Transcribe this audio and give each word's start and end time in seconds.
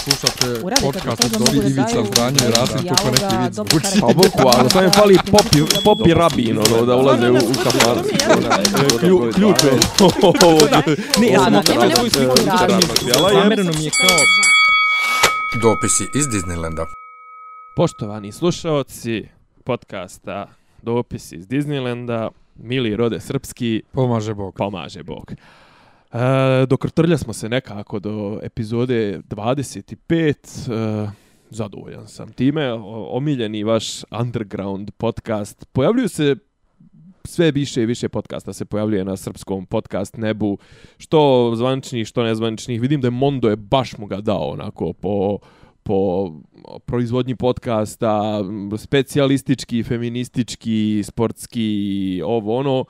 Slušate 0.00 0.64
Uradite 0.64 0.86
podcast 0.86 1.24
od 1.24 1.30
Dobri 1.32 1.58
Ivica 1.60 1.82
daju 1.84 2.06
Zdanje 2.06 2.38
i 2.38 2.50
Rasim 2.50 2.76
neki 2.76 3.36
vic 3.36 3.54
dobro 3.54 3.70
zvuči. 3.70 3.84
karakter. 3.84 4.00
Pa 4.00 4.06
boku, 4.08 4.58
ali 4.58 4.70
sam 4.70 4.84
je 4.84 4.90
fali 4.90 5.18
popi, 5.26 5.58
popi 5.84 6.14
rabin, 6.14 6.58
ono, 6.58 6.86
da 6.86 6.96
ulaze 6.96 7.30
u, 7.30 7.34
u 7.34 7.54
kafan. 7.64 7.98
Klju- 9.00 9.32
Ključ 9.34 9.56
je. 9.64 9.70
Ne, 11.20 11.28
ja 11.28 11.40
sam 11.40 11.62
svoju 11.90 12.10
sliku 12.10 12.36
Zamereno 13.32 13.72
mi 13.72 13.84
je 13.84 13.90
kao... 13.90 14.16
Dopisi 15.62 16.04
iz 16.14 16.26
Disneylanda. 16.26 16.84
Poštovani 17.76 18.32
slušaoci 18.32 19.28
podcasta 19.64 20.46
Dopis 20.82 21.32
iz 21.32 21.46
Disneylanda, 21.46 22.28
mili 22.54 22.96
rode 22.96 23.20
srpski, 23.20 23.82
Pomaže 23.92 24.34
Bog. 24.34 24.54
pomaže 24.54 25.02
Bog. 25.02 25.32
E, 26.12 26.66
dokrtrlja 26.66 27.18
smo 27.18 27.32
se 27.32 27.48
nekako 27.48 27.98
do 27.98 28.40
epizode 28.42 29.20
25. 29.28 31.06
E, 31.06 31.10
zadovoljan 31.50 32.08
sam 32.08 32.32
time. 32.32 32.72
O, 32.72 33.08
omiljeni 33.10 33.64
vaš 33.64 34.04
underground 34.20 34.90
podcast. 34.90 35.66
Pojavljuju 35.72 36.08
se 36.08 36.36
sve 37.24 37.50
više 37.50 37.82
i 37.82 37.86
više 37.86 38.08
podcasta 38.08 38.52
se 38.52 38.64
pojavljuje 38.64 39.04
na 39.04 39.16
srpskom 39.16 39.66
podcast 39.66 40.16
nebu. 40.16 40.58
Što 40.98 41.52
zvaničnih, 41.56 42.06
što 42.06 42.22
nezvaničnih. 42.22 42.80
Vidim 42.80 43.00
da 43.00 43.06
je 43.06 43.10
Mondo 43.10 43.48
je 43.48 43.56
baš 43.56 43.98
mu 43.98 44.06
ga 44.06 44.20
dao 44.20 44.50
onako 44.50 44.92
po 44.92 45.38
po 45.82 46.30
proizvodnji 46.86 47.36
podcasta, 47.36 48.44
specijalistički, 48.76 49.82
feministički, 49.82 51.02
sportski, 51.04 52.22
ovo 52.24 52.56
ono, 52.56 52.84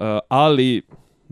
E, 0.00 0.18
ali 0.28 0.82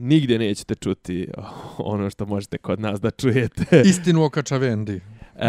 nigdje 0.01 0.39
nećete 0.39 0.75
čuti 0.75 1.29
ono 1.79 2.11
što 2.11 2.27
možete 2.27 2.59
kod 2.59 2.81
nas 2.81 3.01
da 3.01 3.11
čujete. 3.11 3.83
Istinu 3.91 4.25
o 4.25 4.31
Kačavendi. 4.31 5.01
E, 5.37 5.47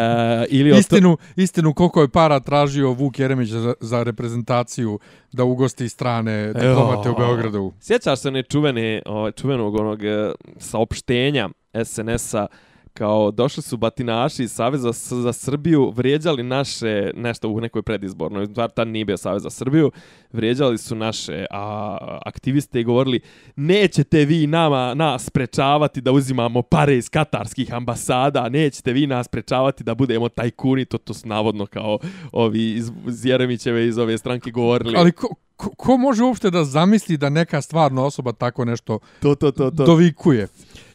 ili 0.50 0.72
o 0.72 0.74
to- 0.74 0.80
Istinu, 0.80 1.18
istinu 1.36 1.74
koliko 1.74 2.02
je 2.02 2.10
para 2.10 2.40
tražio 2.40 2.92
Vuk 2.92 3.20
Jeremić 3.20 3.50
za, 3.50 3.74
za 3.80 4.04
reprezentaciju 4.04 5.00
da 5.32 5.44
ugosti 5.44 5.90
strane 5.90 6.54
diplomate 6.54 7.10
u 7.10 7.12
Jo. 7.12 7.16
Beogradu. 7.18 7.74
Sjećaš 7.80 8.20
se 8.20 8.32
ne 8.32 8.44
čuvene, 8.44 9.02
o, 9.06 9.32
čuvenog 9.32 9.76
onog 9.76 10.04
e, 10.04 10.32
saopštenja 10.58 11.50
SNS-a 11.86 12.48
kao 12.94 13.32
došli 13.32 13.64
su 13.64 13.78
batinaši 13.78 14.44
iz 14.44 14.52
Saveza 14.52 14.92
za 15.10 15.34
Srbiju, 15.34 15.94
vrijeđali 15.96 16.44
naše, 16.44 17.12
nešto 17.16 17.50
u 17.50 17.62
nekoj 17.62 17.82
predizbornoj, 17.82 18.46
stvar 18.46 18.70
tad 18.70 18.88
nije 18.88 19.06
bio 19.06 19.18
Savez 19.18 19.44
za 19.44 19.50
Srbiju, 19.50 19.92
vrijeđali 20.32 20.78
su 20.78 20.96
naše 20.96 21.46
a, 21.52 21.98
aktiviste 22.26 22.82
i 22.82 22.84
govorili 22.84 23.20
nećete 23.56 24.26
vi 24.26 24.48
nama, 24.48 24.94
nas 24.94 25.26
sprečavati 25.26 26.02
da 26.02 26.12
uzimamo 26.12 26.62
pare 26.62 26.98
iz 26.98 27.10
katarskih 27.10 27.74
ambasada, 27.74 28.50
nećete 28.50 28.94
vi 28.94 29.08
nas 29.08 29.26
sprečavati 29.26 29.84
da 29.84 29.96
budemo 29.96 30.30
tajkuni, 30.30 30.86
to, 30.86 30.98
to 30.98 31.14
su 31.14 31.28
navodno 31.28 31.66
kao 31.66 32.00
ovi 32.32 32.72
iz, 32.72 32.92
iz 33.08 33.26
Jeremićeve 33.26 33.88
iz 33.88 33.98
ove 33.98 34.18
stranke 34.18 34.52
govorili. 34.52 34.98
Ali 34.98 35.12
ko, 35.12 35.36
ko, 35.62 35.70
ko 35.70 35.98
može 35.98 36.24
uopšte 36.24 36.50
da 36.50 36.64
zamisli 36.66 37.18
da 37.18 37.30
neka 37.30 37.62
stvarna 37.62 38.04
osoba 38.04 38.32
tako 38.34 38.66
nešto 38.66 39.00
to, 39.20 39.36
to, 39.36 39.52
to, 39.52 39.72
to. 39.72 39.86
dovikuje? 39.86 40.48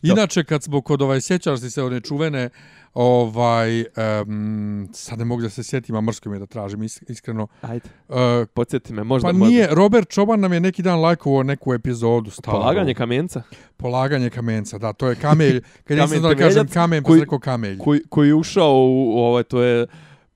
Inače, 0.02 0.44
kad 0.44 0.62
smo 0.62 0.80
kod 0.80 1.02
ovaj, 1.02 1.20
sjećaš 1.20 1.60
se 1.60 1.82
one 1.82 2.00
čuvene, 2.00 2.48
ovaj, 2.94 3.80
um, 4.22 4.88
sad 4.92 5.18
ne 5.18 5.24
mogu 5.24 5.42
da 5.42 5.50
se 5.50 5.62
sjetim, 5.62 5.94
a 5.94 6.00
mrsko 6.00 6.28
mi 6.28 6.36
je 6.36 6.40
da 6.40 6.46
tražim 6.46 6.82
is, 6.82 7.02
iskreno. 7.02 7.46
Ajde, 7.62 7.88
Uh, 8.08 8.16
podsjeti 8.54 8.92
me, 8.92 9.04
možda... 9.04 9.28
pa 9.28 9.32
možda- 9.32 9.48
nije, 9.48 9.68
Robert 9.70 10.08
Čoban 10.08 10.40
nam 10.40 10.52
je 10.52 10.60
neki 10.60 10.82
dan 10.82 11.00
lajkovao 11.00 11.42
neku 11.42 11.74
epizodu. 11.74 12.30
Staru. 12.30 12.56
Polaganje 12.56 12.94
kamenca, 12.94 13.42
Polaganje 13.76 14.30
kamenca, 14.30 14.78
da, 14.78 14.92
to 14.92 15.08
je 15.08 15.14
kamelj. 15.16 15.60
Kad 15.60 15.70
Kamen 15.86 16.02
nisam 16.02 16.18
znao 16.18 16.34
da 16.34 16.38
kažem 16.38 16.68
kamen, 16.68 17.02
pa 17.02 17.06
koji- 17.06 17.18
sam 17.18 17.24
rekao 17.24 17.38
kamelj. 17.38 17.78
koji, 17.78 18.00
koji 18.08 18.28
je 18.28 18.34
ušao 18.34 18.72
u, 18.72 19.10
u 19.10 19.18
ovaj, 19.18 19.42
to 19.42 19.62
je, 19.62 19.86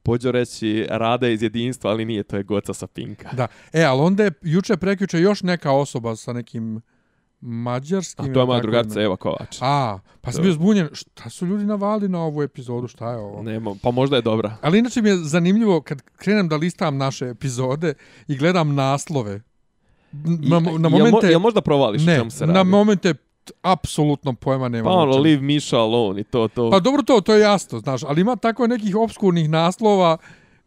pođo 0.02 0.30
reći, 0.32 0.86
rada 0.90 1.28
iz 1.28 1.42
jedinstva, 1.42 1.90
ali 1.90 2.04
nije, 2.04 2.22
to 2.22 2.36
je 2.36 2.42
Goca 2.42 2.74
sa 2.74 2.86
Pinka. 2.86 3.28
Da. 3.32 3.46
E, 3.72 3.82
ali 3.82 4.00
onda 4.00 4.24
je 4.24 4.32
juče 4.42 4.76
prekjuče 4.76 5.20
još 5.20 5.42
neka 5.42 5.70
osoba 5.72 6.16
sa 6.16 6.32
nekim 6.32 6.80
mađarskim... 7.40 8.30
A 8.30 8.32
to 8.34 8.40
je 8.40 8.46
moja 8.46 8.60
drugarica 8.60 8.94
ime. 8.94 9.04
Eva 9.04 9.16
Kovač. 9.16 9.58
A, 9.60 9.98
pa 10.20 10.32
sam 10.32 10.42
bio 10.42 10.52
zbunjen. 10.52 10.88
Šta 10.92 11.30
su 11.30 11.46
ljudi 11.46 11.64
navali 11.64 12.08
na 12.08 12.18
ovu 12.22 12.42
epizodu? 12.42 12.88
Šta 12.88 13.10
je 13.10 13.18
ovo? 13.18 13.42
Nema, 13.42 13.74
pa 13.82 13.90
možda 13.90 14.16
je 14.16 14.22
dobra. 14.22 14.56
Ali 14.62 14.78
inače 14.78 15.02
mi 15.02 15.08
je 15.08 15.16
zanimljivo 15.16 15.80
kad 15.80 16.02
krenem 16.16 16.48
da 16.48 16.56
listam 16.56 16.96
naše 16.96 17.28
epizode 17.28 17.94
i 18.28 18.36
gledam 18.36 18.74
naslove. 18.74 19.40
Na, 20.12 20.26
I- 20.36 20.48
na 20.48 20.56
jel 20.58 20.78
mo- 20.78 20.88
momente... 20.98 21.26
Jel 21.26 21.40
možda 21.40 21.60
provališ 21.60 22.02
ne, 22.06 22.16
čemu 22.16 22.30
se 22.30 22.46
na 22.46 22.52
radi? 22.52 22.68
momente 22.68 23.14
t- 23.14 23.20
apsolutno 23.62 24.32
pojma 24.32 24.68
nema. 24.68 24.90
Pa 24.90 24.94
ono, 24.94 25.16
leave 25.18 25.42
Misha 25.42 25.76
alone 25.76 26.20
i 26.20 26.24
to, 26.24 26.48
to. 26.48 26.70
Pa 26.70 26.80
dobro 26.80 27.02
to, 27.02 27.20
to 27.20 27.34
je 27.34 27.40
jasno, 27.40 27.78
znaš, 27.78 28.02
ali 28.02 28.20
ima 28.20 28.36
tako 28.36 28.66
nekih 28.66 28.96
obskurnih 28.96 29.50
naslova 29.50 30.16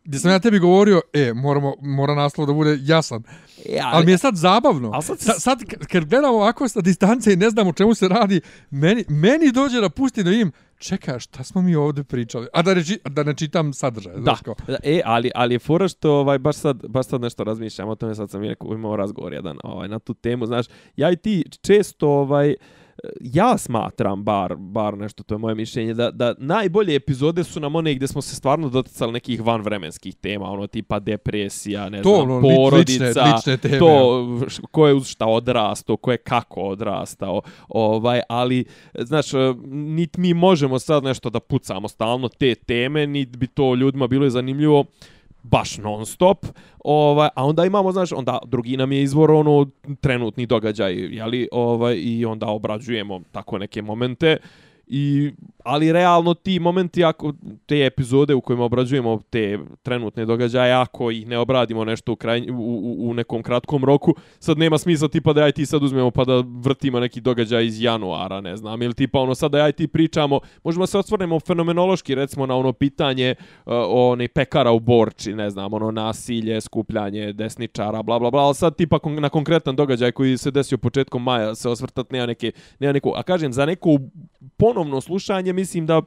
gdje 0.06 0.19
sam 0.19 0.31
ja 0.31 0.40
tebi 0.40 0.59
govorio, 0.59 1.02
e, 1.14 1.34
moramo, 1.34 1.74
mora 1.81 2.16
naslov 2.16 2.47
da 2.47 2.53
bude 2.53 2.78
jasan. 2.81 3.24
E, 3.66 3.80
Ali 3.84 4.06
mi 4.06 4.12
je 4.12 4.18
sad 4.18 4.36
zabavno. 4.36 4.90
Ali 4.94 5.03
sad- 5.03 5.19
Sad, 5.19 5.41
sad 5.41 5.59
kad 5.84 6.06
gledam 6.06 6.34
ovako 6.34 6.68
sa 6.68 6.81
distance 6.81 7.34
i 7.34 7.38
ne 7.38 7.50
znam 7.50 7.68
o 7.68 7.74
čemu 7.74 7.94
se 7.94 8.08
radi, 8.08 8.42
meni, 8.72 9.06
meni 9.09 9.52
dođe 9.52 9.81
da 9.81 9.90
pusti 9.90 10.24
da 10.24 10.31
im, 10.31 10.52
čekaj, 10.78 11.19
šta 11.19 11.44
smo 11.44 11.62
mi 11.62 11.75
ovdje 11.75 12.03
pričali? 12.03 12.47
A 12.53 12.62
da 12.62 12.74
ne, 12.74 12.84
či- 12.84 13.00
da 13.06 13.24
ne 13.24 13.34
čitam 13.34 13.74
sadržaj. 13.74 14.13
Da, 14.16 14.36
kao. 14.36 14.56
da, 14.68 14.78
e, 14.84 15.02
ali, 15.06 15.31
ali 15.36 15.56
je 15.56 15.59
fora 15.59 15.88
što 15.88 16.12
ovaj, 16.12 16.40
baš, 16.40 16.56
sad, 16.56 16.88
baš 16.88 17.06
sad 17.06 17.22
nešto 17.22 17.44
razmišljam 17.44 17.90
o 17.90 17.96
tome, 17.96 18.16
sad 18.16 18.30
sam 18.30 18.44
rekao, 18.44 18.74
imao 18.74 18.96
razgovor 18.96 19.34
jedan 19.34 19.58
ovaj, 19.63 19.88
na 19.88 20.00
tu 20.00 20.13
temu, 20.13 20.46
znaš, 20.46 20.66
ja 20.96 21.12
i 21.12 21.16
ti 21.16 21.44
često, 21.62 22.09
ovaj, 22.09 22.56
ja 23.22 23.58
smatram, 23.58 24.24
bar, 24.24 24.56
bar 24.56 24.98
nešto, 24.98 25.24
to 25.24 25.34
je 25.36 25.40
moje 25.40 25.56
mišljenje, 25.56 25.94
da, 25.94 26.12
da 26.12 26.36
najbolje 26.38 26.96
epizode 26.96 27.44
su 27.44 27.59
nam 27.59 27.76
one 27.76 27.94
gdje 27.94 28.08
smo 28.08 28.22
se 28.22 28.36
stvarno 28.36 28.70
doticali 28.70 29.12
nekih 29.14 29.42
vanvremenskih 29.42 30.16
tema, 30.16 30.46
ono 30.52 30.68
tipa 30.68 31.00
depresija, 31.00 31.90
ne 31.90 32.02
To, 32.02 32.16
znam, 32.16 32.31
ono, 32.31 32.42
porodica, 32.42 33.04
lične- 33.06 33.36
lične 33.36 33.58
teme, 33.58 33.80
to 33.80 34.28
ko 34.72 34.88
je 34.88 34.94
uz 34.94 35.08
šta 35.08 35.26
odrastao, 35.26 35.98
ko 35.98 36.12
je 36.12 36.18
kako 36.18 36.62
odrastao, 36.62 37.42
ovaj, 37.68 38.22
ali, 38.30 38.66
znaš, 39.00 39.25
niti 39.72 40.20
mi 40.20 40.34
možemo 40.34 40.80
sad 40.80 41.04
nešto 41.04 41.30
da 41.30 41.40
pucamo 41.40 41.88
stalno 41.88 42.30
te 42.30 42.56
teme, 42.56 43.08
niti 43.08 43.38
bi 43.38 43.48
to 43.48 43.75
ljudima 43.75 44.08
bilo 44.08 44.30
zanimljivo, 44.30 44.86
baš 45.44 45.78
non 45.78 46.06
stop. 46.06 46.46
Ovaj 46.84 47.30
a 47.36 47.46
onda 47.46 47.66
imamo 47.66 47.92
znaš 47.92 48.12
onda 48.12 48.40
drugi 48.46 48.78
nam 48.78 48.92
je 48.92 49.02
izvor 49.02 49.31
ono 49.31 49.66
trenutni 50.02 50.46
događaj 50.46 50.94
je 50.94 51.26
li 51.26 51.48
ovaj 51.52 51.96
i 51.98 52.26
onda 52.26 52.48
obrađujemo 52.48 53.22
tako 53.31 53.58
neke 53.58 53.81
momente 53.81 54.38
i 54.88 55.31
ali 55.63 55.91
realno 55.91 56.33
ti 56.33 56.59
momenti 56.59 57.03
ako 57.03 57.33
te 57.66 57.85
epizode 57.85 58.33
u 58.33 58.41
kojima 58.41 58.63
obrađujemo 58.63 59.21
te 59.29 59.59
trenutne 59.83 60.25
događaje 60.25 60.73
ako 60.73 61.11
ih 61.11 61.27
ne 61.27 61.38
obradimo 61.38 61.85
nešto 61.85 62.11
u, 62.11 62.16
kraj, 62.16 62.49
u, 62.51 62.55
u, 62.55 63.09
u 63.09 63.13
nekom 63.13 63.44
kratkom 63.44 63.85
roku 63.85 64.16
sad 64.39 64.57
nema 64.57 64.77
smisla 64.77 65.07
tipa 65.07 65.33
da 65.33 65.44
aj 65.44 65.51
ti 65.51 65.66
sad 65.66 65.83
uzmemo 65.83 66.11
pa 66.11 66.25
da 66.25 66.44
vrtimo 66.63 66.99
neki 66.99 67.21
događaj 67.21 67.66
iz 67.66 67.81
januara 67.81 68.41
ne 68.41 68.57
znam 68.57 68.81
ili 68.81 68.94
tipa 68.94 69.19
ono 69.19 69.35
sad 69.35 69.51
da 69.51 69.63
aj 69.63 69.71
ti 69.71 69.88
pričamo 69.88 70.39
možemo 70.63 70.88
se 70.88 70.97
osvrnemo 70.97 71.39
fenomenološki 71.39 72.15
recimo 72.15 72.45
na 72.45 72.55
ono 72.55 72.73
pitanje 72.73 73.29
eh, 73.29 73.35
uh, 73.65 73.73
onej 73.89 74.27
pekara 74.27 74.71
u 74.71 74.79
Borči 74.79 75.33
ne 75.33 75.50
znam 75.50 75.73
ono 75.73 75.91
nasilje 75.91 76.61
skupljanje 76.61 77.33
desničara 77.33 78.03
bla 78.03 78.19
bla 78.19 78.31
bla 78.31 78.41
ali 78.41 78.55
sad 78.55 78.75
tipa 78.75 79.00
kon, 79.00 79.15
na 79.15 79.29
konkretan 79.29 79.75
događaj 79.75 80.11
koji 80.11 80.38
se 80.38 80.51
desio 80.51 80.77
početkom 80.77 81.23
maja 81.23 81.55
se 81.55 81.69
osvrtat 81.69 82.11
nema 82.11 82.25
neke 82.25 82.51
nema 82.79 82.94
neku, 82.94 83.13
a 83.15 83.23
kažem 83.23 83.53
za 83.53 83.65
neku 83.65 84.00
ponovno 84.58 85.02
slušanje 85.02 85.54
mislim 85.54 85.86
da 85.86 86.02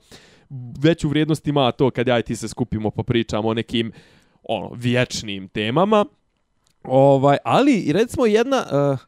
veću 0.81 1.09
vrijednost 1.09 1.47
ima 1.49 1.73
to 1.73 1.91
kad 1.91 2.09
ja 2.09 2.19
i 2.19 2.23
ti 2.23 2.37
se 2.37 2.49
skupimo 2.49 2.91
pa 2.91 3.03
pričamo 3.03 3.49
o 3.49 3.55
nekim 3.55 3.93
ono 4.43 4.71
vječnim 4.75 5.49
temama 5.49 6.05
ovaj 6.85 7.37
ali 7.45 7.93
recimo 7.93 8.27
jedna 8.27 8.65
uh, 8.93 8.99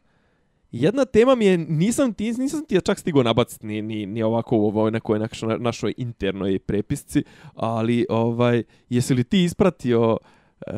Jedna 0.73 1.05
tema 1.05 1.35
mi 1.35 1.45
je, 1.45 1.59
nisam 1.59 2.13
ti, 2.13 2.33
nisam 2.33 2.65
ti 2.67 2.75
ja 2.75 2.81
čak 2.81 2.99
stigo 2.99 3.23
nabaciti 3.23 3.67
ni, 3.67 3.83
ni, 3.83 4.07
ni 4.07 4.23
ovako 4.23 4.57
u 4.57 4.67
ovoj 4.67 4.91
nekoj 4.91 5.19
našoj, 5.19 5.59
našoj 5.59 5.95
internoj 5.97 6.59
prepisci, 6.59 7.25
ali 7.55 8.07
ovaj, 8.09 8.63
jesi 8.89 9.15
li 9.15 9.25
ti 9.25 9.45
ispratio 9.45 10.17
e, 10.67 10.73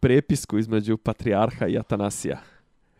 prepisku 0.00 0.58
između 0.58 0.96
Patriarha 0.96 1.66
i 1.66 1.78
Atanasija? 1.78 2.38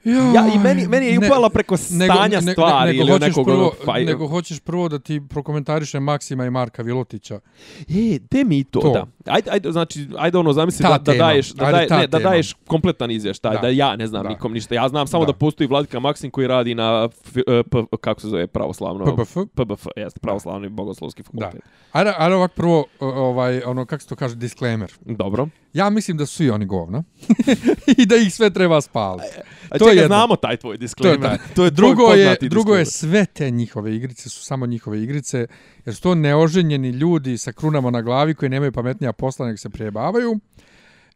Ja, 0.04 0.46
i 0.54 0.58
meni, 0.58 0.88
meni 0.88 1.06
je 1.06 1.18
Ne, 1.18 1.26
upala 1.26 1.50
preko 1.50 1.76
stanja 1.76 2.40
nego, 2.40 2.52
stvari 2.52 2.90
nego, 2.92 3.02
ili 3.02 3.12
hoćeš 3.12 3.28
nekog 3.28 3.44
prvo, 3.46 3.58
onog 3.58 3.72
faj... 3.84 4.04
nego 4.04 4.28
hoćeš 4.28 4.60
prvo 4.60 4.88
da 4.88 4.98
ti 4.98 5.22
prokomentariše 5.28 6.00
Maksima 6.00 6.46
i 6.46 6.50
Marka 6.50 6.82
Vilotića. 6.82 7.40
E, 7.80 8.18
de 8.30 8.44
mi 8.44 8.64
to, 8.64 8.80
To. 8.80 8.92
da. 8.92 9.06
Ajde, 9.32 9.50
ajde, 9.50 9.72
znači, 9.72 10.08
ajde 10.18 10.38
ono, 10.38 10.52
zamisli 10.52 10.82
Ta 10.82 10.88
da, 10.88 10.98
da 10.98 11.12
tema. 11.12 11.24
daješ, 11.24 11.50
da, 11.50 11.64
Ajde, 11.64 11.86
daje, 11.88 12.00
ne, 12.00 12.06
da 12.06 12.18
daješ 12.18 12.54
kompletan 12.66 13.10
izvještaj, 13.10 13.50
da. 13.50 13.56
Da. 13.56 13.62
da 13.62 13.68
ja 13.68 13.96
ne 13.96 14.06
znam 14.06 14.22
Da. 14.22 14.28
nikom 14.28 14.52
ništa. 14.52 14.74
Ja 14.74 14.88
znam 14.88 15.06
samo 15.06 15.24
da, 15.24 15.32
Da. 15.32 15.38
postoji 15.38 15.66
Vladika 15.68 16.00
Maksim 16.00 16.30
koji 16.30 16.46
radi 16.46 16.74
na, 16.74 17.08
f, 17.26 17.36
e, 17.36 17.62
p, 17.62 17.78
kako 18.00 18.20
se 18.20 18.28
zove, 18.28 18.46
pravoslavno... 18.46 19.04
PBF. 19.16 19.36
PBF, 19.54 19.86
jeste, 19.96 20.20
pravoslavni 20.20 20.68
bogoslovski 20.68 21.22
fakultet. 21.22 21.60
Ajde, 21.92 22.12
ajde 22.18 22.34
ovak 22.34 22.52
prvo, 22.52 22.84
ovaj, 23.00 23.62
ono, 23.66 23.84
kako 23.86 24.02
se 24.02 24.08
to 24.08 24.16
kaže, 24.16 24.34
disclaimer. 24.36 24.92
Dobro. 25.00 25.48
Ja 25.72 25.90
mislim 25.90 26.16
da 26.16 26.26
su 26.26 26.34
svi 26.34 26.50
oni 26.50 26.66
govna 26.66 27.02
i 27.98 28.06
da 28.06 28.16
ih 28.16 28.34
sve 28.34 28.50
treba 28.50 28.80
spaliti. 28.80 29.36
A 29.70 29.78
To 29.78 29.88
je 29.88 29.96
jedno. 29.96 30.06
znamo 30.06 30.36
taj 30.36 30.56
tvoj 30.56 30.76
disclaimer. 30.76 31.28
To 31.28 31.32
je 31.32 31.54
to 31.54 31.64
je 31.64 31.70
drugo 31.70 32.12
je 32.12 32.36
drugo 32.40 32.74
je 32.76 32.86
sve 32.86 33.26
te 33.26 33.50
njihove 33.50 33.96
igrice 33.96 34.28
su 34.28 34.44
samo 34.44 34.66
njihove 34.66 35.02
igrice 35.02 35.46
jer 35.84 35.94
su 35.94 36.02
to 36.02 36.14
neoženjeni 36.14 36.90
ljudi 36.90 37.38
sa 37.38 37.52
krunama 37.52 37.90
na 37.90 38.02
glavi 38.02 38.34
koji 38.34 38.48
nemaju 38.48 38.72
pametnija 38.72 39.12
posla 39.12 39.46
nego 39.46 39.56
se 39.56 39.70
prijebavaju. 39.70 40.40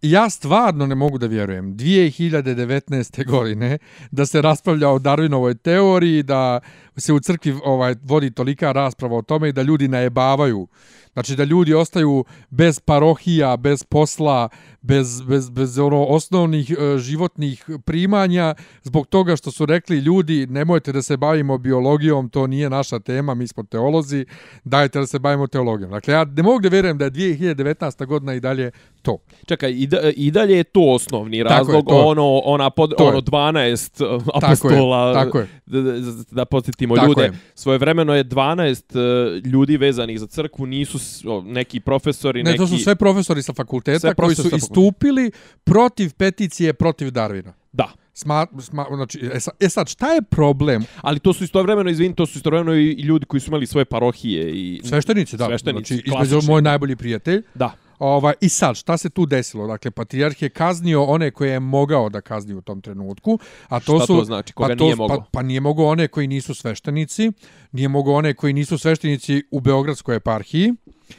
I 0.02 0.10
ja 0.10 0.30
stvarno 0.30 0.86
ne 0.86 0.94
mogu 0.94 1.18
da 1.18 1.26
vjerujem 1.26 1.76
2019. 1.76 3.26
godine 3.26 3.78
da 4.10 4.26
se 4.26 4.42
raspravlja 4.42 4.90
o 4.90 4.98
Darwinovoj 4.98 5.54
teoriji, 5.54 6.22
da 6.22 6.60
se 6.96 7.12
u 7.12 7.20
crkvi 7.20 7.54
ovaj 7.64 7.94
vodi 8.02 8.30
tolika 8.30 8.72
rasprava 8.72 9.16
o 9.16 9.22
tome 9.22 9.48
i 9.48 9.52
da 9.52 9.62
ljudi 9.62 9.88
najebavaju. 9.88 10.68
Znači 11.16 11.36
da 11.36 11.44
ljudi 11.44 11.74
ostaju 11.74 12.24
bez 12.50 12.80
parohija, 12.80 13.56
bez 13.56 13.84
posla, 13.84 14.48
bez, 14.82 15.22
bez, 15.22 15.50
bez 15.50 15.78
ono 15.78 16.04
osnovnih 16.04 16.70
e, 16.70 16.98
životnih 16.98 17.64
primanja 17.84 18.54
zbog 18.82 19.06
toga 19.06 19.36
što 19.36 19.50
su 19.50 19.66
rekli 19.66 19.98
ljudi 19.98 20.46
nemojte 20.46 20.92
da 20.92 21.02
se 21.02 21.16
bavimo 21.16 21.58
biologijom, 21.58 22.28
to 22.28 22.46
nije 22.46 22.70
naša 22.70 22.98
tema, 22.98 23.34
mi 23.34 23.48
smo 23.48 23.62
teolozi, 23.62 24.26
dajte 24.64 24.98
da 24.98 25.06
se 25.06 25.18
bavimo 25.18 25.46
teologijom. 25.46 25.90
Dakle, 25.90 26.14
ja 26.14 26.24
ne 26.24 26.42
mogu 26.42 26.60
da 26.60 26.68
vjerujem 26.68 26.98
da 26.98 27.04
je 27.04 27.10
2019. 27.10 28.06
godina 28.06 28.34
i 28.34 28.40
dalje 28.40 28.70
to. 29.02 29.18
Čekaj, 29.46 29.70
i, 29.70 29.86
da, 29.86 29.98
i 30.16 30.30
dalje 30.30 30.56
je 30.56 30.64
to 30.64 30.80
osnovni 30.80 31.42
Tako 31.44 31.54
je, 31.54 31.58
razlog, 31.58 31.88
to. 31.88 32.06
ono, 32.06 32.38
ona 32.44 32.70
pod, 32.70 32.96
To 32.98 33.04
ono 33.04 33.20
12 33.20 34.16
uh, 34.16 34.22
Tako 34.40 34.46
je, 34.46 34.52
apostola, 34.52 35.14
tako 35.14 35.38
je. 35.38 35.48
Da, 35.66 35.80
da, 35.82 35.92
da 36.30 36.44
Tako 36.44 37.06
ljude. 37.06 37.22
je. 37.22 37.32
Svoje 37.54 37.78
vremeno 37.78 38.14
je 38.14 38.24
12 38.24 39.38
uh, 39.38 39.46
ljudi 39.52 39.76
vezanih 39.76 40.20
za 40.20 40.26
crkvu, 40.26 40.66
nisu 40.66 40.98
neki 41.44 41.80
profesori, 41.80 42.42
Ne, 42.42 42.50
neki... 42.50 42.58
to 42.58 42.66
su 42.66 42.78
sve 42.78 42.96
profesori 42.96 43.42
sa 43.42 43.52
fakulteta 43.52 43.98
Sve 43.98 44.14
koji 44.14 44.34
su 44.34 44.50
sa 44.50 44.56
istupili 44.56 45.30
protiv 45.64 46.12
peticije 46.14 46.72
protiv 46.72 47.08
Darwina. 47.08 47.52
Da. 47.72 47.92
Sma, 48.14 48.46
sma, 48.58 48.86
znači, 48.94 49.30
e 49.34 49.40
sad, 49.40 49.54
e 49.60 49.68
sad, 49.68 49.88
šta 49.88 50.12
je 50.12 50.22
problem? 50.22 50.84
Ali 51.02 51.20
to 51.20 51.32
su 51.32 51.44
istovremeno, 51.44 51.90
izvin, 51.90 52.14
to 52.14 52.26
su 52.26 52.38
istovremeno 52.38 52.74
i 52.74 52.92
ljudi 52.92 53.26
koji 53.26 53.40
su 53.40 53.50
imali 53.50 53.66
svoje 53.66 53.84
parohije 53.84 54.52
i... 54.52 54.80
Sveštenici, 54.84 55.36
da. 55.36 55.46
Sveštenici, 55.46 55.94
znači, 56.06 56.24
između 56.24 56.46
moj 56.46 56.62
najbolji 56.62 56.96
prijatelj. 56.96 57.42
Da. 57.54 57.72
Ovaj, 57.98 58.34
I 58.40 58.48
sad, 58.48 58.76
šta 58.76 58.96
se 58.96 59.10
tu 59.10 59.26
desilo? 59.26 59.66
Dakle, 59.66 59.90
patrijarh 59.90 60.42
je 60.42 60.48
kaznio 60.48 61.04
one 61.04 61.30
koje 61.30 61.50
je 61.50 61.60
mogao 61.60 62.08
da 62.08 62.20
kazni 62.20 62.54
u 62.54 62.60
tom 62.60 62.80
trenutku. 62.80 63.38
A 63.68 63.80
to 63.80 63.96
Šta 63.96 64.06
su, 64.06 64.18
to 64.18 64.24
znači? 64.24 64.52
Koga 64.52 64.68
pa 64.68 64.76
to, 64.76 64.84
nije 64.84 64.96
mogao? 64.96 65.16
Pa, 65.18 65.24
pa 65.32 65.42
nije 65.42 65.60
mogao 65.60 65.86
one 65.86 66.08
koji 66.08 66.26
nisu 66.26 66.54
sveštenici, 66.54 67.32
nije 67.72 67.88
mogao 67.88 68.14
one 68.14 68.34
koji 68.34 68.52
nisu 68.52 68.78
sveštenici 68.78 69.42
u 69.50 69.60
Beogradskoj 69.60 70.16
eparhiji. 70.16 70.74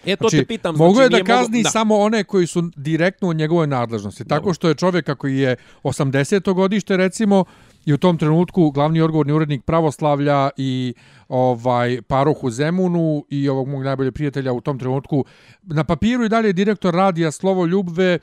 E, 0.06 0.16
to 0.16 0.30
Znači, 0.30 0.38
te 0.38 0.46
pitam, 0.46 0.76
mogu 0.76 0.94
znači, 0.94 1.16
je 1.16 1.20
da 1.20 1.26
kazni 1.26 1.64
samo 1.64 1.98
one 1.98 2.24
koji 2.24 2.48
su 2.48 2.72
direktno 2.76 3.30
u 3.30 3.34
njegovoj 3.34 3.68
nadležnosti. 3.68 4.26
Tako 4.26 4.54
što 4.54 4.68
je 4.68 4.76
čovjeka 4.76 5.16
koji 5.16 5.38
je 5.38 5.56
80. 5.84 6.54
godište, 6.54 6.98
recimo, 6.98 7.46
i 7.88 7.94
u 7.94 7.98
tom 7.98 8.18
trenutku 8.18 8.72
glavni 8.72 9.02
odgovorni 9.02 9.34
urednik 9.34 9.64
pravoslavlja 9.66 10.50
i 10.58 10.94
ovaj 11.30 12.02
paroh 12.02 12.44
u 12.44 12.50
Zemunu 12.50 13.26
i 13.30 13.50
ovog 13.50 13.68
mog 13.68 13.84
najboljeg 13.84 14.14
prijatelja 14.14 14.54
u 14.54 14.62
tom 14.62 14.80
trenutku 14.80 15.26
na 15.64 15.84
papiru 15.84 16.26
i 16.26 16.30
dalje 16.30 16.54
direktor 16.54 16.94
radija 16.94 17.32
Slovo 17.32 17.66
Ljubve 17.66 18.14
e, 18.14 18.20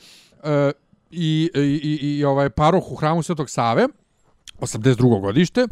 i, 1.11 1.51
i, 1.55 1.61
i, 1.61 2.19
i 2.19 2.25
ovaj 2.25 2.51
paroh 2.51 2.93
u 2.93 2.95
hramu 2.95 3.23
Svetog 3.23 3.51
Save 3.51 3.89
82. 4.61 5.21
godište 5.21 5.67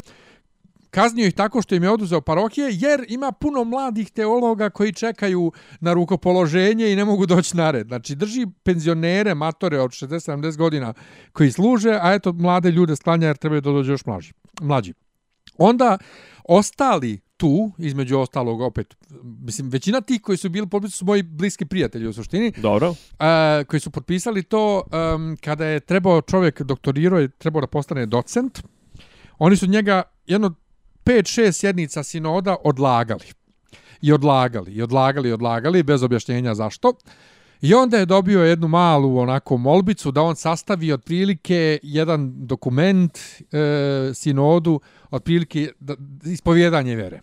kaznio 0.93 1.27
ih 1.27 1.33
tako 1.33 1.61
što 1.61 1.75
im 1.75 1.83
je 1.83 1.91
oduzeo 1.91 2.21
parohije, 2.21 2.69
jer 2.71 3.05
ima 3.09 3.31
puno 3.31 3.63
mladih 3.63 4.11
teologa 4.11 4.69
koji 4.69 4.93
čekaju 4.93 5.51
na 5.79 5.93
rukopoloženje 5.93 6.91
i 6.91 6.95
ne 6.95 7.05
mogu 7.05 7.25
doći 7.25 7.57
na 7.57 7.71
red. 7.71 7.87
Znači, 7.87 8.15
drži 8.15 8.47
penzionere, 8.63 9.33
matore 9.33 9.79
od 9.79 9.91
60-70 9.91 10.57
godina 10.57 10.93
koji 11.31 11.51
služe, 11.51 11.99
a 12.01 12.13
eto, 12.13 12.33
mlade 12.33 12.71
ljude 12.71 12.95
sklanja 12.95 13.27
jer 13.27 13.37
trebaju 13.37 13.61
da 13.61 13.71
dođe 13.71 13.91
još 13.91 14.05
mlađi. 14.05 14.33
mlađi. 14.61 14.93
Onda, 15.57 15.97
ostali 16.43 17.19
tu, 17.37 17.71
između 17.77 18.19
ostalog, 18.19 18.61
opet, 18.61 18.95
mislim, 19.23 19.69
većina 19.69 20.01
tih 20.01 20.21
koji 20.21 20.37
su 20.37 20.49
bili 20.49 20.67
potpisani 20.69 20.97
su 20.97 21.05
moji 21.05 21.23
bliski 21.23 21.65
prijatelji 21.65 22.07
u 22.07 22.13
suštini, 22.13 22.53
Dobro. 22.57 22.89
uh, 22.89 22.95
koji 23.67 23.79
su 23.79 23.91
potpisali 23.91 24.43
to 24.43 24.83
um, 25.15 25.37
kada 25.41 25.65
je 25.65 25.79
trebao 25.79 26.21
čovjek 26.21 26.61
doktorirao 26.61 27.21
i 27.21 27.29
trebao 27.29 27.61
da 27.61 27.67
postane 27.67 28.05
docent. 28.05 28.61
Oni 29.37 29.57
su 29.57 29.67
njega 29.67 30.01
jedno 30.25 30.53
5-6 31.05 31.51
sjednica 31.51 32.03
sinoda 32.03 32.55
odlagali. 32.63 33.25
I 34.01 34.13
odlagali, 34.13 34.71
i 34.71 34.81
odlagali, 34.81 35.29
i 35.29 35.33
odlagali, 35.33 35.83
bez 35.83 36.03
objašnjenja 36.03 36.55
zašto. 36.55 36.93
I 37.61 37.73
onda 37.73 37.97
je 37.97 38.05
dobio 38.05 38.43
jednu 38.43 38.67
malu 38.67 39.17
onako 39.17 39.57
molbicu 39.57 40.11
da 40.11 40.21
on 40.21 40.35
sastavi 40.35 40.93
otprilike 40.93 41.79
jedan 41.83 42.45
dokument 42.47 43.17
e, 43.17 44.11
sinodu, 44.13 44.79
otprilike 45.11 45.71
da, 45.79 45.95
ispovjedanje 46.23 46.95
vere. 46.95 47.21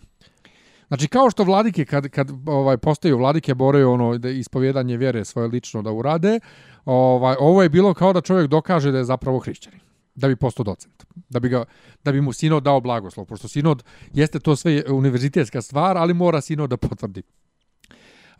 Znači 0.87 1.07
kao 1.07 1.29
što 1.29 1.43
vladike 1.43 1.85
kad 1.85 2.09
kad 2.09 2.31
ovaj 2.45 2.77
postaju 2.77 3.17
vladike 3.17 3.53
boraju 3.53 3.91
ono 3.91 4.17
da 4.17 4.29
ispovjedanje 4.29 4.97
vjere 4.97 5.25
svoje 5.25 5.47
lično 5.47 5.81
da 5.81 5.91
urade, 5.91 6.39
ovaj 6.85 7.35
ovo 7.39 7.63
je 7.63 7.69
bilo 7.69 7.93
kao 7.93 8.13
da 8.13 8.21
čovjek 8.21 8.47
dokaže 8.47 8.91
da 8.91 8.97
je 8.97 9.03
zapravo 9.03 9.39
hrišćanin 9.39 9.90
da 10.15 10.27
bi 10.27 10.35
postao 10.35 10.63
docent, 10.63 11.03
da 11.29 11.39
bi 11.39 11.49
ga 11.49 11.65
da 12.03 12.11
bi 12.11 12.21
mu 12.21 12.33
sinod 12.33 12.63
dao 12.63 12.81
blagoslov, 12.81 13.25
pošto 13.25 13.47
sinod 13.47 13.83
jeste 14.13 14.39
to 14.39 14.55
sve 14.55 14.83
univerzitetska 14.89 15.61
stvar, 15.61 15.97
ali 15.97 16.13
mora 16.13 16.41
sinod 16.41 16.69
da 16.69 16.77
potvrdi. 16.77 17.23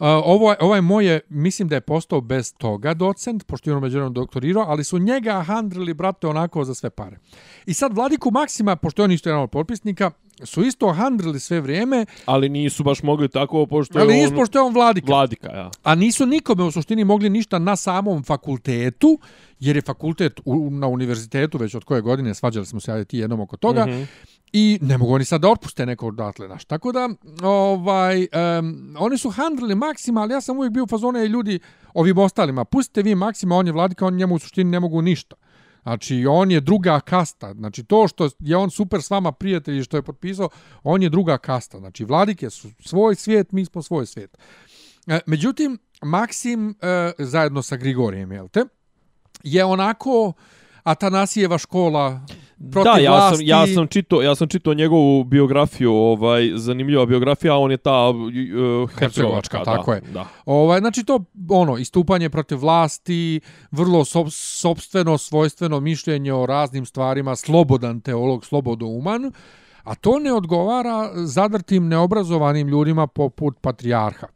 Ovo, 0.01 0.56
ovaj 0.59 0.81
moj 0.81 1.06
je, 1.06 1.19
mislim 1.30 1.68
da 1.68 1.75
je 1.75 1.81
postao 1.81 2.21
bez 2.21 2.53
toga 2.57 2.94
docent, 2.94 3.44
pošto 3.44 3.69
je 3.69 3.75
on 3.75 3.81
međunarodno 3.81 4.21
doktorirao, 4.21 4.65
ali 4.68 4.83
su 4.83 5.00
njega 5.00 5.44
handrili, 5.44 5.94
brate, 5.94 6.27
onako 6.27 6.63
za 6.63 6.74
sve 6.74 6.89
pare. 6.89 7.18
I 7.65 7.74
sad 7.74 7.94
Vladiku 7.94 8.31
Maksima, 8.31 8.75
pošto 8.75 9.01
je 9.01 9.03
on 9.03 9.12
isto 9.12 9.30
jedan 9.30 9.44
od 9.44 9.50
potpisnika, 9.50 10.12
su 10.44 10.63
isto 10.63 10.94
handrili 10.94 11.39
sve 11.39 11.62
vrijeme, 11.62 12.06
Ali 12.25 12.50
nisu 12.50 12.83
baš 12.83 13.03
mogli 13.03 13.30
tako, 13.30 13.65
pošto 13.65 14.00
ali 14.00 14.13
je 14.13 14.21
nisu 14.21 14.33
on 14.33 14.39
pošto 14.39 14.59
je 14.59 14.63
on 14.63 14.74
Vladika. 14.74 15.07
vladika, 15.07 15.51
ja. 15.51 15.71
A 15.83 15.95
nisu 15.95 16.25
nikome 16.25 16.63
u 16.63 16.71
suštini 16.71 17.04
mogli 17.04 17.30
ništa 17.30 17.59
na 17.59 17.75
samom 17.75 18.24
fakultetu, 18.24 19.19
jer 19.59 19.75
je 19.75 19.81
fakultet 19.81 20.39
u, 20.45 20.69
na 20.69 20.88
univerzitetu 20.88 21.57
već 21.57 21.75
od 21.75 21.83
koje 21.83 22.01
godine, 22.01 22.33
svađali 22.33 22.65
smo 22.65 22.80
se 22.80 22.92
ja 22.92 23.04
ti 23.04 23.18
jednom 23.18 23.39
oko 23.39 23.57
toga, 23.57 23.86
mm 23.86 23.89
-hmm 23.89 24.06
i 24.53 24.80
ne 24.81 24.98
mogu 24.98 25.13
oni 25.13 25.25
sad 25.25 25.42
da 25.42 25.50
otpuste 25.50 25.86
neko 25.86 26.07
odatle, 26.07 26.48
znaš. 26.48 26.65
Tako 26.65 26.92
da, 26.92 27.09
ovaj, 27.44 28.27
um, 28.59 28.95
oni 29.00 29.18
su 29.18 29.30
handlili 29.30 29.75
Maksima, 29.75 30.21
ali 30.21 30.33
ja 30.33 30.42
sam 30.42 30.57
uvijek 30.57 30.74
bio 30.74 30.83
u 30.83 30.88
fazone 30.88 31.27
ljudi 31.27 31.59
ovim 31.94 32.18
ostalima, 32.18 32.65
pustite 32.65 33.01
vi 33.01 33.15
Maksima, 33.15 33.56
on 33.56 33.68
je 33.68 33.74
vladika, 33.74 34.06
on 34.06 34.15
njemu 34.15 34.36
u 34.36 34.39
suštini 34.39 34.71
ne 34.71 34.80
mogu 34.80 35.01
ništa. 35.01 35.36
Znači, 35.83 36.25
on 36.30 36.51
je 36.51 36.59
druga 36.59 37.00
kasta. 37.00 37.53
Znači, 37.53 37.83
to 37.83 38.07
što 38.07 38.30
je 38.39 38.57
on 38.57 38.69
super 38.69 39.01
s 39.01 39.09
vama 39.09 39.31
prijatelj 39.31 39.83
što 39.83 39.98
je 39.98 40.01
potpisao, 40.01 40.50
on 40.83 41.04
je 41.04 41.09
druga 41.09 41.38
kasta. 41.38 41.80
Znači, 41.80 42.06
vladike 42.06 42.50
su 42.50 42.69
svoj 42.80 43.15
svijet, 43.15 43.51
mi 43.51 43.65
smo 43.65 43.81
svoj 43.81 44.06
svijet. 44.06 44.38
E, 45.07 45.19
međutim, 45.25 45.80
Maksim, 46.01 46.75
e, 46.81 47.12
zajedno 47.18 47.61
sa 47.61 47.75
Grigorijem, 47.75 48.31
jel 48.31 48.47
te, 48.47 48.66
je 49.44 49.66
onako 49.66 50.33
Atanasijeva 50.83 51.57
škola 51.57 52.21
protiv 52.71 52.92
Da, 52.94 53.00
ja 53.00 53.11
vlasti. 53.11 53.38
sam 53.38 53.45
ja 53.47 53.68
sam 53.68 53.88
čitao 53.88 54.21
ja 54.21 54.35
sam 54.35 54.47
čitao 54.47 54.73
njegovu 54.73 55.23
biografiju, 55.23 55.94
ovaj 55.94 56.52
zanimljiva 56.56 57.06
biografija, 57.06 57.54
a 57.54 57.57
on 57.57 57.71
je 57.71 57.78
ta 57.78 58.09
uh, 58.09 58.92
hercegovačka, 59.00 59.64
tako 59.64 59.92
da, 59.92 59.95
je. 59.95 60.02
Da. 60.14 60.28
Ovaj, 60.45 60.80
znači 60.80 61.04
to 61.04 61.19
ono 61.50 61.78
istupanje 61.78 62.30
protiv 62.30 62.59
vlasti, 62.59 63.40
vrlo 63.71 64.06
so, 64.06 64.26
sobstveno, 64.30 65.18
svojstveno 65.18 65.80
mišljenje 65.80 66.33
o 66.33 66.45
raznim 66.45 66.85
stvarima, 66.85 67.35
slobodan 67.35 68.02
teolog, 68.02 68.45
slobodouman, 68.45 69.31
a 69.83 69.95
to 69.95 70.19
ne 70.19 70.33
odgovara 70.33 71.11
zadrtim 71.16 71.88
neobrazovanim 71.88 72.68
ljudima 72.68 73.07
poput 73.07 73.57
patrijarha. 73.61 74.28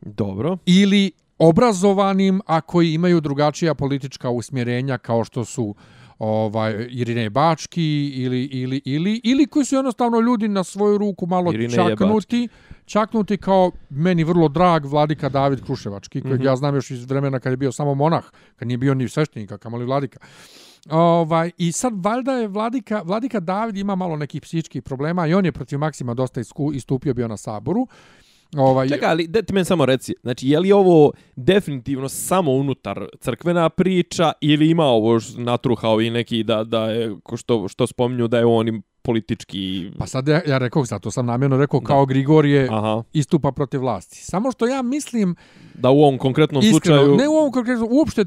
Dobro. 0.00 0.58
Ili 0.66 1.12
obrazovanim, 1.38 2.40
a 2.46 2.60
koji 2.60 2.94
imaju 2.94 3.20
drugačija 3.20 3.74
politička 3.74 4.30
usmjerenja 4.30 4.98
kao 4.98 5.24
što 5.24 5.44
su 5.44 5.74
ovaj 6.18 6.86
Irine 6.90 7.30
Bački 7.30 8.08
ili 8.08 8.44
ili 8.44 8.82
ili 8.84 9.20
ili 9.24 9.46
koji 9.46 9.64
su 9.64 9.74
jednostavno 9.74 10.20
ljudi 10.20 10.48
na 10.48 10.64
svoju 10.64 10.98
ruku 10.98 11.26
malo 11.26 11.52
Irine 11.52 11.74
čaknuti 11.74 12.48
čaknuti 12.84 13.36
kao 13.36 13.70
meni 13.90 14.24
vrlo 14.24 14.48
drag 14.48 14.84
vladika 14.84 15.28
David 15.28 15.64
Kruševački 15.64 16.22
kojeg 16.22 16.40
mm 16.40 16.42
-hmm. 16.42 16.46
ja 16.46 16.56
znam 16.56 16.74
još 16.74 16.90
iz 16.90 17.04
vremena 17.04 17.40
kad 17.40 17.52
je 17.52 17.56
bio 17.56 17.72
samo 17.72 17.94
monah 17.94 18.24
kad 18.56 18.68
nije 18.68 18.78
bio 18.78 18.94
ni 18.94 19.08
sveštenik 19.08 19.52
a 19.52 19.58
kamoli 19.58 19.84
vladika 19.84 20.18
Ovaj, 20.90 21.50
I 21.58 21.72
sad 21.72 21.92
valjda 22.04 22.32
je 22.32 22.48
vladika, 22.48 23.02
vladika 23.04 23.40
David 23.40 23.76
ima 23.76 23.94
malo 23.94 24.16
nekih 24.16 24.42
psihičkih 24.42 24.82
problema 24.82 25.26
i 25.26 25.34
on 25.34 25.44
je 25.44 25.52
protiv 25.52 25.78
Maksima 25.78 26.14
dosta 26.14 26.40
istupio 26.74 27.14
bio 27.14 27.28
na 27.28 27.36
saboru. 27.36 27.86
Ovaj, 28.56 28.88
Čekaj, 28.88 29.08
ali 29.08 29.26
da 29.26 29.42
ti 29.42 29.52
meni 29.52 29.64
samo 29.64 29.86
reci, 29.86 30.14
znači 30.22 30.48
je 30.48 30.60
li 30.60 30.72
ovo 30.72 31.12
definitivno 31.36 32.08
samo 32.08 32.52
unutar 32.52 33.06
crkvena 33.20 33.68
priča 33.68 34.32
ili 34.40 34.70
ima 34.70 34.84
ovo 34.84 35.20
natruhao 35.36 36.00
i 36.00 36.10
neki 36.10 36.42
da, 36.42 36.64
da 36.64 36.84
je, 36.84 37.16
što, 37.36 37.68
što 37.68 37.86
spominju 37.86 38.28
da 38.28 38.38
je 38.38 38.44
on 38.44 38.82
politički... 39.02 39.90
Pa 39.98 40.06
sad 40.06 40.28
ja, 40.28 40.40
ja 40.46 40.58
rekao, 40.58 40.84
sad 40.84 41.02
to 41.02 41.10
sam 41.10 41.26
namjerno 41.26 41.56
rekao, 41.56 41.80
da. 41.80 41.86
kao 41.86 42.06
Grigorije 42.06 42.68
Aha. 42.70 43.02
istupa 43.12 43.52
protiv 43.52 43.80
vlasti. 43.80 44.24
Samo 44.24 44.52
što 44.52 44.66
ja 44.66 44.82
mislim... 44.82 45.36
Da 45.74 45.90
u 45.90 46.02
ovom 46.02 46.18
konkretnom 46.18 46.62
iskreno, 46.62 46.98
slučaju... 46.98 47.16
Ne 47.16 47.28
u 47.28 47.32
ovom 47.32 47.52
konkretnom, 47.52 47.88
uopšte 47.90 48.24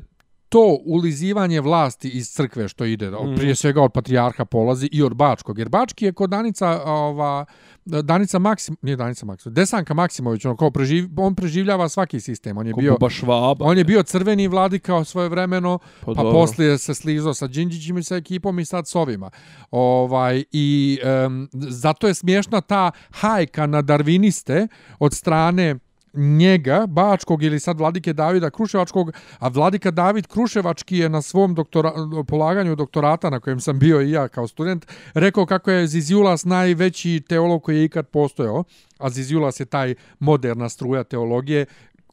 to 0.50 0.78
ulizivanje 0.86 1.62
vlasti 1.62 2.10
iz 2.10 2.30
crkve 2.30 2.68
što 2.68 2.86
ide, 2.86 3.12
mm. 3.12 3.36
prije 3.36 3.56
svega 3.56 3.82
od 3.82 3.92
patrijarha 3.92 4.46
polazi 4.46 4.90
i 4.92 5.04
od 5.04 5.16
Bačkog, 5.16 5.60
jer 5.60 5.70
Bački 5.70 6.06
je 6.06 6.14
kod 6.14 6.30
Danica, 6.30 6.82
ova, 6.86 7.46
Danica 7.86 8.40
Maksim, 8.40 8.76
nije 8.82 8.96
Danica 8.96 9.26
Maksim, 9.26 9.54
Desanka 9.54 9.94
Maksimović, 9.94 10.46
on, 10.46 10.58
kao 10.58 10.72
preživ, 10.72 11.10
on 11.18 11.36
preživljava 11.36 11.90
svaki 11.90 12.20
sistem, 12.20 12.58
on 12.58 12.68
je 12.68 12.74
bio, 12.74 12.98
on 13.60 13.78
je 13.78 13.84
bio 13.84 14.04
crveni 14.04 14.48
vladika 14.48 15.04
svoje 15.04 15.30
vremeno, 15.30 15.80
pa, 16.06 16.14
pa 16.14 16.22
poslije 16.22 16.78
se 16.78 16.94
slizao 16.94 17.34
sa 17.34 17.48
Đinđićim 17.48 17.98
i 17.98 18.04
sa 18.04 18.16
ekipom 18.16 18.60
i 18.60 18.66
sad 18.66 18.88
s 18.88 18.96
ovima. 18.96 19.30
Ovaj, 19.72 20.44
I 20.52 21.00
um, 21.26 21.50
zato 21.54 22.08
je 22.08 22.14
smiješna 22.14 22.62
ta 22.62 22.92
hajka 23.12 23.66
na 23.66 23.82
darviniste 23.82 24.68
od 25.00 25.14
strane 25.14 25.76
njega, 26.14 26.86
Bačkog 26.88 27.44
ili 27.44 27.60
sad 27.60 27.78
Vladike 27.78 28.14
Davida 28.14 28.50
Kruševačkog, 28.50 29.12
a 29.40 29.48
Vladika 29.48 29.92
David 29.92 30.28
Kruševački 30.28 30.98
je 30.98 31.10
na 31.10 31.22
svom 31.22 31.56
doktora, 31.56 31.94
polaganju 32.28 32.76
doktorata 32.76 33.30
na 33.30 33.40
kojem 33.40 33.60
sam 33.60 33.80
bio 33.80 34.02
i 34.02 34.12
ja 34.12 34.28
kao 34.28 34.48
student, 34.48 34.86
rekao 35.14 35.46
kako 35.46 35.72
je 35.72 35.88
Ziziulas 35.88 36.46
najveći 36.46 37.22
teolog 37.30 37.64
koji 37.64 37.78
je 37.78 37.86
ikad 37.86 38.08
postojao, 38.08 38.64
a 38.98 39.10
Ziziulas 39.10 39.60
je 39.60 39.66
taj 39.66 39.96
moderna 40.20 40.70
struja 40.70 41.04
teologije 41.04 41.66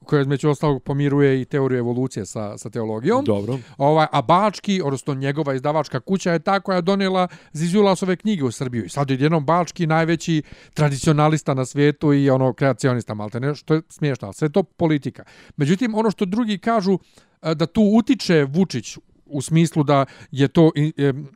koja 0.04 0.24
među 0.24 0.48
ostalog 0.48 0.82
pomiruje 0.82 1.40
i 1.40 1.44
teoriju 1.44 1.78
evolucije 1.78 2.26
sa, 2.26 2.58
sa 2.58 2.70
teologijom. 2.70 3.24
Dobro. 3.24 3.58
Ovaj, 3.78 4.06
a 4.12 4.22
Bački, 4.22 4.82
odnosno 4.84 5.14
njegova 5.14 5.54
izdavačka 5.54 6.00
kuća 6.00 6.32
je 6.32 6.38
ta 6.38 6.60
koja 6.60 6.76
je 6.76 6.82
donijela 6.82 7.28
Zizulasove 7.52 8.16
knjige 8.16 8.44
u 8.44 8.50
Srbiju. 8.50 8.84
I 8.84 8.88
sad 8.88 9.10
je 9.10 9.18
jednom 9.20 9.44
Bački 9.44 9.86
najveći 9.86 10.42
tradicionalista 10.74 11.54
na 11.54 11.64
svijetu 11.64 12.12
i 12.12 12.30
ono 12.30 12.52
kreacionista 12.52 13.14
malte 13.14 13.40
ne, 13.40 13.54
što 13.54 13.74
je 13.74 13.82
smiješno, 13.88 14.32
sve 14.32 14.48
to 14.48 14.62
politika. 14.62 15.24
Međutim, 15.56 15.94
ono 15.94 16.10
što 16.10 16.24
drugi 16.24 16.58
kažu 16.58 16.98
e, 17.42 17.54
da 17.54 17.66
tu 17.66 17.82
utiče 17.82 18.46
Vučić 18.48 18.98
u 19.26 19.42
smislu 19.42 19.82
da 19.82 20.06
je 20.30 20.48
to 20.48 20.70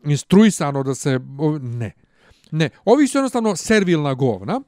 instruisano 0.04 0.82
da 0.82 0.94
se... 0.94 1.20
Ne. 1.60 1.92
Ne. 2.50 2.70
Ovi 2.84 3.08
su 3.08 3.18
jednostavno 3.18 3.56
servilna 3.56 4.14
govna 4.14 4.60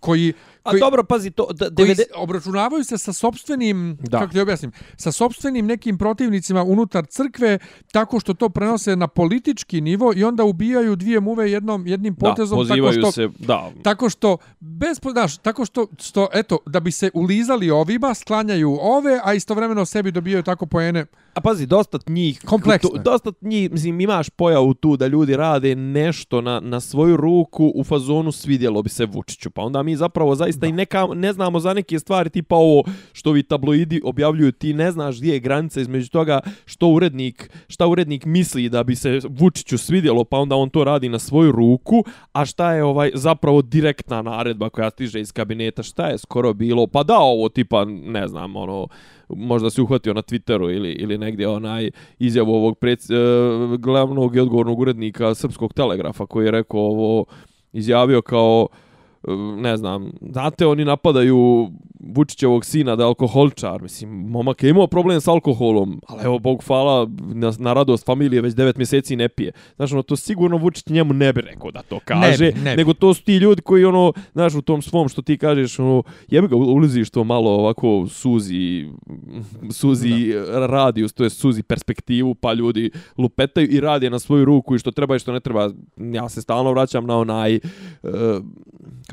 koji 0.00 0.32
koji, 0.70 0.80
dobro, 0.80 1.04
pazi, 1.04 1.30
to... 1.30 1.48
Da, 1.52 1.70
koji 1.76 1.96
obračunavaju 2.14 2.84
se 2.84 2.98
sa 2.98 3.12
sobstvenim, 3.12 3.98
da. 4.00 4.18
kako 4.18 4.32
ti 4.32 4.40
objasnim, 4.40 4.72
sa 4.96 5.12
sobstvenim 5.12 5.66
nekim 5.66 5.98
protivnicima 5.98 6.62
unutar 6.62 7.06
crkve, 7.06 7.58
tako 7.92 8.20
što 8.20 8.34
to 8.34 8.48
prenose 8.48 8.96
na 8.96 9.08
politički 9.08 9.80
nivo 9.80 10.12
i 10.16 10.24
onda 10.24 10.44
ubijaju 10.44 10.96
dvije 10.96 11.20
muve 11.20 11.50
jednom, 11.50 11.86
jednim 11.86 12.14
potezom. 12.14 12.66
Da, 12.66 12.74
tako 12.74 12.92
što, 12.92 13.12
se, 13.12 13.28
da. 13.38 13.70
Tako 13.82 14.10
što, 14.10 14.36
bez, 14.60 15.00
daš, 15.14 15.38
tako 15.38 15.64
što, 15.64 15.86
što, 16.00 16.28
eto, 16.32 16.58
da 16.66 16.80
bi 16.80 16.90
se 16.90 17.10
ulizali 17.14 17.70
ovima, 17.70 18.14
sklanjaju 18.14 18.78
ove, 18.80 19.20
a 19.24 19.34
istovremeno 19.34 19.84
sebi 19.84 20.10
dobijaju 20.10 20.42
tako 20.42 20.66
poene. 20.66 21.06
A 21.34 21.40
pazi, 21.40 21.66
dosta 21.66 21.98
njih... 22.08 22.40
Kompleksno. 22.44 22.90
Dosta 23.04 23.32
njih, 23.40 23.70
mislim, 23.70 24.00
imaš 24.00 24.30
pojavu 24.30 24.74
tu 24.74 24.96
da 24.96 25.06
ljudi 25.06 25.36
rade 25.36 25.74
nešto 25.74 26.40
na, 26.40 26.60
na 26.60 26.80
svoju 26.80 27.16
ruku 27.16 27.72
u 27.74 27.84
fazonu 27.84 28.32
svidjelo 28.32 28.82
bi 28.82 28.88
se 28.88 29.06
Vučiću. 29.06 29.50
Pa 29.50 29.62
onda 29.62 29.82
mi 29.82 29.96
zapravo 29.96 30.34
zaista 30.34 30.53
da. 30.60 30.66
i 30.66 30.72
neka, 30.72 31.06
ne 31.14 31.32
znamo 31.32 31.60
za 31.60 31.74
neke 31.74 31.98
stvari 31.98 32.30
tipa 32.30 32.56
ovo 32.56 32.84
što 33.12 33.32
vi 33.32 33.42
tabloidi 33.42 34.00
objavljuju, 34.04 34.52
ti 34.52 34.74
ne 34.74 34.90
znaš 34.90 35.18
gdje 35.18 35.32
je 35.32 35.40
granica 35.40 35.80
između 35.80 36.10
toga 36.10 36.40
što 36.64 36.88
urednik, 36.88 37.50
šta 37.68 37.86
urednik 37.86 38.24
misli 38.24 38.68
da 38.68 38.84
bi 38.84 38.96
se 38.96 39.20
Vučiću 39.28 39.78
svidjelo, 39.78 40.24
pa 40.24 40.38
onda 40.38 40.56
on 40.56 40.70
to 40.70 40.84
radi 40.84 41.08
na 41.08 41.18
svoju 41.18 41.52
ruku, 41.52 42.04
a 42.32 42.44
šta 42.44 42.72
je 42.72 42.84
ovaj 42.84 43.10
zapravo 43.14 43.62
direktna 43.62 44.22
naredba 44.22 44.70
koja 44.70 44.90
stiže 44.90 45.20
iz 45.20 45.32
kabineta, 45.32 45.82
šta 45.82 46.06
je 46.06 46.18
skoro 46.18 46.52
bilo, 46.52 46.86
pa 46.86 47.02
da 47.02 47.18
ovo 47.18 47.48
tipa, 47.48 47.84
ne 47.84 48.28
znam, 48.28 48.56
ono, 48.56 48.88
možda 49.28 49.70
se 49.70 49.82
uhvatio 49.82 50.14
na 50.14 50.22
Twitteru 50.22 50.76
ili 50.76 50.92
ili 50.92 51.18
negdje 51.18 51.48
onaj 51.48 51.90
izjavu 52.18 52.54
ovog 52.54 52.78
pred, 52.78 52.98
uh, 52.98 53.80
glavnog 53.80 54.36
i 54.36 54.40
odgovornog 54.40 54.80
urednika 54.80 55.34
Srpskog 55.34 55.72
telegrafa 55.72 56.26
koji 56.26 56.44
je 56.44 56.50
rekao 56.50 56.80
ovo 56.80 57.24
izjavio 57.72 58.22
kao 58.22 58.68
ne 59.56 59.76
znam, 59.76 60.12
znate, 60.30 60.66
oni 60.66 60.84
napadaju 60.84 61.70
Vučićevog 62.00 62.64
sina 62.64 62.96
da 62.96 63.02
je 63.02 63.06
alkoholčar, 63.06 63.82
mislim, 63.82 64.10
momak 64.10 64.62
je 64.62 64.70
imao 64.70 64.86
problem 64.86 65.20
s 65.20 65.28
alkoholom, 65.28 66.00
ali 66.08 66.24
evo, 66.24 66.38
Bog 66.38 66.64
hvala, 66.66 67.08
na, 67.34 67.52
na 67.58 67.72
radost 67.72 68.06
familije 68.06 68.40
već 68.40 68.54
devet 68.54 68.76
mjeseci 68.76 69.16
ne 69.16 69.28
pije. 69.28 69.52
Znaš, 69.76 69.92
ono, 69.92 70.02
to 70.02 70.16
sigurno 70.16 70.56
Vučić 70.56 70.86
njemu 70.86 71.14
ne 71.14 71.32
bi 71.32 71.40
rekao 71.40 71.70
da 71.70 71.82
to 71.82 72.00
kaže, 72.04 72.44
ne, 72.44 72.60
ne 72.62 72.76
nego 72.76 72.92
to 72.92 73.14
su 73.14 73.24
ti 73.24 73.36
ljudi 73.36 73.62
koji, 73.62 73.84
ono, 73.84 74.12
znaš, 74.32 74.54
u 74.54 74.62
tom 74.62 74.82
svom 74.82 75.08
što 75.08 75.22
ti 75.22 75.38
kažeš, 75.38 75.78
ono, 75.78 76.02
jebi 76.28 76.48
ga, 76.48 76.56
uliziš 76.56 77.10
to 77.10 77.24
malo 77.24 77.50
ovako 77.50 78.06
suzi, 78.08 78.86
suzi 79.70 80.32
da. 80.32 80.66
radijus, 80.66 81.12
to 81.12 81.24
je 81.24 81.30
suzi 81.30 81.62
perspektivu, 81.62 82.34
pa 82.34 82.52
ljudi 82.52 82.90
lupetaju 83.18 83.68
i 83.70 83.80
radi 83.80 84.10
na 84.10 84.18
svoju 84.18 84.44
ruku 84.44 84.74
i 84.74 84.78
što 84.78 84.90
treba 84.90 85.16
i 85.16 85.18
što 85.18 85.32
ne 85.32 85.40
treba. 85.40 85.70
Ja 85.96 86.28
se 86.28 86.42
stalno 86.42 86.70
vraćam 86.70 87.06
na 87.06 87.18
onaj, 87.18 87.60
uh, 88.02 88.10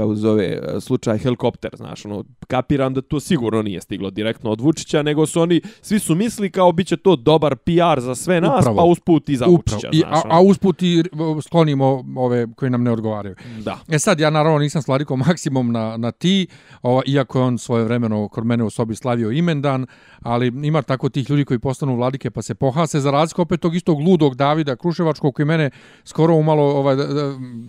kako 0.02 0.16
zove, 0.16 0.60
slučaj 0.80 1.18
helikopter, 1.18 1.72
znaš, 1.78 2.06
ono, 2.06 2.24
kapiram 2.48 2.94
da 2.94 3.02
to 3.02 3.20
sigurno 3.20 3.62
nije 3.62 3.82
stiglo 3.82 4.10
direktno 4.10 4.52
od 4.52 4.62
Vučića, 4.62 5.02
nego 5.02 5.26
su 5.26 5.42
oni, 5.42 5.62
svi 5.82 6.00
su 6.00 6.16
misli 6.16 6.52
kao 6.52 6.72
bit 6.72 6.88
će 6.88 6.98
to 6.98 7.16
dobar 7.16 7.56
PR 7.56 8.00
za 8.00 8.16
sve 8.16 8.42
nas, 8.42 8.62
Upravo. 8.62 8.78
pa 8.78 8.84
usput 8.84 9.30
i 9.30 9.38
za 9.38 9.46
Upravo. 9.46 9.62
Vučića, 9.76 9.90
I, 9.92 10.00
znaš. 10.00 10.18
A, 10.18 10.22
ono. 10.26 10.36
a 10.36 10.42
usput 10.42 10.82
i 10.82 11.04
sklonimo 11.42 12.04
ove 12.18 12.48
koji 12.56 12.70
nam 12.70 12.84
ne 12.84 12.92
odgovaraju. 12.92 13.36
Da. 13.64 13.80
E 13.90 14.00
sad, 14.00 14.20
ja 14.20 14.30
naravno 14.30 14.60
nisam 14.60 14.82
slariko 14.82 15.16
maksimum 15.16 15.72
na, 15.72 15.98
na 15.98 16.12
ti, 16.12 16.48
ova, 16.82 17.02
iako 17.06 17.40
je 17.40 17.44
on 17.44 17.58
svoje 17.58 17.84
vremeno 17.84 18.28
kod 18.28 18.46
mene 18.46 18.64
u 18.64 18.70
sobi 18.70 18.96
slavio 18.96 19.32
imendan, 19.32 19.86
ali 20.22 20.48
ima 20.48 20.82
tako 20.82 21.10
tih 21.10 21.30
ljudi 21.30 21.46
koji 21.46 21.60
postanu 21.60 21.96
vladike 21.96 22.32
pa 22.32 22.42
se 22.42 22.56
pohase, 22.56 23.00
za 23.00 23.12
razliku 23.12 23.42
opet 23.42 23.62
tog 23.62 23.76
istog 23.76 24.00
ludog 24.00 24.36
Davida 24.36 24.76
Kruševačkog 24.76 25.36
koji 25.36 25.46
mene 25.46 25.70
skoro 26.04 26.36
umalo, 26.36 26.64
ovaj, 26.64 26.96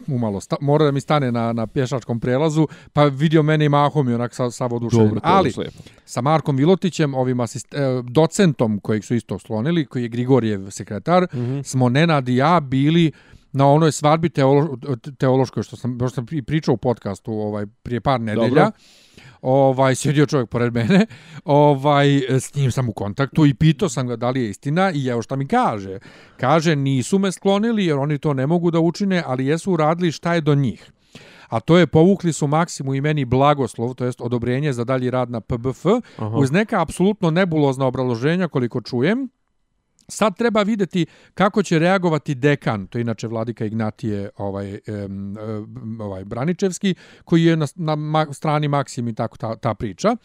umalo 0.07 0.41
sta, 0.41 0.57
mora 0.61 0.85
da 0.85 0.91
mi 0.91 1.01
stane 1.01 1.33
na, 1.33 1.53
na 1.53 1.67
pješačkom 1.67 2.21
prelazu, 2.23 2.67
pa 2.93 3.05
vidio 3.05 3.43
mene 3.43 3.65
i 3.65 3.69
mahom 3.69 4.09
i 4.09 4.15
onak 4.15 4.35
sa, 4.35 4.51
sa 4.51 4.67
oduševljen. 4.67 5.21
Ali, 5.23 5.53
sa 6.05 6.21
Markom 6.21 6.57
Vilotićem, 6.57 7.15
ovim 7.15 7.41
asist, 7.41 7.75
eh, 7.75 7.79
docentom 8.03 8.81
kojeg 8.81 9.05
su 9.05 9.15
isto 9.15 9.39
slonili, 9.39 9.87
koji 9.87 10.03
je 10.03 10.09
Grigorijev 10.09 10.71
sekretar, 10.71 11.23
mm 11.23 11.39
-hmm. 11.39 11.63
smo 11.63 11.89
Nenad 11.89 12.29
i 12.29 12.37
ja 12.37 12.61
bili 12.61 13.13
na 13.53 13.69
onoj 13.69 13.93
svadbi 13.93 14.29
teolo, 14.29 14.77
teološkoj, 15.19 15.63
što 15.63 15.77
sam, 15.77 15.97
što 15.97 16.11
sam 16.11 16.27
pričao 16.47 16.75
u 16.75 16.77
podcastu 16.77 17.33
ovaj, 17.33 17.67
prije 17.83 18.01
par 18.01 18.21
nedelja. 18.21 18.49
Dobro 18.49 18.71
ovaj 19.43 19.95
sjedio 19.95 20.27
čovjek 20.27 20.49
pored 20.49 20.75
mene, 20.75 21.07
ovaj 21.45 22.07
s 22.29 22.55
njim 22.55 22.71
sam 22.71 22.89
u 22.89 22.93
kontaktu 22.93 23.47
i 23.47 23.55
pitao 23.55 23.89
sam 23.89 24.07
ga 24.07 24.17
da 24.17 24.31
li 24.31 24.43
je 24.43 24.51
istina 24.51 24.93
i 24.95 25.07
evo 25.07 25.23
šta 25.23 25.37
mi 25.37 25.47
kaže. 25.47 25.99
Kaže 26.37 26.77
nisu 26.77 27.19
me 27.19 27.33
sklonili 27.33 27.87
jer 27.87 27.99
oni 27.99 28.19
to 28.19 28.35
ne 28.35 28.47
mogu 28.47 28.71
da 28.71 28.81
učine, 28.81 29.23
ali 29.27 29.47
jesu 29.47 29.73
uradili 29.73 30.13
šta 30.13 30.35
je 30.35 30.41
do 30.41 30.55
njih 30.55 30.93
a 31.53 31.61
to 31.61 31.77
je 31.77 31.87
povukli 31.87 32.33
su 32.33 32.47
maksimu 32.47 32.95
i 32.95 33.01
meni 33.01 33.25
blagoslov, 33.25 33.95
to 33.95 34.05
jest 34.05 34.21
odobrenje 34.21 34.73
za 34.73 34.85
dalji 34.85 35.11
rad 35.11 35.31
na 35.31 35.41
PBF, 35.41 35.87
Aha. 36.17 36.37
uz 36.37 36.51
neka 36.51 36.81
apsolutno 36.81 37.31
nebulozna 37.31 37.87
obraloženja 37.87 38.49
koliko 38.49 38.81
čujem, 38.81 39.29
Sad 40.13 40.37
treba 40.37 40.63
videti 40.63 41.07
kako 41.35 41.63
će 41.63 41.79
reagovati 41.79 42.35
dekan, 42.35 42.87
to 42.87 42.99
je 42.99 43.03
inače 43.03 43.29
vladika 43.29 43.65
Ignatije 43.65 44.31
ovaj, 44.37 44.79
um, 45.07 45.37
ovaj 46.01 46.25
Braničevski, 46.25 46.95
koji 47.25 47.45
je 47.45 47.57
na, 47.57 47.67
na 47.75 47.97
ma, 47.97 48.27
strani 48.33 48.69
Maksim 48.69 49.09
i 49.09 49.15
tako 49.15 49.37
ta, 49.37 49.57
ta 49.57 49.75
priča. 49.75 50.17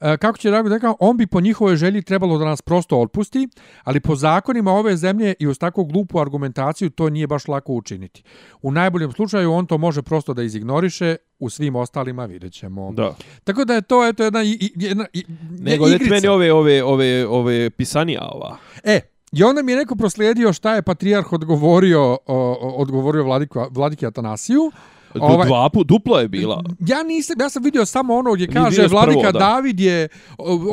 E, 0.00 0.16
kako 0.16 0.38
će 0.38 0.50
reagovati 0.50 0.80
dekan? 0.80 0.94
On 1.00 1.16
bi 1.16 1.26
po 1.26 1.40
njihovoj 1.40 1.76
želji 1.76 2.02
trebalo 2.02 2.38
da 2.38 2.44
nas 2.44 2.62
prosto 2.62 3.00
otpusti, 3.00 3.48
ali 3.84 4.00
po 4.00 4.16
zakonima 4.16 4.72
ove 4.72 4.96
zemlje 4.96 5.34
i 5.38 5.46
uz 5.46 5.58
tako 5.58 5.84
glupu 5.84 6.20
argumentaciju 6.20 6.90
to 6.90 7.10
nije 7.10 7.26
baš 7.26 7.48
lako 7.48 7.72
učiniti. 7.72 8.22
U 8.62 8.72
najboljem 8.72 9.12
slučaju 9.12 9.52
on 9.52 9.66
to 9.66 9.78
može 9.78 10.02
prosto 10.02 10.34
da 10.34 10.42
izignoriše, 10.42 11.16
u 11.40 11.50
svim 11.50 11.76
ostalima 11.76 12.24
vidjet 12.24 12.52
ćemo. 12.52 12.92
Da. 12.92 13.14
Tako 13.44 13.64
da 13.64 13.74
je 13.74 13.82
to 13.82 14.06
eto 14.06 14.24
jedna, 14.24 14.40
jedna, 14.40 15.06
jedna 15.12 15.36
Nego 15.60 15.88
igrica. 15.88 16.14
meni 16.14 16.28
ove, 16.28 16.52
ove, 16.52 16.82
ove, 16.84 17.26
ove 17.26 17.70
pisanija 17.70 18.28
ova. 18.32 18.56
E, 18.84 19.00
I 19.32 19.42
onda 19.44 19.62
mi 19.62 19.72
je 19.72 19.78
neko 19.78 19.96
proslijedio 19.96 20.52
šta 20.52 20.74
je 20.74 20.82
patrijarh 20.82 21.32
odgovorio, 21.32 22.18
odgovorio 22.60 23.24
vladiku, 23.24 23.60
vladiki 23.70 24.06
Atanasiju. 24.06 24.72
Ovaj, 25.14 25.46
dva 25.46 25.70
put, 25.70 25.86
duplo 25.86 26.18
je 26.18 26.28
bila. 26.28 26.62
Ja 26.86 27.02
nisam, 27.02 27.36
ja 27.40 27.48
sam 27.48 27.62
vidio 27.62 27.86
samo 27.86 28.14
ono 28.14 28.32
gdje 28.32 28.46
kaže 28.46 28.86
Vladika 28.86 29.20
prvo, 29.20 29.38
David 29.38 29.80
je 29.80 30.08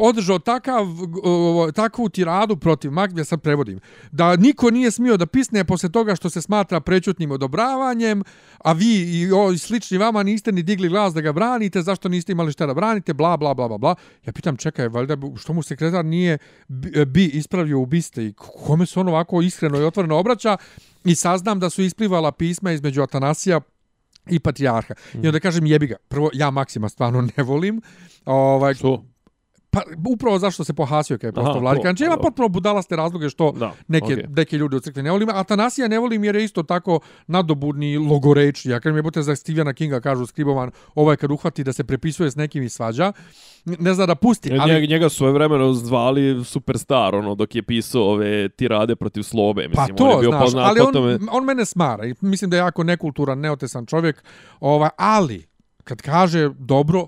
održao 0.02 0.40
takav, 0.40 0.88
takvu 1.76 2.10
tiradu 2.10 2.58
protiv 2.58 2.92
Magdje, 2.92 3.26
sad 3.26 3.42
prevodim, 3.42 3.80
da 4.12 4.36
niko 4.36 4.72
nije 4.72 4.92
smio 4.92 5.18
da 5.18 5.26
pisne 5.26 5.64
posle 5.64 5.92
toga 5.92 6.16
što 6.16 6.30
se 6.30 6.42
smatra 6.42 6.80
prećutnim 6.80 7.32
odobravanjem, 7.32 8.24
a 8.58 8.72
vi 8.72 9.20
i 9.20 9.32
o, 9.32 9.58
slični 9.58 9.98
vama 9.98 10.24
niste 10.24 10.52
ni 10.52 10.64
digli 10.64 10.90
glas 10.90 11.14
da 11.14 11.22
ga 11.22 11.32
branite, 11.32 11.82
zašto 11.82 12.10
niste 12.10 12.32
imali 12.32 12.52
šta 12.52 12.66
da 12.66 12.74
branite, 12.74 13.14
bla, 13.14 13.38
bla, 13.38 13.54
bla, 13.54 13.68
bla, 13.68 13.78
bla. 13.78 13.96
Ja 14.26 14.34
pitam, 14.34 14.58
čekaj, 14.58 14.88
valjda, 14.88 15.18
što 15.36 15.54
mu 15.54 15.64
sekretar 15.64 16.06
nije 16.06 16.38
bi 17.08 17.26
ispravio 17.26 17.80
ubiste 17.80 18.26
i 18.26 18.34
kome 18.66 18.86
se 18.86 19.00
on 19.00 19.08
ovako 19.08 19.42
iskreno 19.42 19.80
i 19.80 19.86
otvoreno 19.86 20.18
obraća 20.18 20.58
i 21.06 21.16
saznam 21.16 21.60
da 21.60 21.70
su 21.70 21.82
isplivala 21.82 22.32
pisma 22.32 22.72
između 22.72 23.02
Atanasija 23.02 23.62
i 24.30 24.40
patrijarha. 24.40 24.94
Mm. 25.14 25.24
I 25.24 25.28
onda 25.28 25.40
kažem 25.40 25.66
jebi 25.66 25.88
ga. 25.88 25.96
Prvo, 26.08 26.30
ja 26.34 26.52
Maksima 26.52 26.90
stvarno 26.90 27.22
ne 27.38 27.44
volim. 27.44 27.82
Ovaj, 28.26 28.74
Što? 28.74 29.06
Pa 29.70 29.82
upravo 30.10 30.40
zašto 30.40 30.64
se 30.64 30.74
pohasio 30.74 31.18
kad 31.18 31.28
je 31.28 31.32
postao 31.32 31.60
vladika. 31.60 31.84
to, 31.84 31.88
Znači 31.88 32.04
ima 32.04 32.16
pa 32.16 32.22
potpuno 32.22 32.50
budalaste 32.50 32.96
razloge 32.96 33.30
što 33.30 33.52
Da, 33.52 33.74
neke, 33.88 34.06
okej. 34.06 34.26
neke 34.30 34.58
ljude 34.58 34.78
u 34.78 34.80
crkvi 34.80 35.04
ne 35.04 35.12
volim. 35.12 35.30
Atanasija 35.30 35.88
ne 35.88 36.00
volim 36.00 36.24
jer 36.24 36.36
je 36.36 36.44
isto 36.44 36.64
tako 36.64 37.00
nadobudni 37.28 37.98
logorečni. 37.98 38.72
Ja 38.72 38.80
kad 38.80 38.94
mi 38.94 39.00
je 39.00 39.04
bote 39.04 39.22
za 39.22 39.36
Stephena 39.36 39.74
Kinga 39.74 40.00
kažu 40.00 40.26
skribovan, 40.26 40.72
ovaj 40.96 41.16
kad 41.16 41.32
uhvati 41.32 41.64
da 41.64 41.74
se 41.74 41.84
prepisuje 41.84 42.32
s 42.32 42.36
nekim 42.36 42.64
i 42.64 42.70
svađa, 42.70 43.12
ne 43.66 43.94
zna 43.94 44.06
da 44.06 44.16
pusti. 44.16 44.58
Ali... 44.60 44.74
Njega, 44.74 44.88
njega 44.88 45.10
su 45.10 45.32
vremeno 45.32 45.74
zvali 45.74 46.46
superstar, 46.46 47.16
ono, 47.16 47.36
dok 47.36 47.56
je 47.56 47.64
pisao 47.64 48.04
ove 48.04 48.50
tirade 48.50 48.96
protiv 48.96 49.22
slobe. 49.24 49.70
pa 49.74 49.82
Mislim, 49.82 49.98
on 50.00 50.10
je 50.10 50.14
to 50.16 50.20
bio 50.20 50.30
znaš, 50.30 50.44
poznat 50.44 50.70
ali 50.70 50.80
on, 50.80 50.94
tome. 50.94 51.20
on 51.32 51.46
mene 51.46 51.66
smara. 51.66 52.04
Mislim 52.22 52.50
da 52.50 52.58
je 52.58 52.60
jako 52.60 52.84
nekulturan, 52.84 53.40
neotesan 53.40 53.86
čovjek. 53.86 54.24
Ovaj, 54.60 54.90
ali, 54.98 55.46
kad 55.84 56.02
kaže 56.02 56.50
dobro, 56.60 57.08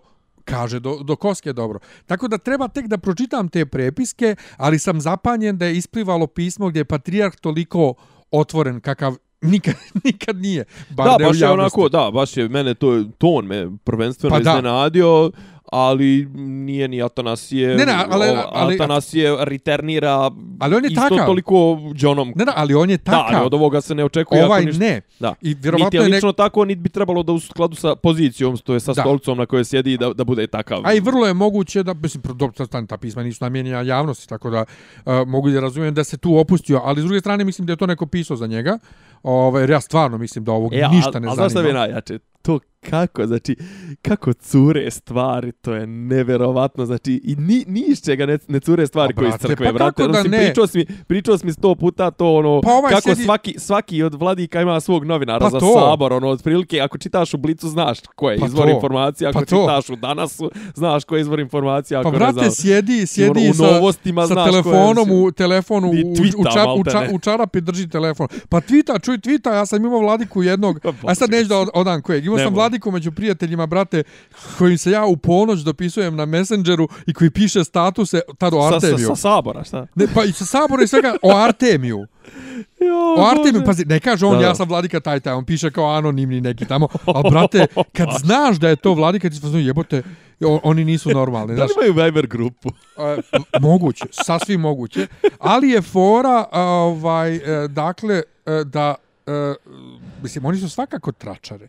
kaže 0.50 0.80
do, 0.80 0.98
do 1.04 1.16
koske 1.16 1.54
dobro. 1.54 1.80
Tako 2.06 2.28
da 2.28 2.38
treba 2.38 2.68
tek 2.68 2.88
da 2.88 2.98
pročitam 2.98 3.50
te 3.50 3.66
prepiske, 3.66 4.36
ali 4.58 4.80
sam 4.80 5.02
zapanjen 5.02 5.58
da 5.58 5.66
je 5.66 5.78
isplivalo 5.78 6.28
pismo 6.28 6.70
gdje 6.70 6.80
je 6.80 6.86
patrijarh 6.86 7.36
toliko 7.36 7.94
otvoren 8.32 8.80
kakav 8.82 9.16
nikad, 9.42 9.76
nikad 10.04 10.36
nije. 10.36 10.66
Bar 10.90 11.08
Da, 11.08 11.26
baš 11.26 11.42
je 11.42 11.50
onako, 11.50 11.90
da, 11.90 12.12
baš 12.14 12.38
je 12.38 12.50
mene 12.50 12.74
to, 12.74 13.04
ton 13.18 13.46
me 13.46 13.68
prvenstveno 13.84 14.36
Pa 14.36 14.40
da. 14.40 14.52
Ali 15.72 16.28
nije 16.36 16.88
ni 16.88 17.02
Atanasije, 17.02 17.68
Ne, 17.70 17.86
ne, 17.86 17.94
ali- 18.10 18.26
ali- 18.52 18.76
Atanasije 18.76 19.36
reternira 19.40 20.32
Ali 20.60 20.76
on 20.76 20.84
je 20.84 20.90
isto 20.90 21.02
takav. 21.04 21.26
toliko 21.26 21.56
Johnom. 21.96 22.34
Ne, 22.36 22.46
ne, 22.46 22.52
ali 22.56 22.74
on 22.74 22.90
je 22.90 22.98
Da, 22.98 23.04
takav. 23.04 23.26
ali 23.30 23.46
od 23.46 23.54
ovoga 23.54 23.82
se 23.82 23.96
ne 23.96 24.04
očekuje 24.06 24.46
ovaj 24.46 24.66
ništa. 24.66 24.80
ne. 24.80 25.02
Da. 25.20 25.34
I 25.42 25.48
Niti 25.48 25.60
vjerovatno 25.62 26.00
je 26.00 26.04
je 26.04 26.10
nek... 26.10 26.14
lično 26.14 26.32
tako, 26.34 26.66
niti 26.66 26.80
bi 26.80 26.90
trebalo 26.90 27.24
da 27.24 27.32
u 27.32 27.40
skladu 27.40 27.76
sa 27.76 27.96
pozicijom, 27.96 28.58
to 28.58 28.74
je 28.74 28.80
sa 28.80 28.94
Da. 28.94 29.02
stolicom 29.02 29.38
na 29.38 29.46
kojoj 29.46 29.66
sjedi, 29.66 29.98
da, 29.98 30.14
da 30.14 30.24
bude 30.24 30.48
takav. 30.48 30.82
A 30.84 30.94
i 30.94 31.00
vrlo 31.00 31.28
je 31.28 31.34
moguće 31.34 31.84
da, 31.84 31.94
mislim, 31.94 32.24
dobro, 32.26 32.66
ta, 32.68 32.86
ta 32.86 32.98
pisma 32.98 33.24
nisu 33.24 33.38
namijenjena 33.42 33.82
javnosti, 33.82 34.30
tako 34.30 34.50
da 34.50 34.66
uh, 34.98 35.28
mogu 35.28 35.50
da 35.50 35.60
razumijem 35.60 35.94
da 35.94 36.04
se 36.04 36.18
tu 36.18 36.38
opustio, 36.38 36.82
ali 36.84 37.02
s 37.02 37.06
druge 37.06 37.20
strane 37.20 37.44
mislim 37.44 37.66
da 37.66 37.74
je 37.74 37.78
to 37.78 37.86
neko 37.86 38.06
pisao 38.06 38.38
za 38.38 38.48
njega, 38.48 38.80
ovaj, 39.24 39.66
ja 39.66 39.82
stvarno 39.82 40.18
mislim 40.18 40.44
da 40.44 40.52
ovog 40.52 40.74
E, 40.74 40.88
ništa 40.88 41.20
ne 41.20 41.28
al, 41.28 41.36
zanima. 41.36 41.36
znaš 41.36 41.52
šta 41.52 41.62
mi 41.62 41.68
je 41.68 41.74
najjače? 41.74 42.20
To 42.42 42.60
kako, 42.82 43.26
znači, 43.26 43.56
kako 44.02 44.34
cure 44.34 44.92
stvari, 44.92 45.52
to 45.52 45.74
je 45.74 45.88
neverovatno, 45.88 46.86
znači, 46.86 47.22
i 47.24 47.36
ni, 47.38 47.66
ni 47.68 47.82
iz 47.82 48.02
čega 48.02 48.26
ne, 48.26 48.38
ne 48.48 48.60
cure 48.60 48.88
stvari 48.88 49.14
Pa, 49.14 49.20
koje 49.20 49.30
iz 49.30 49.36
crkve, 49.38 49.66
pa 49.66 49.72
brate. 49.74 49.96
kako 49.98 50.04
Ono, 50.06 50.22
si 50.22 50.30
ne? 50.30 50.38
Pričao 50.40 50.68
si, 50.68 50.78
mi, 50.80 50.86
pričao 51.00 51.38
si 51.38 51.46
mi 51.46 51.54
sto 51.54 51.76
puta 51.76 52.12
to, 52.12 52.28
ono, 52.30 52.62
Pa 52.62 52.72
ovaj 52.72 52.92
kako 52.92 53.02
sjedi- 53.06 53.24
svaki, 53.24 53.56
svaki 53.58 54.04
od 54.04 54.14
vladika 54.14 54.62
ima 54.62 54.80
svog 54.80 55.04
novinara 55.04 55.40
Pa 55.40 55.50
za 55.50 55.60
to. 55.60 55.74
sabor, 55.82 56.14
ono, 56.14 56.28
otprilike, 56.30 56.82
ako 56.82 56.98
čitaš 56.98 57.34
u 57.34 57.38
Blicu, 57.38 57.70
znaš 57.70 57.98
ko 58.08 58.30
je 58.30 58.38
Pa 58.38 58.46
izvor 58.46 58.66
to. 58.66 58.72
informacija, 58.72 59.30
ako 59.30 59.40
Pa 59.40 59.46
to. 59.46 59.62
čitaš 59.62 59.90
u 59.90 59.96
Danasu, 59.96 60.52
znaš 60.74 61.04
ko 61.04 61.16
je 61.16 61.22
izvor 61.22 61.40
informacija, 61.40 62.00
ako 62.00 62.06
Pa 62.06 62.12
ne 62.12 62.18
brate, 62.18 62.34
znaš. 62.36 62.54
sjedi, 62.54 63.08
sjedi 63.08 63.30
ono, 63.40 63.52
u 63.52 63.54
sa, 63.56 63.64
novostima 63.66 64.22
sa 64.24 64.28
znaš 64.28 64.50
ko 64.50 64.56
je- 64.58 64.64
telefonom 64.64 65.12
u 65.14 65.32
telefonu 65.32 65.88
u, 65.88 65.92
u, 65.92 65.94
twita, 65.94 66.54
ča, 66.54 66.72
u, 66.72 66.84
ča, 66.86 67.08
u 67.12 67.20
čarapi 67.20 67.62
drži 67.62 67.90
telefon. 67.90 68.28
Pa 68.50 68.62
tvita, 68.62 69.00
čuj 69.00 69.20
tvita, 69.20 69.50
ja 69.52 69.66
sam 69.66 69.86
imao 69.86 70.00
vladiku 70.00 70.44
jednog, 70.44 70.80
a 71.04 71.16
sad 71.16 71.30
neću 71.30 71.48
da 71.48 71.58
od- 71.58 71.70
odam 71.74 72.02
kojeg. 72.02 72.26
Imao 72.26 72.38
sam 72.38 72.46
Nemoj. 72.46 72.56
Vladiku 72.70 72.92
među 72.92 73.12
prijateljima, 73.12 73.66
brate, 73.66 74.04
kojim 74.58 74.78
se 74.78 74.92
ja 74.92 75.06
u 75.06 75.18
ponoć 75.18 75.60
dopisujem 75.60 76.16
na 76.16 76.26
Messengeru 76.26 76.88
i 77.08 77.14
koji 77.14 77.30
piše 77.30 77.64
statuse, 77.64 78.22
tad 78.38 78.54
o 78.54 78.62
Sa, 78.62 78.70
sa, 78.70 78.76
Artemiju. 78.76 79.08
sa 79.08 79.16
sabora, 79.16 79.64
šta? 79.64 79.88
Ne, 79.96 80.06
pa 80.16 80.24
i 80.24 80.32
sa 80.32 80.46
sabora 80.46 80.84
i 80.84 80.88
svega 80.88 81.16
o 81.22 81.36
Artemiju. 81.36 82.06
Jo, 82.80 83.16
O 83.18 83.26
Artemiju, 83.26 83.66
pazi, 83.66 83.86
ne 83.86 84.00
kaže 84.00 84.26
on, 84.26 84.34
Da, 84.34 84.40
da. 84.40 84.46
ja 84.46 84.56
sam 84.56 84.68
vladika 84.70 85.00
taj 85.00 85.20
taj, 85.20 85.34
on 85.34 85.46
piše 85.46 85.72
kao 85.72 85.90
anonimni 85.90 86.42
neki 86.42 86.66
tamo. 86.66 86.88
A 87.06 87.30
brate, 87.32 87.66
kad 87.94 88.08
znaš 88.26 88.58
da 88.58 88.70
je 88.70 88.76
to 88.76 88.94
vladika, 88.94 89.30
ti 89.30 89.36
se 89.36 89.42
fazonu, 89.42 89.60
jebote, 89.64 90.04
oni 90.64 90.86
nisu 90.86 91.10
normalni. 91.10 91.56
Da 91.56 91.64
li 91.64 91.70
Znaš, 91.74 91.88
imaju 91.88 92.06
Viber 92.06 92.28
grupu? 92.28 92.70
Moguće, 93.62 94.06
sasvim 94.12 94.62
moguće. 94.62 95.08
Ali 95.40 95.70
je 95.70 95.82
fora, 95.82 96.46
ovaj, 96.52 97.36
e, 97.36 97.68
dakle, 97.68 98.16
e, 98.46 98.64
da, 98.66 98.96
e, 99.28 99.54
mislim, 100.24 100.46
oni 100.46 100.58
su 100.58 100.70
svakako 100.70 101.12
tračare. 101.12 101.68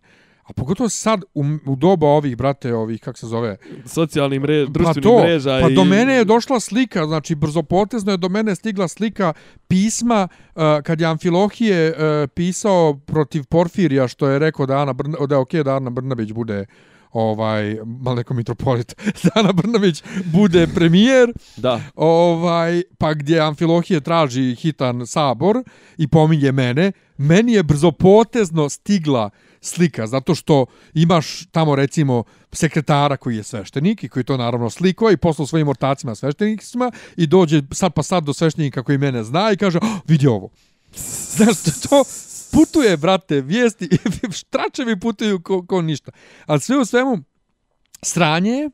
A 0.50 0.52
pogotovo 0.52 0.88
sad, 0.88 1.22
u, 1.34 1.44
u 1.66 1.76
doba 1.76 2.06
ovih, 2.06 2.36
brate, 2.36 2.74
ovih, 2.74 3.00
kak 3.00 3.18
se 3.18 3.26
zove, 3.26 3.56
Socijalni 3.86 4.38
mrež, 4.38 4.68
pa 4.84 4.94
to, 4.94 5.22
mreža 5.22 5.58
pa 5.62 5.70
i... 5.70 5.74
do 5.74 5.84
mene 5.84 6.14
je 6.14 6.24
došla 6.24 6.60
slika, 6.60 7.06
znači 7.06 7.34
brzopotezno 7.34 8.12
je 8.12 8.16
do 8.16 8.28
mene 8.28 8.54
stigla 8.54 8.88
slika 8.88 9.32
pisma 9.68 10.28
uh, 10.54 10.62
kad 10.84 11.00
je 11.00 11.06
Amfilohije 11.06 11.90
uh, 11.90 12.30
pisao 12.34 12.94
protiv 13.06 13.44
Porfirija 13.44 14.08
što 14.08 14.28
je 14.28 14.38
rekao 14.38 14.66
da 14.66 14.78
Ana 14.78 14.92
Brna, 14.92 15.26
da 15.26 15.34
je 15.34 15.38
okej 15.38 15.64
da 15.64 15.76
Ana 15.76 15.90
Brnabić 15.90 16.32
bude 16.32 16.66
ovaj 17.12 17.76
mal 17.84 18.14
neko 18.14 18.34
mitropolit 18.34 18.94
da 19.24 19.30
Ana 19.34 19.52
Brnabić 19.52 20.02
bude 20.24 20.66
premijer 20.74 21.32
Da. 21.56 21.80
ovaj 21.94 22.82
pa 22.98 23.14
gdje 23.14 23.40
Amfilohije 23.40 24.00
traži 24.00 24.54
hitan 24.54 25.06
sabor 25.06 25.56
i 25.98 26.08
pominje 26.08 26.52
mene 26.52 26.92
meni 27.16 27.52
je 27.52 27.62
brzopotezno 27.62 28.68
stigla 28.68 29.30
slika 29.60 30.06
zato 30.06 30.34
što 30.34 30.66
imaš 30.94 31.46
tamo 31.46 31.76
recimo 31.76 32.24
sekretara 32.52 33.16
koji 33.16 33.36
je 33.36 33.42
sveštenik 33.42 34.04
i 34.04 34.08
koji 34.08 34.24
to 34.24 34.36
naravno 34.36 34.70
slikao 34.70 35.10
i 35.10 35.16
poslao 35.16 35.46
svojim 35.46 35.68
ortacima 35.68 36.14
sveštenicima 36.14 36.92
i 37.16 37.26
dođe 37.26 37.62
sad 37.72 37.92
pa 37.92 38.02
sad 38.02 38.24
do 38.24 38.32
sveštenika 38.32 38.82
koji 38.82 38.98
mene 38.98 39.24
zna 39.24 39.52
i 39.52 39.56
kaže 39.56 39.78
oh, 39.78 40.00
vidi 40.06 40.26
ovo 40.26 40.50
Znaš, 41.36 41.56
to 41.88 42.04
putuje, 42.52 42.96
brate, 42.96 43.40
vijesti, 43.40 43.88
štračevi 44.40 45.00
putuju 45.00 45.42
ko, 45.42 45.66
ko 45.66 45.82
ništa. 45.82 46.12
Ali 46.46 46.60
sve 46.60 46.78
u 46.78 46.84
svemu, 46.84 47.18
sranje 48.02 48.50
je, 48.50 48.70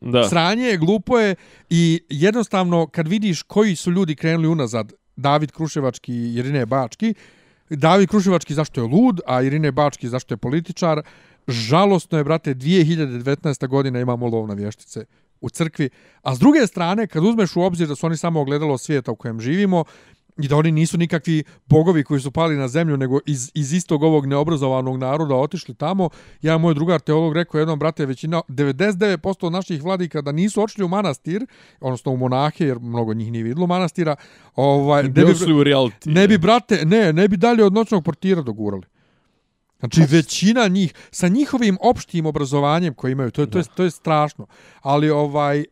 Da. 0.00 0.28
Sranje 0.28 0.64
je, 0.64 0.76
glupo 0.76 1.18
je 1.18 1.34
i 1.70 2.00
jednostavno 2.08 2.86
kad 2.86 3.08
vidiš 3.08 3.42
koji 3.42 3.76
su 3.76 3.90
ljudi 3.90 4.14
krenuli 4.16 4.48
unazad, 4.48 4.92
David 5.16 5.50
Kruševački 5.50 6.12
i 6.12 6.34
Irine 6.34 6.66
Bački, 6.66 7.14
David 7.70 8.08
Kruševački 8.08 8.54
zašto 8.54 8.80
je 8.80 8.86
lud, 8.86 9.20
a 9.26 9.42
Irine 9.42 9.72
Bački 9.72 10.08
zašto 10.08 10.34
je 10.34 10.38
političar, 10.38 11.02
žalostno 11.48 12.18
je, 12.18 12.24
brate, 12.24 12.54
2019. 12.54 13.68
godina 13.68 14.00
imamo 14.00 14.26
lov 14.26 14.46
na 14.46 14.54
vještice 14.54 15.04
u 15.40 15.50
crkvi, 15.50 15.90
a 16.22 16.34
s 16.34 16.38
druge 16.38 16.66
strane, 16.66 17.06
kad 17.06 17.24
uzmeš 17.24 17.56
u 17.56 17.62
obzir 17.62 17.88
da 17.88 17.94
su 17.94 18.06
oni 18.06 18.16
samo 18.16 18.40
ogledalo 18.40 18.78
svijeta 18.78 19.12
u 19.12 19.16
kojem 19.16 19.40
živimo, 19.40 19.84
i 20.38 20.48
da 20.48 20.56
oni 20.56 20.72
nisu 20.72 20.98
nikakvi 20.98 21.44
bogovi 21.66 22.04
koji 22.04 22.20
su 22.20 22.30
pali 22.30 22.56
na 22.56 22.68
zemlju, 22.68 22.96
nego 22.96 23.18
iz, 23.26 23.50
iz 23.54 23.72
istog 23.72 24.02
ovog 24.02 24.26
neobrazovanog 24.26 24.96
naroda 24.96 25.34
otišli 25.34 25.74
tamo. 25.74 26.08
Ja, 26.42 26.58
moj 26.58 26.74
drugar 26.74 27.00
teolog, 27.00 27.34
rekao 27.34 27.58
jednom, 27.58 27.78
brate, 27.78 28.06
većina, 28.06 28.42
99% 28.48 29.50
naših 29.50 29.82
vladika 29.82 30.20
da 30.20 30.32
nisu 30.32 30.62
očili 30.62 30.84
u 30.84 30.88
manastir, 30.88 31.46
odnosno 31.80 32.12
u 32.12 32.16
monahe, 32.16 32.64
jer 32.64 32.78
mnogo 32.78 33.14
njih 33.14 33.32
nije 33.32 33.44
vidjelo 33.44 33.66
manastira, 33.66 34.16
ovaj, 34.56 35.02
ne 35.02 35.08
bi, 35.08 35.22
u 35.22 35.64
reality. 35.64 36.14
ne 36.14 36.28
bi, 36.28 36.38
brate, 36.38 36.84
ne, 36.84 37.12
ne 37.12 37.28
bi 37.28 37.36
dalje 37.36 37.64
od 37.64 37.72
noćnog 37.72 38.04
portira 38.04 38.42
dogurali. 38.42 38.95
Znači, 39.78 40.00
većina 40.08 40.68
njih, 40.68 40.94
sa 41.10 41.28
njihovim 41.28 41.78
opštim 41.80 42.26
obrazovanjem 42.26 42.94
koje 42.94 43.12
imaju, 43.12 43.30
to 43.30 43.42
je, 43.42 43.50
to 43.50 43.58
je, 43.58 43.64
to 43.74 43.84
je 43.84 43.90
strašno. 43.90 44.46
Ali, 44.80 45.10
ovaj, 45.10 45.60
e, 45.60 45.64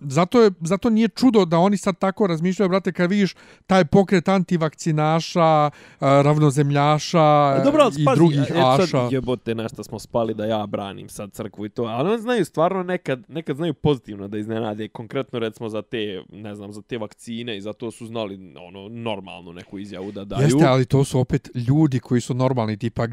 zato, 0.00 0.42
je, 0.42 0.50
zato 0.60 0.90
nije 0.90 1.08
čudo 1.08 1.44
da 1.44 1.58
oni 1.58 1.76
sad 1.76 1.98
tako 1.98 2.26
razmišljaju, 2.26 2.68
brate, 2.68 2.92
kad 2.92 3.10
vidiš 3.10 3.34
taj 3.66 3.84
pokret 3.84 4.28
antivakcinaša, 4.28 5.70
e, 5.72 5.98
ravnozemljaša 6.00 7.22
A 7.22 7.62
Dobro, 7.64 7.88
i 7.98 8.02
spazi, 8.02 8.16
drugih 8.16 8.50
e, 8.50 8.60
aša. 8.64 8.86
sad 8.86 9.12
jebote 9.12 9.54
na 9.54 9.68
šta 9.68 9.82
smo 9.82 9.98
spali 9.98 10.34
da 10.34 10.44
ja 10.44 10.66
branim 10.66 11.08
sad 11.08 11.32
crkvu 11.32 11.66
i 11.66 11.68
to, 11.68 11.82
ali 11.82 12.10
oni 12.10 12.22
znaju 12.22 12.44
stvarno 12.44 12.82
nekad, 12.82 13.24
nekad 13.28 13.56
znaju 13.56 13.74
pozitivno 13.74 14.28
da 14.28 14.38
iznenade, 14.38 14.88
konkretno 14.88 15.38
recimo 15.38 15.68
za 15.68 15.82
te, 15.82 16.22
ne 16.32 16.54
znam, 16.54 16.72
za 16.72 16.82
te 16.82 16.98
vakcine 16.98 17.56
i 17.56 17.60
za 17.60 17.72
to 17.72 17.90
su 17.90 18.06
znali 18.06 18.54
ono 18.68 18.88
normalnu 18.88 19.52
neku 19.52 19.78
izjavu 19.78 20.12
da 20.12 20.24
daju. 20.24 20.42
Jeste, 20.42 20.64
ali 20.66 20.84
to 20.84 21.04
su 21.04 21.20
opet 21.20 21.50
ljudi 21.68 21.98
koji 21.98 22.20
su 22.20 22.34
normalni, 22.34 22.76
tipa 22.76 23.06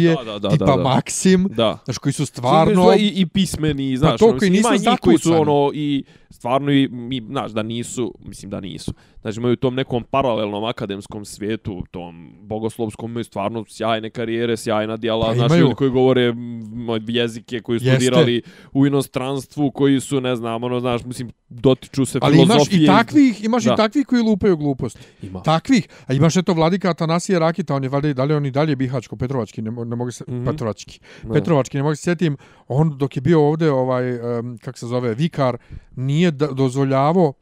Grigorije, 0.00 0.24
Da, 0.24 0.32
da, 0.32 0.38
da, 0.38 0.48
tipa 0.48 0.64
da, 0.64 0.76
da. 0.76 0.82
Maksim, 0.82 1.48
Da. 1.50 1.78
znaš, 1.84 1.98
koji 1.98 2.12
su 2.12 2.26
stvarno... 2.26 2.94
I, 2.98 3.08
i 3.08 3.26
pismeni, 3.26 3.96
znaš, 3.96 4.10
Pa 4.10 4.16
to 4.16 4.26
ono, 4.26 4.38
koji 4.38 4.50
mislim, 4.50 4.72
nisu 4.72 4.84
ima 4.84 4.92
njih 4.92 5.00
koji 5.00 5.18
su 5.18 5.32
ono 5.32 5.70
i 5.74 6.04
stvarno 6.30 6.72
i 6.72 6.90
znaš, 7.28 7.50
da 7.50 7.62
nisu, 7.62 8.14
mislim 8.24 8.50
da 8.50 8.60
nisu. 8.60 8.92
Znači 9.22 9.38
imaju 9.38 9.52
u 9.52 9.56
tom 9.56 9.74
nekom 9.74 10.04
paralelnom 10.10 10.64
akademskom 10.64 11.24
svijetu, 11.24 11.84
tom 11.90 12.32
bogoslovskom, 12.42 13.10
imaju 13.10 13.24
stvarno 13.24 13.64
sjajne 13.68 14.10
karijere, 14.10 14.56
sjajna 14.56 14.96
djela, 14.96 15.26
Pa 15.26 15.34
znaš, 15.34 15.46
imaju. 15.46 15.62
ljudi 15.62 15.74
koji 15.74 15.90
govore 15.90 16.34
jezike, 17.08 17.60
koji 17.60 17.78
su 17.78 17.86
Jeste. 17.86 18.00
studirali 18.00 18.42
u 18.72 18.86
inostranstvu, 18.86 19.70
koji 19.70 20.00
su, 20.00 20.20
ne 20.20 20.36
znam, 20.36 20.64
ono, 20.64 20.80
znaš, 20.80 21.04
mislim, 21.04 21.30
dotiču 21.48 22.04
se 22.04 22.18
Ali 22.22 22.36
imaš 22.36 22.48
filozofije. 22.48 22.84
i 22.84 22.86
takvih, 22.86 23.44
imaš 23.44 23.64
Da. 23.64 23.72
i 23.72 23.76
takvih 23.76 24.06
koji 24.06 24.22
lupaju 24.22 24.56
gluposti. 24.56 25.00
Ima. 25.22 25.42
Takvih. 25.42 25.88
A 26.06 26.12
imaš 26.14 26.36
eto 26.36 26.52
vladika 26.52 26.90
Atanasije 26.90 27.38
Rakita, 27.38 27.74
on 27.74 27.82
je 27.82 27.88
valjda, 27.88 28.12
da 28.12 28.24
li 28.24 28.34
on 28.34 28.46
i 28.46 28.50
dalje 28.50 28.76
Bihačko, 28.76 29.16
Petrovački, 29.16 29.62
ne, 29.62 29.70
ne 29.70 29.96
mogu 29.96 30.10
se, 30.10 30.24
mm. 30.28 30.32
-hmm. 30.32 30.50
Petrovački. 30.50 31.00
Da. 31.22 31.32
Petrovački, 31.32 31.76
ne 31.76 31.82
mogu 31.82 31.94
se 31.94 32.02
sjetim, 32.02 32.36
on 32.68 32.98
dok 32.98 33.16
je 33.16 33.20
bio 33.20 33.48
ovdje, 33.48 33.70
ovaj, 33.70 34.38
um, 34.38 34.58
kak 34.58 34.78
se 34.78 34.86
zove, 34.86 35.14
vikar, 35.14 35.56
nije 35.96 36.30
dozvoljavao 36.30 37.32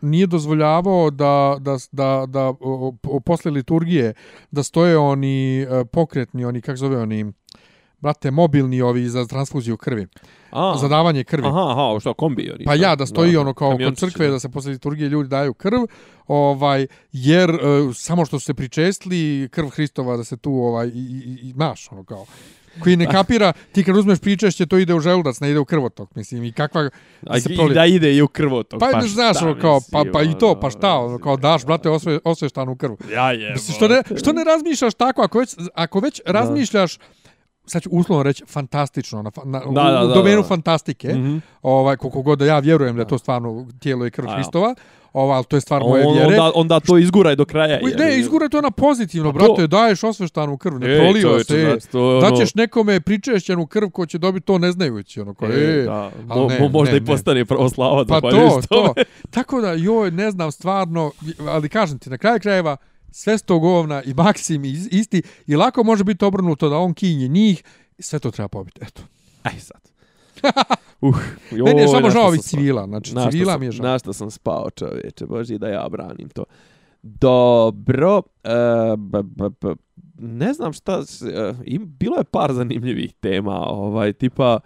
nije 0.00 0.26
dozvoljavao 0.26 1.10
da, 1.10 1.56
da, 1.60 1.76
da, 1.92 2.24
da 2.28 2.48
o, 2.60 2.94
o, 3.02 3.20
posle 3.20 3.50
liturgije 3.50 4.14
da 4.50 4.62
stoje 4.62 4.98
oni 4.98 5.60
e, 5.60 5.84
pokretni, 5.92 6.44
oni, 6.44 6.60
kak 6.60 6.76
zove, 6.76 6.98
oni 6.98 7.32
brate, 8.00 8.30
mobilni 8.30 8.80
ovi 8.82 9.08
za 9.08 9.26
transfuziju 9.26 9.76
krvi. 9.76 10.06
A, 10.50 10.74
Za 10.80 10.88
davanje 10.88 11.24
krvi. 11.24 11.46
aha, 11.46 11.70
aha, 11.70 12.00
što, 12.00 12.14
kombi 12.14 12.50
oni? 12.54 12.64
Pa 12.64 12.74
ja, 12.74 12.96
da 12.96 13.06
stoji 13.06 13.36
ono 13.36 13.54
kao 13.54 13.78
kod 13.84 13.96
crkve, 13.96 14.28
da 14.28 14.40
se 14.40 14.48
posle 14.48 14.72
liturgije 14.72 15.08
ljudi 15.08 15.28
daju 15.28 15.54
krv, 15.54 15.78
ovaj, 16.26 16.86
jer 17.12 17.50
e, 17.50 17.56
samo 17.94 18.24
što 18.24 18.38
su 18.38 18.44
se 18.44 18.54
pričestili, 18.54 19.48
krv 19.48 19.68
Hristova 19.68 20.16
da 20.16 20.24
se 20.24 20.36
tu, 20.36 20.52
ovaj, 20.52 20.86
i, 20.86 20.90
i, 20.90 21.48
i 21.48 21.52
maš, 21.56 21.92
ono 21.92 22.04
kao, 22.04 22.26
koji 22.82 22.96
ne 22.96 23.06
kapira, 23.06 23.52
ti 23.72 23.84
kad 23.84 23.96
uzmeš 23.96 24.18
pričešće, 24.18 24.66
to 24.66 24.78
ide 24.78 24.94
u 24.94 25.00
želudac, 25.00 25.40
ne 25.40 25.50
ide 25.50 25.58
u 25.58 25.64
krvotok, 25.64 26.14
mislim, 26.14 26.44
i 26.44 26.52
kakva... 26.52 26.90
A, 27.26 27.40
se 27.40 27.52
i 27.52 27.56
proli- 27.56 27.74
da 27.74 27.86
ide 27.86 28.14
i 28.14 28.22
u 28.22 28.28
krvotok. 28.28 28.80
Pa, 28.80 28.90
pa 28.92 29.06
znaš, 29.06 29.42
ono, 29.42 29.60
kao, 29.60 29.80
pa, 29.92 30.04
pa 30.12 30.22
i 30.22 30.38
to, 30.38 30.46
ono, 30.50 30.60
pa 30.60 30.70
šta, 30.70 30.94
ono, 30.98 31.18
kao 31.18 31.36
daš, 31.36 31.66
brate, 31.66 31.90
osve, 31.90 32.18
osveštanu 32.24 32.76
krv. 32.76 32.94
Ja 33.12 33.32
je. 33.32 33.52
Mislim, 33.52 33.74
što 33.74 33.88
ne, 33.88 34.02
što 34.16 34.32
ne 34.32 34.44
razmišljaš 34.44 34.94
tako, 34.94 35.22
ako 35.22 35.38
već, 35.38 35.56
ako 35.74 36.00
već 36.00 36.20
razmišljaš, 36.26 36.98
sad 37.68 37.82
ću 37.82 37.90
uslovno 37.90 38.22
reći, 38.22 38.44
fantastično, 38.46 39.22
na, 39.22 39.30
na, 39.44 39.58
Da, 39.60 39.90
da, 39.90 40.04
u 40.04 40.08
da, 40.08 40.14
domenu 40.14 40.42
da. 40.42 40.48
fantastike, 40.48 41.08
Mhm. 41.08 41.36
ovaj, 41.62 41.96
koliko 41.96 42.22
god 42.22 42.38
da 42.38 42.46
ja 42.46 42.58
vjerujem 42.58 42.96
da 42.96 43.02
je 43.02 43.08
to 43.08 43.18
stvarno 43.18 43.66
tijelo 43.78 44.06
i 44.06 44.10
krv 44.10 44.26
A, 44.26 44.30
ja. 44.30 44.34
Hristova, 44.34 44.74
ovaj, 45.12 45.36
ali 45.36 45.44
to 45.44 45.56
je 45.56 45.60
stvar 45.60 45.82
moje 45.82 46.06
On, 46.06 46.12
vjere. 46.14 46.28
onda, 46.28 46.52
onda 46.54 46.80
to 46.80 46.98
izguraj 46.98 47.36
do 47.36 47.44
kraja. 47.44 47.80
Uj, 47.82 47.90
je 47.90 47.96
Ne, 47.96 48.04
li? 48.06 48.20
izgure 48.20 48.48
to 48.48 48.60
na 48.60 48.70
pozitivno, 48.70 49.32
Pa 49.32 49.38
to- 49.38 49.46
brate, 49.46 49.66
daješ 49.66 50.04
osveštanu 50.04 50.56
krv, 50.56 50.74
ne 50.74 50.86
Ej, 50.86 50.98
prolio 50.98 51.38
se. 51.38 51.60
znači, 51.60 51.88
to 51.88 52.08
ono- 52.08 52.20
Daćeš 52.20 52.54
nekome 52.54 53.00
pričešćenu 53.00 53.66
krv 53.66 53.88
ko 53.88 54.06
će 54.06 54.18
dobiti 54.18 54.46
to 54.46 54.58
ne 54.58 54.72
znajući, 54.72 55.20
ono, 55.20 55.34
kao, 55.34 55.48
E, 55.48 55.52
e, 55.52 55.82
da, 55.82 56.10
ne, 56.48 56.58
mo, 56.60 56.68
možda 56.70 56.92
ne, 56.92 56.98
i 56.98 57.00
ne. 57.00 57.06
postane 57.06 57.44
pravoslavac. 57.44 58.08
Pa 58.08 58.14
zahvaljujući 58.14 58.68
to, 58.68 58.74
to. 58.86 59.02
Tako 59.30 59.60
da, 59.60 59.72
joj, 59.72 60.10
ne 60.10 60.30
znam 60.30 60.52
stvarno, 60.52 61.12
ali 61.40 61.68
kažem 61.68 61.98
ti, 61.98 62.10
na 62.10 62.18
kraju 62.18 62.40
krajeva, 62.40 62.76
sve 63.10 63.38
sto 63.38 63.58
govna 63.58 64.02
i 64.02 64.14
Maksim 64.14 64.64
i 64.64 64.70
isti, 64.90 65.22
i 65.46 65.56
lako 65.56 65.84
može 65.84 66.04
biti 66.04 66.24
obrnuto 66.24 66.68
da 66.68 66.76
on 66.76 66.94
kinje 66.94 67.28
njih, 67.28 67.62
i 67.98 68.02
sve 68.02 68.18
to 68.18 68.30
treba 68.30 68.48
pobiti, 68.48 68.80
eto. 68.82 69.02
Aj 69.42 69.60
sad. 69.60 69.80
Uh, 71.00 71.16
joj, 71.50 71.62
Meni 71.64 71.80
je 71.80 71.88
samo 71.88 72.10
žao 72.10 72.26
ovih 72.26 72.40
civila, 72.40 72.84
znači 72.86 73.14
Na 73.14 73.30
civila 73.30 73.52
sam- 73.52 73.60
mi 73.60 73.66
je 73.66 73.72
žao. 73.72 73.86
Na 73.86 73.98
što 73.98 74.12
sam 74.12 74.30
spao, 74.30 74.70
čovječe, 74.70 75.26
boži 75.26 75.58
da 75.58 75.68
ja 75.68 75.88
branim 75.88 76.28
to. 76.28 76.44
Dobro, 77.02 78.22
e, 78.44 78.50
b, 78.98 79.22
b, 79.22 79.48
b, 79.60 79.74
ne 80.18 80.52
znam 80.52 80.72
šta, 80.72 81.02
e, 81.32 81.54
im, 81.64 81.96
bilo 81.98 82.16
je 82.16 82.24
par 82.24 82.52
zanimljivih 82.52 83.14
tema, 83.14 83.56
ovaj, 83.66 84.12
tipa, 84.12 84.60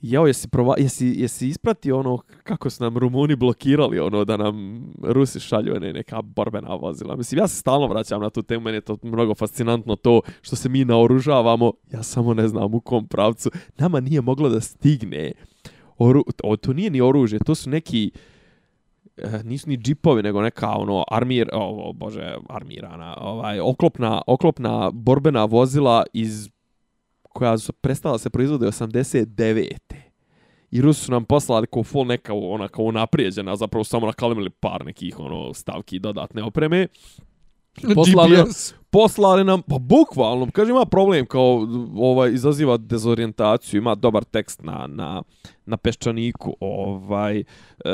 Jao, 0.00 0.26
jesi, 0.26 0.48
prova, 0.48 0.74
jesi, 0.78 1.14
jesi 1.16 1.48
ispratio 1.48 1.98
ono 1.98 2.18
kako 2.42 2.70
su 2.70 2.84
nam 2.84 2.98
Rumuni 2.98 3.36
blokirali 3.36 3.98
ono 3.98 4.24
da 4.24 4.36
nam 4.36 4.84
Rusi 5.02 5.40
šalju 5.40 5.80
ne, 5.80 5.92
neka 5.92 6.22
borbena 6.22 6.74
vozila. 6.74 7.16
Mislim, 7.16 7.38
ja 7.38 7.48
se 7.48 7.56
stalno 7.56 7.86
vraćam 7.86 8.20
na 8.20 8.30
tu 8.30 8.42
temu, 8.42 8.64
meni 8.64 8.76
je 8.76 8.80
to 8.80 8.98
mnogo 9.02 9.34
fascinantno 9.34 9.96
to 9.96 10.20
što 10.42 10.56
se 10.56 10.68
mi 10.68 10.84
naoružavamo. 10.84 11.72
Ja 11.92 12.02
samo 12.02 12.34
ne 12.34 12.48
znam 12.48 12.74
u 12.74 12.80
kom 12.80 13.06
pravcu. 13.06 13.50
Nama 13.78 14.00
nije 14.00 14.20
moglo 14.20 14.48
da 14.48 14.60
stigne. 14.60 15.32
Oru, 15.98 16.24
o, 16.44 16.56
to 16.56 16.72
nije 16.72 16.90
ni 16.90 17.00
oružje, 17.00 17.38
to 17.38 17.54
su 17.54 17.70
neki 17.70 18.10
eh, 19.16 19.42
nisu 19.44 19.68
ni 19.68 19.76
džipovi, 19.76 20.22
nego 20.22 20.42
neka 20.42 20.70
ono 20.70 21.04
armir, 21.10 21.48
o, 21.52 21.92
bože, 21.92 22.36
armirana, 22.48 23.16
ovaj 23.20 23.60
oklopna, 23.60 24.22
oklopna 24.26 24.90
borbena 24.90 25.44
vozila 25.44 26.04
iz 26.12 26.48
koja 27.36 27.58
su 27.58 27.72
prestala 27.72 28.18
se 28.18 28.30
proizvode 28.30 28.66
89. 28.66 29.76
I 30.70 30.80
Rusi 30.80 31.04
su 31.04 31.12
nam 31.12 31.24
poslali 31.24 31.66
kao 31.66 31.82
full 31.82 32.06
neka 32.06 32.34
ona 32.34 32.68
kao 32.68 32.84
unaprijeđena, 32.84 33.56
zapravo 33.56 33.84
samo 33.84 34.06
nakalimili 34.06 34.50
par 34.50 34.84
nekih 34.84 35.20
ono 35.20 35.54
stavki 35.54 35.98
dodatne 35.98 36.42
opreme. 36.42 36.88
Poslali, 37.94 38.36
GPS. 38.36 38.74
poslali 38.90 39.44
nam, 39.44 39.62
pa 39.62 39.78
bukvalno, 39.78 40.48
kaže 40.52 40.70
ima 40.70 40.84
problem 40.84 41.26
kao 41.26 41.68
ovaj 41.96 42.32
izaziva 42.32 42.76
dezorijentaciju, 42.76 43.78
ima 43.78 43.94
dobar 43.94 44.24
tekst 44.24 44.62
na, 44.62 44.86
na, 44.86 45.22
na 45.66 45.76
peščaniku 45.76 46.56
ovaj 46.60 47.38
e, 47.38 47.44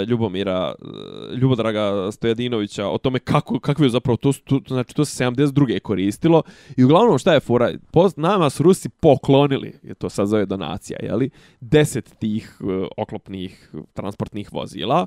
Ljubomira 0.08 0.74
e, 0.74 1.36
Ljubodraga 1.36 2.12
Stojadinovića 2.12 2.88
o 2.88 2.98
tome 2.98 3.18
kako 3.18 3.60
kakve 3.60 3.86
je 3.86 3.90
zapravo 3.90 4.16
to, 4.16 4.32
to 4.32 4.60
znači 4.68 4.94
to 4.94 5.04
se 5.04 5.24
72. 5.24 5.80
koristilo 5.80 6.42
i 6.76 6.84
uglavnom 6.84 7.18
šta 7.18 7.34
je 7.34 7.40
fora 7.40 7.72
post, 7.90 8.16
nama 8.16 8.50
su 8.50 8.62
Rusi 8.62 8.88
poklonili 8.88 9.74
je 9.82 9.94
to 9.94 10.08
sad 10.08 10.28
zove 10.28 10.46
donacija 10.46 10.98
je 11.02 11.14
li 11.14 11.30
10 11.60 12.00
tih 12.18 12.58
e, 12.60 12.86
oklopnih 12.96 13.72
transportnih 13.94 14.52
vozila 14.52 15.06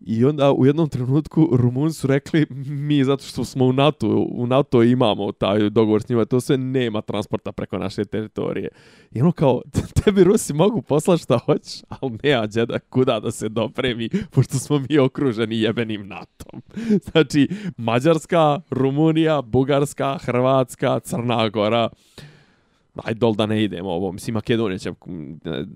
I 0.00 0.24
onda 0.24 0.52
u 0.52 0.66
jednom 0.66 0.88
trenutku 0.88 1.48
Rumun 1.52 1.92
su 1.92 2.06
rekli 2.06 2.46
mi 2.66 3.04
zato 3.04 3.24
što 3.24 3.44
smo 3.44 3.64
u 3.64 3.72
NATO, 3.72 4.08
u 4.30 4.46
NATO 4.46 4.82
imamo 4.82 5.32
taj 5.32 5.70
dogovor 5.70 6.02
s 6.02 6.08
njima, 6.08 6.24
to 6.24 6.40
sve 6.40 6.56
nema 6.58 7.00
transporta 7.02 7.52
preko 7.52 7.78
naše 7.78 8.04
teritorije. 8.04 8.68
I 9.10 9.20
ono 9.20 9.32
kao, 9.32 9.62
tebi 10.04 10.24
Rusi 10.24 10.54
mogu 10.54 10.82
poslati 10.82 11.22
šta 11.22 11.38
hoćeš, 11.38 11.80
ali 11.88 12.18
nema 12.22 12.46
džeda 12.46 12.78
kuda 12.78 13.20
da 13.20 13.30
se 13.30 13.48
dopremi, 13.48 14.08
pošto 14.30 14.58
smo 14.58 14.82
mi 14.88 14.98
okruženi 14.98 15.60
jebenim 15.60 16.08
NATO-om. 16.08 16.62
Znači, 17.10 17.48
Mađarska, 17.76 18.60
Rumunija, 18.70 19.42
Bugarska, 19.42 20.18
Hrvatska, 20.18 21.00
Crna 21.00 21.48
Gora, 21.48 21.88
aj 23.04 23.14
dol 23.14 23.34
da 23.34 23.46
ne 23.46 23.64
idemo 23.64 23.90
ovo, 23.90 24.12
mislim 24.12 24.34
Makedonija 24.34 24.78
će 24.78 24.88
e, 24.88 24.92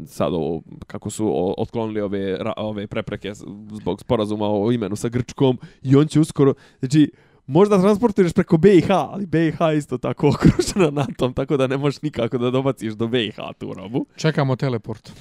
sad 0.06 0.35
ovo, 0.35 0.62
kako 0.87 1.11
su 1.11 1.54
otklonili 1.59 2.00
ove, 2.00 2.38
ove 2.56 2.87
prepreke 2.87 3.35
zbog 3.70 4.00
sporazuma 4.00 4.46
o 4.48 4.72
imenu 4.72 4.96
sa 4.96 5.09
Grčkom 5.09 5.59
i 5.83 5.96
on 5.96 6.06
će 6.06 6.20
uskoro, 6.20 6.54
znači, 6.80 7.12
možda 7.46 7.80
transportuješ 7.80 8.33
preko 8.33 8.56
BiH, 8.56 8.90
ali 8.90 9.26
BiH 9.26 9.59
isto 9.76 9.98
tako 9.98 10.28
okružena 10.35 10.90
NATO-om, 10.90 11.35
tako 11.35 11.56
da 11.56 11.66
ne 11.66 11.76
možeš 11.76 12.02
nikako 12.02 12.38
da 12.38 12.50
dobaciš 12.50 12.92
do 12.92 13.09
BiH 13.09 13.37
tu 13.59 13.74
robu. 13.74 14.06
Čekamo 14.16 14.56
teleport. 14.56 15.12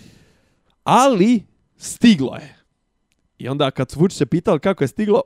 Ali, 0.83 1.43
stiglo 1.77 2.35
je. 2.35 2.55
I 3.37 3.49
onda 3.49 3.71
kad 3.71 3.91
su 3.91 3.99
Vučića 3.99 4.25
pitali 4.25 4.59
kako 4.59 4.83
je 4.83 4.87
stiglo, 4.87 5.21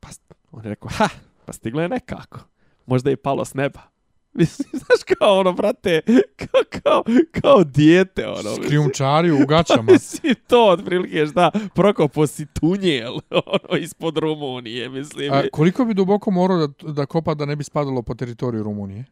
pa 0.00 0.08
on 0.52 0.64
je 0.64 0.68
rekao, 0.68 0.90
ha, 0.92 1.08
pa 1.44 1.52
stiglo 1.52 1.82
je 1.82 1.88
nekako. 1.88 2.40
Možda 2.86 3.10
je 3.10 3.16
palo 3.16 3.44
s 3.44 3.54
neba. 3.54 3.95
Mislim, 4.38 4.68
znaš 4.86 5.16
kao 5.18 5.38
ono, 5.38 5.52
brate, 5.52 6.00
kao, 6.36 6.80
kao, 6.82 7.04
kao 7.40 7.64
dijete, 7.64 8.26
ono. 8.26 8.36
mislim. 8.36 8.66
Krijumčari 8.66 9.30
u 9.30 9.38
Pa 9.38 9.44
gaćama. 9.44 9.82
mislim, 9.92 10.34
to 10.46 10.68
otprilike 10.68 11.26
šta, 11.26 11.50
prokopo 11.74 12.26
si 12.26 12.46
tunjel, 12.46 13.14
ono, 13.46 13.78
ispod 13.78 14.16
Rumunije, 14.16 14.88
mislim. 14.88 15.32
A, 15.32 15.42
koliko 15.52 15.84
bi 15.84 15.94
duboko 15.94 16.30
morao 16.30 16.66
da, 16.66 16.92
da 16.92 17.06
kopa 17.06 17.34
da 17.34 17.44
ne 17.44 17.56
bi 17.56 17.64
spadalo 17.64 18.02
po 18.02 18.14
teritoriju 18.14 18.62
Rumunije? 18.62 19.04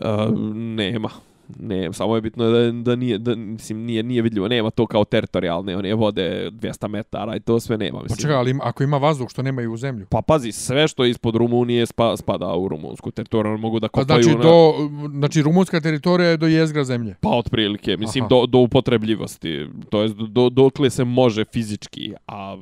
A, 0.00 0.30
nema. 0.54 1.10
Ne, 1.58 1.92
samo 1.92 2.14
je 2.14 2.20
bitno 2.20 2.50
da, 2.50 2.72
da 2.72 2.96
nije, 2.96 3.18
da, 3.18 3.34
mislim, 3.34 3.78
nije, 3.78 4.02
nije 4.02 4.22
vidljivo, 4.22 4.48
nema 4.48 4.70
to 4.70 4.86
kao 4.86 5.04
teritorijalne, 5.04 5.76
one 5.76 5.94
vode 5.94 6.50
200 6.50 6.88
metara 6.88 7.36
i 7.36 7.40
to 7.40 7.60
sve 7.60 7.78
nema, 7.78 7.98
Pa 7.98 8.02
mislim. 8.02 8.18
čekaj, 8.18 8.36
ali 8.36 8.54
ako 8.62 8.82
ima 8.82 8.96
vazduh 8.96 9.28
što 9.30 9.42
nema 9.42 9.62
i 9.62 9.66
u 9.66 9.76
zemlju. 9.76 10.06
Pa 10.10 10.22
pazi, 10.22 10.52
sve 10.52 10.88
što 10.88 11.04
je 11.04 11.10
ispod 11.10 11.36
Rumunije 11.36 11.86
spa, 11.86 12.16
spada 12.16 12.54
u 12.54 12.68
rumunsku 12.68 13.10
teritoriju, 13.10 13.52
oni 13.52 13.60
mogu 13.60 13.80
da 13.80 13.88
Pa 13.88 14.00
kopaju 14.00 14.22
znači, 14.22 14.38
na... 14.38 14.44
do, 14.44 14.72
znači 15.18 15.42
rumunska 15.42 15.80
teritorija 15.80 16.28
je 16.28 16.36
do 16.36 16.46
jezgra 16.46 16.84
zemlje. 16.84 17.14
Pa 17.20 17.28
otprilike, 17.28 17.96
mislim, 17.96 18.24
Aha. 18.24 18.28
do, 18.28 18.46
do 18.46 18.58
upotrebljivosti, 18.58 19.66
to 19.90 20.02
jest 20.02 20.14
do, 20.14 20.48
dokle 20.48 20.90
se 20.90 21.04
može 21.04 21.44
fizički, 21.44 22.14
a 22.26 22.56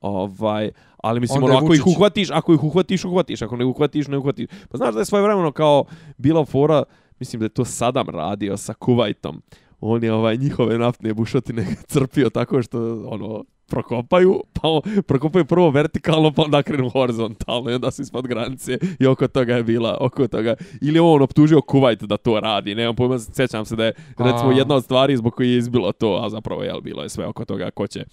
ovaj, 0.00 0.70
ali 0.96 1.20
mislim, 1.20 1.42
Onda 1.42 1.56
ono, 1.56 1.62
je 1.62 1.64
ako 1.64 1.74
ih 1.74 1.86
uhvatiš, 1.86 2.30
ako 2.30 2.54
ih 2.54 2.64
uhvatiš, 2.64 3.04
uhvatiš, 3.04 3.42
ako 3.42 3.56
ne 3.56 3.64
uhvatiš, 3.64 4.08
ne 4.08 4.18
uhvatiš. 4.18 4.46
Pa 4.70 4.76
znaš 4.76 4.94
da 4.94 5.00
je 5.00 5.04
svoje 5.04 5.22
vremeno 5.22 5.52
kao 5.52 5.84
bila 6.16 6.44
fora, 6.44 6.82
mislim 7.18 7.40
da 7.40 7.44
je 7.44 7.48
to 7.48 7.64
Sadam 7.64 8.08
radio 8.08 8.56
sa 8.56 8.74
Kuvajtom, 8.74 9.42
on 9.80 10.04
je 10.04 10.12
ovaj 10.12 10.36
njihove 10.36 10.78
naftne 10.78 11.14
bušotine 11.14 11.66
crpio 11.92 12.30
tako 12.30 12.62
što 12.62 13.04
ono 13.08 13.44
prokopaju, 13.66 14.42
pa 14.60 14.68
on, 14.68 15.44
prvo 15.46 15.70
vertikalno, 15.70 16.32
pa 16.32 16.42
onda 16.42 16.62
krenu 16.62 16.88
horizontalno 16.88 17.70
i 17.70 17.74
onda 17.74 17.90
su 17.90 18.02
ispod 18.02 18.26
granice 18.26 18.78
i 19.00 19.06
oko 19.06 19.28
toga 19.28 19.54
je 19.54 19.62
bila, 19.62 19.96
oko 20.00 20.28
toga. 20.28 20.54
Ili 20.80 20.98
on 20.98 21.22
optužio 21.22 21.60
Kuvajt 21.60 22.02
da 22.02 22.16
to 22.16 22.40
radi, 22.40 22.74
nemam 22.74 22.96
pojma, 22.96 23.18
sjećam 23.18 23.64
se 23.64 23.76
da 23.76 23.84
je 23.84 23.92
recimo 24.18 24.52
jedna 24.52 24.74
od 24.74 24.84
stvari 24.84 25.16
zbog 25.16 25.34
koje 25.34 25.50
je 25.50 25.58
izbilo 25.58 25.92
to, 25.92 26.20
a 26.24 26.30
zapravo 26.30 26.62
je 26.62 26.72
bilo 26.82 27.02
je 27.02 27.08
sve 27.08 27.26
oko 27.26 27.44
toga 27.44 27.70
ko 27.70 27.86
će, 27.86 28.04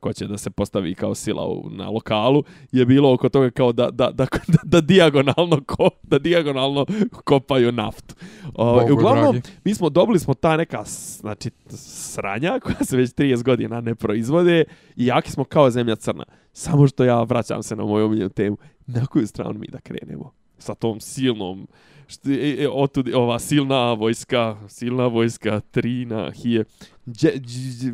ko 0.00 0.12
će 0.12 0.26
da 0.26 0.38
se 0.38 0.50
postavi 0.50 0.94
kao 0.94 1.14
sila 1.14 1.46
u, 1.46 1.70
na 1.70 1.90
lokalu, 1.90 2.42
je 2.72 2.86
bilo 2.86 3.12
oko 3.12 3.28
toga 3.28 3.50
kao 3.50 3.72
da, 3.72 3.90
da, 3.90 4.10
da, 4.10 4.26
da, 4.48 4.58
da 4.64 4.80
dijagonalno 4.80 5.60
ko, 5.66 5.90
da 6.02 6.18
dijagonalno 6.18 6.86
kopaju 7.24 7.72
naftu. 7.72 8.14
O, 8.54 8.80
Bogu 8.80 8.92
uglavnom, 8.92 9.32
dragi. 9.32 9.48
mi 9.64 9.74
smo 9.74 9.90
dobili 9.90 10.18
smo 10.18 10.34
ta 10.34 10.56
neka 10.56 10.84
znači 11.20 11.50
sranja 11.68 12.58
koja 12.62 12.84
se 12.84 12.96
već 12.96 13.10
30 13.10 13.42
godina 13.42 13.80
ne 13.80 13.94
proizvode 13.94 14.64
i 14.96 15.06
jaki 15.06 15.30
smo 15.30 15.44
kao 15.44 15.70
zemlja 15.70 15.91
crna. 15.96 16.24
Samo 16.52 16.86
što 16.86 17.04
ja 17.04 17.22
vraćam 17.22 17.62
se 17.62 17.76
na 17.76 17.84
moju 17.84 18.06
omiljenu 18.06 18.30
temu. 18.30 18.56
Na 18.86 19.06
koju 19.06 19.26
stranu 19.26 19.58
mi 19.58 19.66
da 19.66 19.80
krenemo? 19.80 20.32
Sa 20.58 20.74
tom 20.74 21.00
silnom 21.00 21.66
što, 22.06 22.30
e, 22.30 22.56
e, 22.58 22.68
otud, 22.68 23.08
ova 23.14 23.38
silna 23.38 23.92
vojska, 23.92 24.56
silna 24.68 25.06
vojska, 25.06 25.60
trina, 25.70 26.30
hije. 26.30 26.64
Dje, 27.06 27.32
dž, 27.38 27.56
dž, 27.80 27.92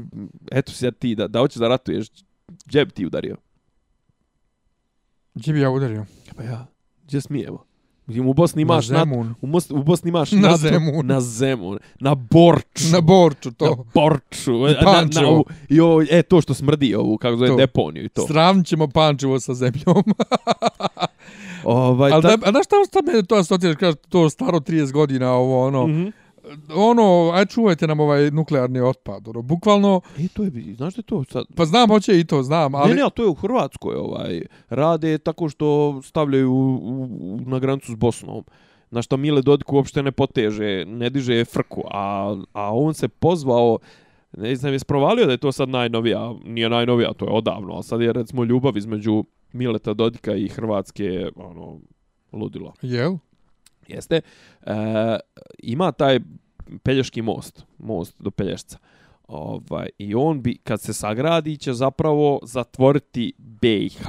eto 0.51 0.73
sad 0.73 0.99
ti, 0.99 1.15
da, 1.15 1.29
da 1.29 1.39
hoćeš 1.39 1.61
da 1.61 1.69
ratuješ, 1.69 2.07
gdje 2.67 2.85
bi 2.85 2.91
ti 2.91 3.07
udario? 3.07 3.37
Gdje 5.35 5.53
bi 5.53 5.61
ja 5.61 5.71
udario? 5.71 6.07
Pa 6.37 6.43
ja, 6.43 6.67
gdje 7.05 7.21
smijemo? 7.21 7.68
Mislim, 8.09 8.27
u 8.27 8.35
Bosni 8.35 8.63
imaš 8.63 8.89
na 8.89 8.99
Zemun. 8.99 9.35
u, 9.41 9.47
Mos, 9.47 9.71
u 9.71 9.83
Bosni 9.83 10.09
imaš 10.09 10.33
Na 10.33 10.41
NATO, 10.41 10.57
Zemun. 10.59 11.07
na 11.07 11.21
Zemun, 11.21 11.79
na 12.01 12.15
Borču, 12.15 12.85
Na 12.93 13.01
Borču, 13.01 13.49
na 13.51 13.55
to. 13.57 13.85
Borču, 13.95 14.53
I 14.53 14.63
na, 14.63 14.69
na, 14.71 14.81
Pančevo. 14.85 15.31
ovu- 15.31 15.45
i 15.69 15.81
ovo, 15.81 16.03
e, 16.03 16.23
to 16.23 16.41
što 16.41 16.55
smrdi 16.55 16.95
ovu, 16.95 17.19
kako 17.19 17.37
zove, 17.37 17.49
To. 17.49 17.57
deponiju 17.57 18.05
i 18.05 18.09
to. 18.09 18.27
Sravnit 18.27 18.67
ćemo 18.67 18.89
Pančevo 18.89 19.41
sa 19.41 19.55
zemljom. 19.55 20.05
Ovaj, 21.65 22.13
Ali 22.13 22.23
ta- 22.23 22.29
da, 22.29 22.49
a 22.49 22.51
znaš 22.51 22.65
šta, 22.65 22.77
šta 22.89 22.99
me 23.03 23.23
to 23.23 23.35
asociraš, 23.37 23.77
kažeš, 23.77 23.95
to 24.09 24.31
staro 24.31 24.61
30 24.61 24.93
godina, 24.93 25.33
ovo, 25.33 25.67
ono, 25.67 25.87
Mhm. 25.87 26.07
Ono, 26.75 27.31
aj 27.35 27.47
čuvajte 27.47 27.87
nam 27.87 28.01
ovaj 28.01 28.31
nuklearni 28.31 28.81
otpad, 28.81 29.29
ono, 29.29 29.43
bukvalno, 29.43 30.01
E, 30.19 30.29
to 30.35 30.45
je, 30.45 30.51
znaš 30.77 30.93
što 30.93 31.01
je 31.01 31.05
to 31.05 31.25
sad? 31.25 31.45
pa 31.57 31.65
znam, 31.65 31.89
hoće 31.89 32.21
i 32.21 32.25
to, 32.25 32.43
znam, 32.43 32.75
ali... 32.75 32.95
Ne, 32.95 33.03
ne, 33.03 33.11
to 33.15 33.23
je 33.23 33.29
u 33.29 33.35
Hrvatskoj, 33.35 33.95
ovaj, 33.95 34.43
rade 34.69 35.19
tako 35.19 35.49
što 35.49 36.01
stavljaju 36.03 36.53
u, 36.53 36.75
u, 36.83 37.41
na 37.47 37.59
granicu 37.59 37.93
s 37.93 37.95
Bosnom. 37.95 38.45
Na 38.91 39.03
što 39.03 39.17
Mile 39.17 39.43
Dodik 39.43 39.73
uopšte 39.73 40.03
ne 40.03 40.13
poteže, 40.13 40.85
ne 40.85 41.11
diže 41.11 41.45
frku, 41.45 41.83
a, 41.91 42.37
a 42.53 42.75
on 42.75 42.95
se 42.95 43.09
pozvao, 43.09 43.79
ne 44.37 44.57
znam, 44.57 44.73
je 44.73 44.79
sprovalio 44.79 45.27
da 45.27 45.33
je 45.33 45.39
to 45.39 45.53
sad 45.53 45.69
najnovija, 45.69 46.35
nije 46.45 46.69
najnovija, 46.69 47.13
to 47.13 47.25
je 47.25 47.33
odavno, 47.33 47.75
ali 47.75 47.85
sad 47.85 48.01
je 48.01 48.13
recimo 48.13 48.45
ljubav 48.45 48.77
između 48.77 49.25
Mileta 49.53 49.95
Dodika 49.95 50.35
i 50.35 50.49
Hrvatske, 50.49 51.29
ono, 51.37 51.81
ludilo. 52.33 52.73
Jel? 52.83 53.17
Jeste. 53.89 54.21
E, 54.63 54.73
ima 55.59 55.93
taj 55.93 56.21
Pelješki 56.83 57.23
most, 57.23 57.65
most 57.79 58.17
do 58.19 58.31
Pelješca. 58.31 58.79
Ovaj, 59.29 59.89
I 59.99 60.15
on 60.15 60.43
bi, 60.43 60.59
kad 60.65 60.81
se 60.81 60.93
sagradi, 60.93 61.57
će 61.57 61.73
zapravo 61.73 62.41
zatvoriti 62.43 63.33
BiH. 63.39 64.09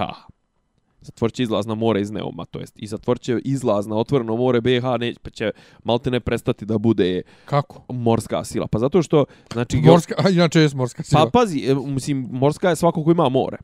Zatvorit 1.02 1.36
će 1.36 1.44
izlaz 1.44 1.65
na 1.65 1.76
more 1.76 2.02
iz 2.02 2.12
Neuma, 2.12 2.46
to 2.46 2.60
jest. 2.60 2.74
I 2.80 2.88
zatvorit 2.88 3.22
će 3.22 3.39
izlaz 3.44 3.88
na 3.88 3.96
otvoreno 3.96 4.36
more 4.36 4.62
BiH, 4.62 4.84
ne, 5.00 5.13
pa 5.22 5.30
će 5.30 5.52
malte 5.84 6.12
ne 6.12 6.20
prestati 6.20 6.65
da 6.65 6.78
bude 6.78 7.22
Kako? 7.46 7.94
morska 7.94 8.44
sila. 8.44 8.68
Pa 8.68 8.80
zato 8.80 9.02
što, 9.02 9.26
znači... 9.54 9.78
Morska, 9.78 10.15
a 10.18 10.30
inače 10.30 10.60
je 10.60 10.70
morska 10.74 11.04
sila. 11.04 11.26
Pa 11.26 11.39
pazi, 11.39 11.65
e, 11.68 11.76
mislim, 11.76 12.28
morska 12.32 12.70
je 12.70 12.76
svako 12.76 13.04
ko 13.04 13.12
ima 13.12 13.30
more. 13.30 13.58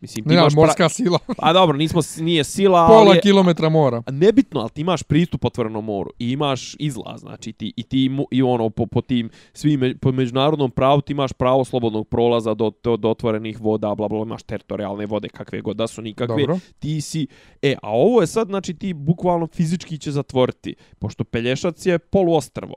Mislim, 0.00 0.24
ti 0.24 0.28
ne, 0.28 0.40
imaš... 0.40 0.54
morska 0.54 0.88
sila. 0.88 1.18
Pra... 1.18 1.34
A 1.38 1.52
dobro, 1.52 1.76
nismo, 1.76 2.00
nije 2.20 2.44
sila, 2.44 2.86
Pola 2.86 3.00
ali... 3.00 3.16
je- 3.16 3.20
kilometra 3.20 3.68
mora. 3.68 4.02
Nebitno, 4.10 4.60
ali 4.60 4.70
ti 4.70 4.80
imaš 4.80 5.02
pristup 5.02 5.44
otvorenom 5.44 5.84
moru 5.84 6.10
i 6.18 6.30
imaš 6.30 6.76
izlaz, 6.78 7.20
znači 7.20 7.52
ti, 7.52 7.72
i 7.76 7.82
ti 7.82 8.10
i 8.30 8.42
ono 8.42 8.70
po, 8.70 8.86
po 8.86 9.00
tim 9.00 9.30
svim 9.52 9.98
po 10.00 10.12
međunarodnom 10.12 10.70
pravu 10.70 11.00
ti 11.00 11.12
imaš 11.12 11.32
pravo 11.32 11.64
slobodnog 11.64 12.08
prolaza 12.08 12.54
do, 12.54 12.72
do, 12.84 12.96
do 12.96 13.10
otvorenih 13.10 13.60
voda, 13.60 13.94
bla 13.94 14.08
bla, 14.08 14.22
imaš 14.22 14.42
teritorijalne 14.42 15.06
vode 15.06 15.28
kakve 15.28 15.60
god 15.60 15.76
da 15.76 15.86
su 15.86 16.02
nikakve. 16.02 16.36
Dobro. 16.36 16.58
Ti 16.78 17.00
si 17.00 17.26
e, 17.62 17.74
a 17.82 17.90
ovo 17.90 18.20
je 18.20 18.26
sad 18.26 18.46
znači 18.48 18.74
ti 18.74 18.92
bukvalno 18.92 19.46
fizički 19.46 19.98
će 19.98 20.10
zatvoriti, 20.10 20.74
pošto 20.98 21.24
Pelješac 21.24 21.86
je 21.86 21.98
poluostrvo. 21.98 22.74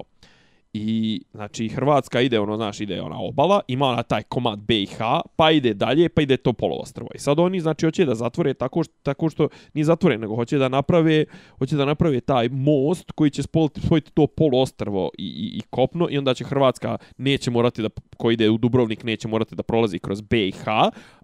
I 0.73 1.21
znači 1.31 1.67
Hrvatska 1.67 2.21
ide 2.21 2.39
ono 2.39 2.55
znaš 2.55 2.79
ide 2.79 3.01
ona 3.01 3.19
obala, 3.19 3.61
ima 3.67 3.87
ona 3.87 4.03
taj 4.03 4.23
komad 4.23 4.59
BiH, 4.59 4.97
pa 5.35 5.51
ide 5.51 5.73
dalje, 5.73 6.09
pa 6.09 6.21
ide 6.21 6.37
to 6.37 6.53
poluostrvo. 6.53 7.07
I 7.15 7.19
sad 7.19 7.39
oni 7.39 7.59
znači 7.59 7.85
hoće 7.85 8.05
da 8.05 8.15
zatvore 8.15 8.53
tako 8.53 8.83
što 8.83 8.93
tako 9.03 9.29
što 9.29 9.47
nije 9.73 9.85
zatvore, 9.85 10.17
nego 10.17 10.35
hoće 10.35 10.57
da 10.57 10.69
naprave 10.69 11.25
hoće 11.59 11.75
da 11.75 11.85
naprave 11.85 12.21
taj 12.21 12.49
most 12.49 13.11
koji 13.11 13.29
će 13.29 13.43
spojiti, 13.43 13.81
spojiti 13.81 14.11
to 14.11 14.27
poluostrvo 14.27 15.09
i, 15.17 15.25
i, 15.25 15.57
i 15.57 15.61
kopno 15.69 16.07
i 16.09 16.17
onda 16.17 16.33
će 16.33 16.43
Hrvatska 16.43 16.97
neće 17.17 17.51
morati 17.51 17.81
da 17.81 17.89
ko 18.17 18.31
ide 18.31 18.49
u 18.49 18.57
Dubrovnik 18.57 19.03
neće 19.03 19.27
morati 19.27 19.55
da 19.55 19.63
prolazi 19.63 19.99
kroz 19.99 20.21
BiH, 20.21 20.63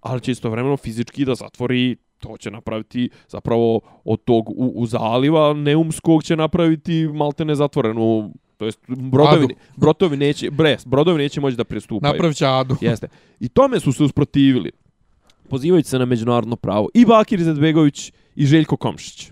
ali 0.01 0.21
će 0.21 0.31
istovremeno 0.31 0.77
fizički 0.77 1.25
da 1.25 1.35
zatvori 1.35 1.95
to 2.19 2.37
će 2.37 2.51
napraviti 2.51 3.09
zapravo 3.27 3.81
od 4.03 4.23
tog 4.23 4.49
u, 4.49 4.73
u 4.75 4.85
zaliva 4.85 5.53
Neumskog 5.53 6.23
će 6.23 6.35
napraviti 6.35 7.07
maltene 7.13 7.55
zatvorenu 7.55 8.33
to 8.59 8.65
jest 8.65 8.79
brodovi, 8.87 9.43
Adu. 9.43 9.53
brodovi 9.75 10.17
neće, 10.17 10.51
bres, 10.51 10.85
brodovi 10.85 11.17
neće 11.17 11.41
moći 11.41 11.57
da 11.57 11.63
pristupaju. 11.63 12.13
Napravit 12.13 12.37
će 12.37 12.45
adu. 12.47 12.75
Jeste. 12.81 13.07
I 13.39 13.49
tome 13.49 13.79
su 13.79 13.91
se 13.91 14.03
usprotivili. 14.03 14.71
Pozivajući 15.49 15.89
se 15.89 15.99
na 15.99 16.05
međunarodno 16.05 16.55
pravo. 16.55 16.89
I 16.93 17.05
Bakir 17.05 17.39
Izetbegović 17.39 18.11
i 18.35 18.45
Željko 18.45 18.77
Komšić. 18.77 19.31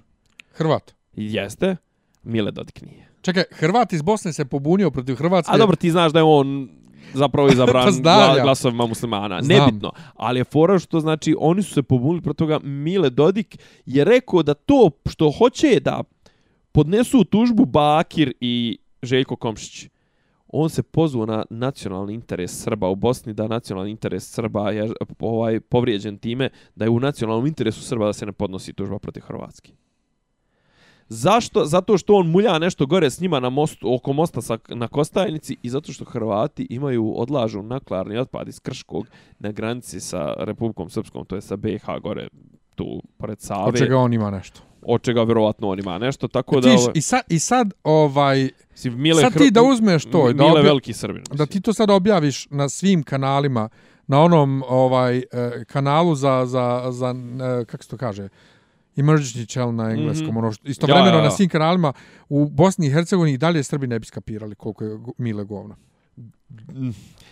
Hrvat. 0.52 0.94
Jeste. 1.14 1.76
Mile 2.24 2.52
Dodik 2.52 2.82
nije. 2.82 3.08
Čekaj, 3.22 3.44
Hrvat 3.52 3.94
iz 3.94 4.02
Bosne 4.02 4.34
se 4.34 4.46
pobunio 4.46 4.92
protiv 4.92 5.16
Hrvatske. 5.16 5.52
A 5.56 5.58
dobro, 5.58 5.76
ti 5.76 5.92
znaš 5.92 6.12
da 6.12 6.20
je 6.20 6.24
on 6.24 6.70
zapravo 7.14 7.50
izabran 7.50 7.86
Pa 7.94 8.02
gla, 8.02 8.44
glasovima 8.44 8.86
muslimana. 8.86 9.42
Znam. 9.42 9.58
Nebitno. 9.60 9.92
Ali 10.16 10.40
je 10.40 10.44
fora 10.44 10.80
što 10.80 11.00
znači 11.00 11.36
oni 11.40 11.64
su 11.64 11.74
se 11.74 11.84
pobunili 11.84 12.22
protiv 12.22 12.38
toga. 12.38 12.60
Mile 12.60 13.10
Dodik 13.10 13.58
je 13.86 14.04
rekao 14.04 14.44
da 14.44 14.54
to 14.54 14.90
što 15.10 15.32
hoće 15.32 15.80
da 15.80 16.04
podnesu 16.72 17.24
tužbu 17.24 17.66
Bakir 17.66 18.34
i 18.42 18.78
Željko 19.02 19.36
Komšić. 19.36 19.90
On 20.48 20.70
se 20.70 20.84
pozvao 20.84 21.26
na 21.26 21.46
nacionalni 21.50 22.14
interes 22.14 22.64
Srba 22.64 22.90
u 22.90 22.96
Bosni, 22.96 23.34
da 23.34 23.48
nacionalni 23.48 23.92
interes 23.92 24.32
Srba 24.32 24.72
je 24.72 24.92
ovaj 25.20 25.60
povrijeđen 25.60 26.18
time 26.18 26.50
da 26.76 26.86
je 26.86 26.90
u 26.90 27.00
nacionalnom 27.00 27.48
interesu 27.48 27.82
Srba 27.82 28.06
da 28.06 28.14
se 28.14 28.26
ne 28.26 28.32
podnosi 28.32 28.74
tužba 28.74 29.00
protiv 29.00 29.22
Hrvatske. 29.22 29.72
Zašto? 31.10 31.66
Zato 31.66 31.98
što 31.98 32.16
on 32.16 32.32
mulja 32.32 32.60
nešto 32.60 32.86
gore 32.86 33.10
s 33.10 33.20
njima 33.20 33.40
na 33.40 33.50
mostu, 33.50 33.94
oko 33.94 34.14
mosta 34.14 34.42
sa, 34.42 34.58
na 34.68 34.88
Kostajnici 34.88 35.58
i 35.64 35.70
zato 35.70 35.94
što 35.94 36.06
Hrvati 36.06 36.68
imaju 36.70 37.14
odlažu 37.16 37.62
naklarni 37.62 38.18
otpad 38.18 38.48
iz 38.48 38.60
Krškog 38.60 39.08
na 39.40 39.52
granici 39.52 40.00
sa 40.00 40.34
Republikom 40.38 40.90
Srpskom, 40.90 41.26
to 41.26 41.36
je 41.36 41.42
sa 41.42 41.56
BiH 41.56 41.86
gore 42.04 42.28
tu 42.78 43.02
pored 43.18 43.40
Save. 43.40 43.64
Od 43.64 43.78
čega 43.78 43.98
on 43.98 44.14
ima 44.14 44.32
nešto. 44.32 44.62
Od 44.82 45.02
čega 45.02 45.24
vjerovatno 45.24 45.70
on 45.70 45.80
ima 45.80 45.98
nešto, 45.98 46.28
tako 46.28 46.56
da... 46.56 46.70
Tiš, 46.70 46.80
ovaj, 46.80 46.92
i, 46.96 47.02
sad, 47.02 47.22
I 47.30 47.40
sad, 47.40 47.74
ovaj, 47.84 48.50
si 48.74 48.90
Mile 48.90 49.22
sad 49.22 49.34
Hr- 49.34 49.38
ti 49.38 49.52
da 49.52 49.62
uzmeš 49.64 50.06
to 50.06 50.30
i 50.30 50.34
da, 50.34 50.44
Mile 50.44 50.52
obja, 50.52 50.64
veliki 50.64 50.94
Srbin. 50.94 51.24
da 51.32 51.46
ti 51.46 51.62
to 51.62 51.74
sad 51.74 51.90
objaviš 51.90 52.48
na 52.50 52.70
svim 52.70 53.04
kanalima, 53.04 53.70
na 54.08 54.22
onom 54.22 54.64
ovaj 54.68 55.18
eh, 55.18 55.24
kanalu 55.66 56.16
za, 56.16 56.46
za, 56.46 56.66
za 56.90 57.16
eh, 57.62 57.66
kako 57.66 57.84
se 57.84 57.90
to 57.90 57.98
kaže, 57.98 58.30
emergency 58.96 59.46
channel 59.46 59.76
na 59.76 59.90
engleskom, 59.92 60.28
Mhm. 60.28 60.38
ono 60.38 60.52
što, 60.52 60.68
istovremeno 60.68 61.08
Ja, 61.08 61.14
ja, 61.14 61.18
ja. 61.18 61.24
na 61.24 61.32
svim 61.32 61.50
kanalima 61.50 61.94
u 62.30 62.46
Bosni 62.48 62.88
i 62.88 62.92
Hercegovini 62.92 63.34
i 63.34 63.38
dalje 63.38 63.64
Srbi 63.64 63.88
ne 63.88 64.00
bi 64.00 64.06
skapirali 64.06 64.56
koliko 64.56 64.84
je 64.84 64.98
mile 65.18 65.44
govna. 65.44 65.76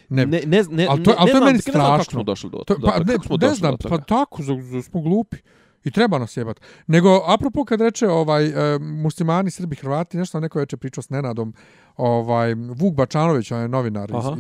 Ne, 0.10 0.26
Ne, 0.26 0.42
ne, 0.42 0.64
ne, 0.64 0.88
Ali 0.88 1.04
to- 1.04 1.16
ali 1.18 1.22
to 1.22 1.22
je 1.22 1.26
ne 1.26 1.32
znam, 1.32 1.44
meni 1.44 1.54
ne 1.54 1.62
znam 1.62 1.74
kako 1.74 1.86
strašno. 1.96 2.12
smo 2.12 2.24
došli 2.24 2.50
do, 2.50 2.58
To, 2.58 2.76
pa 2.76 3.00
ne, 3.00 3.06
Kako 3.06 3.26
smo 3.26 3.34
ne 3.34 3.40
došli 3.40 3.56
znam, 3.56 3.72
do 3.72 3.78
toga? 3.78 3.98
pa 3.98 4.04
tako, 4.06 4.44
smo 4.84 5.02
glupi. 5.02 5.38
I 5.84 5.92
treba 5.92 6.18
nas 6.18 6.38
jebat. 6.38 6.58
Nego, 6.88 7.22
apropo 7.28 7.66
kad 7.66 7.82
reče 7.82 8.08
ovaj, 8.08 8.46
e, 8.46 8.80
muslimani, 8.80 9.52
Srbi, 9.52 9.76
Hrvati, 9.76 10.18
nešto 10.18 10.40
neko 10.40 10.60
veče 10.60 10.78
pričao 10.78 11.02
s 11.02 11.10
Nenadom, 11.10 11.54
ovaj, 11.98 12.54
Vuk 12.54 12.94
Bačanović, 12.94 13.52
on 13.52 13.62
je 13.62 13.68
novinar, 13.68 14.10
iz, 14.10 14.16
Aha. 14.18 14.36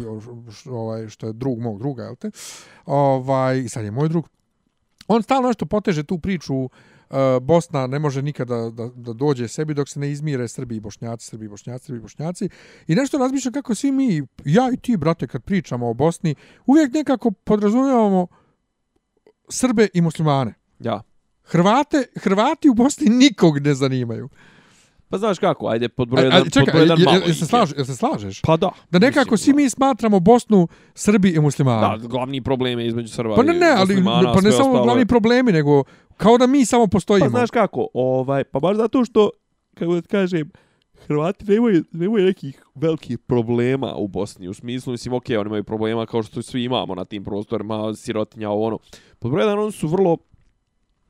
š- 0.51 0.69
ovaj, 0.69 1.09
što 1.09 1.27
je 1.27 1.33
drug 1.33 1.59
mog 1.59 1.79
druga, 1.79 2.03
jel 2.03 2.15
te? 2.15 2.31
Ovaj, 2.85 3.59
I 3.59 3.69
sad 3.69 3.85
je 3.85 3.91
moj 3.91 4.09
drug. 4.09 4.29
On 5.07 5.23
stalno 5.23 5.47
nešto 5.47 5.65
poteže 5.65 6.03
tu 6.03 6.19
priču 6.19 6.69
Bosna 7.41 7.87
ne 7.87 7.99
može 7.99 8.21
nikada 8.21 8.69
da, 8.69 8.89
da 8.95 9.13
dođe 9.13 9.47
sebi 9.47 9.73
dok 9.73 9.89
se 9.89 9.99
ne 9.99 10.11
izmire 10.11 10.47
Srbi 10.47 10.75
i 10.75 10.79
Bošnjaci, 10.79 11.25
Srbi 11.25 11.45
i 11.45 11.49
Bošnjaci, 11.49 11.85
Srbi 11.85 11.97
i 11.97 12.01
Bošnjaci. 12.01 12.49
I 12.87 12.95
nešto 12.95 13.17
razmišljam 13.17 13.53
kako 13.53 13.75
svi 13.75 13.91
mi, 13.91 14.21
ja 14.45 14.69
i 14.73 14.77
ti, 14.77 14.97
brate, 14.97 15.27
kad 15.27 15.43
pričamo 15.43 15.89
o 15.89 15.93
Bosni, 15.93 16.35
uvijek 16.65 16.93
nekako 16.93 17.31
podrazumijevamo 17.31 18.27
Srbe 19.49 19.87
i 19.93 20.01
muslimane. 20.01 20.53
Ja. 20.79 21.01
Hrvate, 21.43 22.05
Hrvati 22.15 22.69
u 22.69 22.73
Bosni 22.73 23.09
nikog 23.09 23.59
ne 23.59 23.73
zanimaju. 23.73 24.29
Pa 25.15 25.19
znaš 25.19 25.39
kako, 25.39 25.67
ajde, 25.67 25.89
pod 25.89 26.07
broj 26.09 26.21
A, 26.21 26.25
jedan, 26.25 26.41
a, 26.41 26.49
čekaj, 26.49 26.65
pod 26.65 26.73
broj 26.73 26.83
jedan 26.83 26.97
jel, 26.99 27.05
malo 27.05 27.17
jel, 27.17 27.33
se 27.33 27.43
je. 27.43 27.47
slažeš, 27.47 27.75
jel 27.77 27.85
se 27.85 27.95
slažeš? 27.95 28.41
Pa 28.41 28.57
da. 28.57 28.69
Da 28.91 28.99
nekako 28.99 29.31
Mislim, 29.31 29.53
svi 29.55 29.63
mi 29.63 29.69
smatramo 29.69 30.19
Bosnu 30.19 30.67
Srbi 30.93 31.29
i 31.29 31.39
muslimani. 31.39 31.99
Da, 32.01 32.07
glavni 32.07 32.41
problem 32.41 32.79
je 32.79 32.87
između 32.87 33.13
Srba 33.13 33.35
pa 33.35 33.43
ne, 33.43 33.55
i 33.55 33.59
ne, 33.59 33.69
ali 33.69 33.95
muslimana, 33.95 34.33
pa 34.33 34.41
ne 34.41 34.51
samo 34.51 34.63
ostalo 34.63 34.77
je- 34.77 34.83
glavni 34.83 35.05
problemi, 35.05 35.51
nego 35.51 35.83
kao 36.17 36.37
da 36.37 36.47
mi 36.47 36.65
samo 36.65 36.87
postojimo. 36.87 37.25
Pa 37.25 37.29
znaš 37.29 37.51
kako, 37.51 37.87
ovaj, 37.93 38.43
pa 38.43 38.59
baš 38.59 38.77
zato 38.77 39.05
što, 39.05 39.29
kako 39.73 39.93
da 39.93 40.01
kažem, 40.01 40.51
Hrvati 41.07 41.45
nemaju, 41.45 41.83
nemaju 41.91 42.25
nekih 42.25 42.63
velikih 42.75 43.19
problema 43.19 43.95
u 43.95 44.07
Bosni, 44.07 44.47
u 44.47 44.53
smislu, 44.53 44.91
mislim, 44.91 45.13
ok, 45.13 45.25
oni 45.29 45.47
imaju 45.47 45.63
problema 45.63 46.05
kao 46.05 46.23
što 46.23 46.41
svi 46.41 46.63
imamo 46.63 46.95
na 46.95 47.05
tim 47.05 47.23
prostorima, 47.23 47.93
sirotinja, 47.95 48.49
ovo 48.49 48.65
ono. 48.67 48.77
Pod 49.19 49.31
broj 49.31 49.43
jedan, 49.43 49.59
oni 49.59 49.71
su 49.71 49.87
vrlo, 49.87 50.17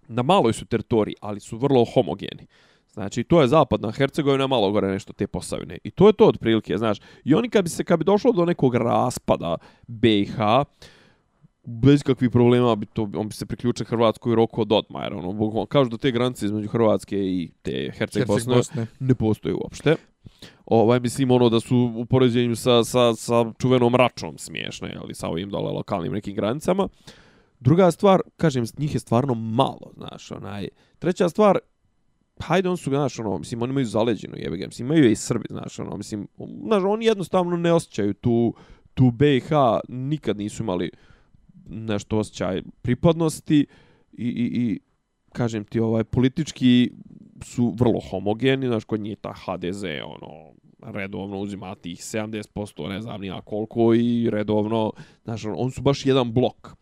na 0.07 0.21
maloj 0.21 0.53
su 0.53 0.65
teritoriji, 0.65 1.15
ali 1.21 1.39
su 1.39 1.57
vrlo 1.57 1.85
homogeni. 1.93 2.47
Znači, 2.95 3.23
to 3.23 3.41
je 3.41 3.47
zapadna 3.47 3.91
Hercegovina, 3.91 4.47
malo 4.47 4.71
gore 4.71 4.87
nešto 4.87 5.13
te 5.13 5.27
posavine. 5.27 5.77
I 5.83 5.91
to 5.91 6.07
je 6.07 6.13
to 6.13 6.27
otprilike, 6.27 6.77
znaš. 6.77 6.97
I 7.23 7.35
oni 7.35 7.49
kad 7.49 7.63
bi 7.63 7.69
se, 7.69 7.83
kad 7.83 7.99
bi 7.99 8.05
došlo 8.05 8.31
do 8.31 8.45
nekog 8.45 8.75
raspada 8.75 9.57
BiH, 9.87 10.37
bez 11.63 12.03
kakvih 12.03 12.29
problema 12.31 12.75
bi 12.75 12.85
to 12.85 13.09
on 13.15 13.27
bi 13.27 13.33
se 13.33 13.45
priključio 13.45 13.85
Hrvatskoj 13.85 14.35
roku 14.35 14.61
od 14.61 14.71
odma 14.71 15.03
jer 15.03 15.13
ono 15.13 15.33
bukvalno 15.33 15.65
kažu 15.65 15.89
da 15.89 15.97
te 15.97 16.11
granice 16.11 16.45
između 16.45 16.67
Hrvatske 16.67 17.17
i 17.17 17.51
te 17.61 17.71
Herceg 17.71 17.97
Herceg 17.97 18.27
Bosne 18.27 18.55
Bosne. 18.55 18.87
ne 18.99 19.15
postoje 19.15 19.55
uopšte. 19.55 19.95
Ovaj 20.65 20.99
mislim 20.99 21.31
ono 21.31 21.49
da 21.49 21.59
su 21.59 21.91
u 21.95 22.05
poređenju 22.05 22.55
sa 22.55 22.83
sa 22.83 23.15
sa 23.15 23.45
čuvenom 23.59 23.95
račom 23.95 24.37
smiješne, 24.37 24.97
ali 25.01 25.13
sa 25.13 25.27
ovim 25.27 25.49
dole 25.49 25.71
lokalnim 25.71 26.13
nekim 26.13 26.35
granicama. 26.35 26.87
Druga 27.59 27.91
stvar, 27.91 28.21
kažem, 28.37 28.65
njih 28.77 28.93
je 28.93 28.99
stvarno 28.99 29.33
malo, 29.33 29.91
znaš, 29.95 30.31
onaj. 30.31 30.67
Treća 30.99 31.29
stvar, 31.29 31.59
Pa 32.37 32.45
hajde, 32.45 32.69
on 32.69 32.77
su, 32.77 32.89
znaš, 32.89 33.19
ono, 33.19 33.37
mislim, 33.37 33.61
oni 33.61 33.71
imaju 33.71 33.85
zaleđenu, 33.85 34.33
jebe 34.37 34.57
ga, 34.57 34.67
mislim, 34.67 34.85
imaju 34.87 35.03
je 35.03 35.11
i 35.11 35.15
Srbi, 35.15 35.45
znaš, 35.49 35.79
ono, 35.79 35.97
mislim, 35.97 36.27
znaš, 36.65 36.83
oni 36.83 37.05
jednostavno 37.05 37.57
ne 37.57 37.73
osjećaju 37.73 38.13
tu, 38.13 38.53
tu 38.93 39.11
BiH, 39.11 39.49
nikad 39.87 40.37
nisu 40.37 40.63
imali 40.63 40.91
nešto 41.69 42.17
osjećaj 42.17 42.61
pripadnosti 42.81 43.65
i, 44.13 44.27
i, 44.27 44.61
i 44.61 44.79
kažem 45.33 45.63
ti, 45.63 45.79
ovaj, 45.79 46.03
politički 46.03 46.91
su 47.41 47.73
vrlo 47.79 47.99
homogeni, 48.09 48.67
znaš, 48.67 48.83
kod 48.83 48.99
njih 48.99 49.17
ta 49.21 49.33
HDZ, 49.33 49.83
ono, 49.83 50.55
redovno 50.83 51.39
uzima 51.39 51.75
tih 51.75 51.99
70%, 51.99 52.89
ne 52.89 53.01
znam 53.01 53.21
nija 53.21 53.41
koliko, 53.41 53.93
i 53.93 54.29
redovno, 54.29 54.91
znaš, 55.23 55.45
on 55.55 55.71
su 55.71 55.81
baš 55.81 56.05
jedan 56.05 56.33
blok. 56.33 56.75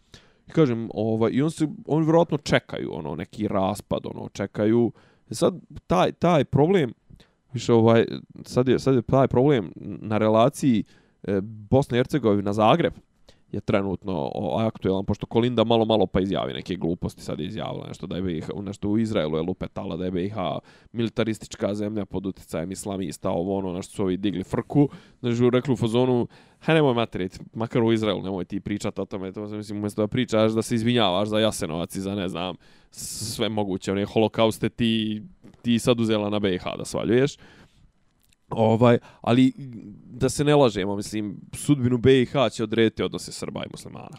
I 0.48 0.52
kažem, 0.52 0.89
ovaj, 0.94 1.32
i 1.34 1.42
on 1.42 1.52
se, 1.52 1.68
oni 1.86 2.06
vjerojatno 2.06 2.38
čekaju, 2.38 2.89
ono, 2.94 3.16
neki 3.16 3.48
raspad, 3.48 4.06
ono, 4.06 4.30
čekaju, 4.30 4.92
E 5.32 5.36
sad, 5.36 5.54
taj, 5.88 6.12
taj 6.12 6.46
problem, 6.46 6.94
više, 7.54 7.74
ovaj, 7.74 8.06
sad 8.46 8.68
je, 8.68 8.80
sad 8.80 8.96
je 8.96 9.02
taj 9.02 9.28
problem 9.28 9.72
na 10.02 10.18
relaciji 10.18 10.84
e, 11.24 11.42
Bosne 11.42 11.98
i 11.98 12.00
Hercegovine 12.00 12.54
Zagreb, 12.54 12.94
je 13.54 13.62
trenutno 13.62 14.32
aktuelan, 14.60 15.06
pošto 15.06 15.26
Kolinda 15.26 15.64
malo 15.64 15.86
malo 15.86 16.08
pa 16.08 16.22
izjavi 16.22 16.54
neke 16.54 16.76
gluposti, 16.76 17.22
sad 17.22 17.40
je 17.40 17.46
izjavila 17.46 17.88
nešto 17.88 18.08
da 18.08 18.16
je 18.16 18.22
BiH, 18.22 18.48
nešto 18.62 18.90
u 18.90 18.98
Izraelu 18.98 19.38
je 19.38 19.42
lupetala 19.42 19.98
da 19.98 20.06
je 20.06 20.12
BiH 20.12 20.36
militaristička 20.92 21.76
zemlja 21.76 22.06
pod 22.06 22.26
utjecajem 22.26 22.72
islamista, 22.72 23.30
ovo 23.30 23.58
ono, 23.58 23.74
nešto 23.74 23.96
su 23.96 24.04
ovi 24.04 24.18
digli 24.18 24.44
frku, 24.44 24.90
znači 25.20 25.44
u 25.44 25.50
reklu 25.50 25.76
fazonu, 25.76 26.28
ha 26.60 26.74
nemoj 26.74 26.94
materit, 26.94 27.40
makar 27.54 27.84
u 27.84 27.94
Izraelu 27.94 28.22
nemoj 28.22 28.46
ti 28.46 28.60
pričati 28.60 29.02
o 29.02 29.06
tome, 29.06 29.32
to 29.32 29.48
mislim, 29.48 29.78
umjesto 29.78 30.02
da 30.02 30.08
pričaš, 30.08 30.52
da 30.52 30.62
se 30.62 30.76
izvinjavaš 30.76 31.30
za 31.30 31.40
Jasenovac 31.40 31.96
i 31.96 32.02
za 32.02 32.16
ne 32.16 32.30
znam, 32.30 32.56
sve 32.96 33.50
moguće, 33.50 33.92
one 33.92 34.06
holokauste 34.06 34.70
ti, 34.70 35.24
ti 35.62 35.80
sad 35.80 36.00
uzela 36.00 36.30
na 36.30 36.40
BiH 36.40 36.64
da 36.78 36.86
svaljuješ. 36.86 37.38
Ovaj, 38.50 38.98
ali 39.22 39.54
da 40.06 40.30
se 40.30 40.44
ne 40.44 40.56
lažemo, 40.56 40.96
mislim, 40.96 41.38
sudbinu 41.54 41.98
BiH 41.98 42.32
će 42.52 42.64
odrediti 42.64 43.04
odnose 43.04 43.32
Srba 43.32 43.64
i 43.64 43.70
muslimana. 43.72 44.18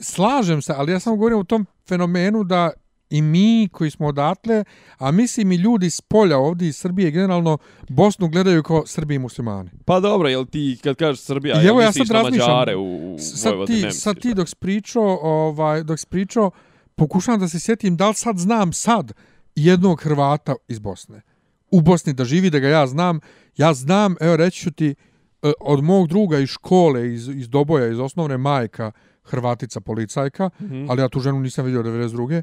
Slažem 0.00 0.62
se, 0.62 0.74
ali 0.76 0.92
ja 0.92 1.00
samo 1.00 1.16
govorim 1.16 1.38
o 1.38 1.44
tom 1.44 1.66
fenomenu 1.88 2.44
da 2.44 2.70
i 3.10 3.22
mi 3.22 3.68
koji 3.72 3.90
smo 3.90 4.06
odatle, 4.06 4.64
a 4.98 5.10
mislim 5.10 5.52
i 5.52 5.56
ljudi 5.56 5.90
s 5.90 6.00
polja 6.00 6.38
ovdje 6.38 6.68
iz 6.68 6.76
Srbije 6.76 7.10
generalno 7.10 7.58
Bosnu 7.88 8.28
gledaju 8.28 8.62
kao 8.62 8.86
Srbi 8.86 9.14
i 9.14 9.18
muslimani. 9.18 9.70
Pa 9.84 10.00
dobro, 10.00 10.28
jel 10.28 10.46
ti 10.46 10.78
kad 10.82 10.96
kažeš 10.96 11.20
Srbija, 11.20 11.56
jel 11.56 11.80
ja 11.80 11.86
misliš 11.86 12.08
na 12.08 12.22
Mađare 12.22 12.76
u, 12.76 13.14
u 13.14 13.18
sad 13.18 13.66
ti, 13.66 13.90
sad 13.90 14.20
ti 14.20 14.34
dok 14.34 14.48
spričao, 14.48 15.18
ovaj, 15.22 15.82
dok 15.82 15.98
spričao, 15.98 16.50
pokušavam 16.96 17.40
da 17.40 17.48
se 17.48 17.60
sjetim 17.60 17.96
da 17.96 18.08
li 18.08 18.14
sad 18.14 18.38
znam 18.38 18.72
sad 18.72 19.12
jednog 19.54 20.02
Hrvata 20.02 20.54
iz 20.68 20.78
Bosne. 20.78 21.22
U 21.70 21.80
Bosni 21.80 22.12
da 22.12 22.24
živi, 22.24 22.50
da 22.50 22.58
ga 22.58 22.68
ja 22.68 22.86
znam, 22.86 23.20
Ja 23.56 23.74
znam, 23.74 24.14
evo 24.20 24.36
reći 24.36 24.60
ću 24.60 24.70
ti, 24.70 24.94
e, 25.42 25.52
od 25.60 25.84
mog 25.84 26.08
druga 26.08 26.38
iz 26.38 26.48
škole, 26.48 27.14
iz, 27.14 27.28
iz 27.28 27.48
Doboja, 27.48 27.88
iz 27.88 27.98
osnovne 27.98 28.38
majka, 28.38 28.92
Hrvatica 29.22 29.80
policajka, 29.80 30.50
mm 30.60 30.64
-hmm. 30.64 30.86
ali 30.90 31.00
ja 31.00 31.08
tu 31.08 31.20
ženu 31.20 31.40
nisam 31.40 31.64
vidio 31.64 31.82
92. 31.82 32.42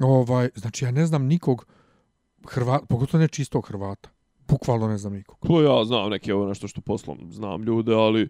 Ovaj, 0.00 0.48
znači, 0.54 0.84
ja 0.84 0.90
ne 0.90 1.06
znam 1.06 1.26
nikog 1.26 1.66
Hrvata, 2.48 2.86
pogotovo 2.86 3.20
ne 3.20 3.28
čistog 3.28 3.68
Hrvata. 3.68 4.08
Bukvalno 4.48 4.88
ne 4.88 4.98
znam 4.98 5.12
nikog. 5.12 5.38
To 5.46 5.62
ja 5.62 5.84
znam 5.84 6.10
neke 6.10 6.34
ovo 6.34 6.48
nešto 6.48 6.68
što 6.68 6.80
poslom 6.80 7.18
znam 7.32 7.62
ljude, 7.62 7.94
ali 7.94 8.28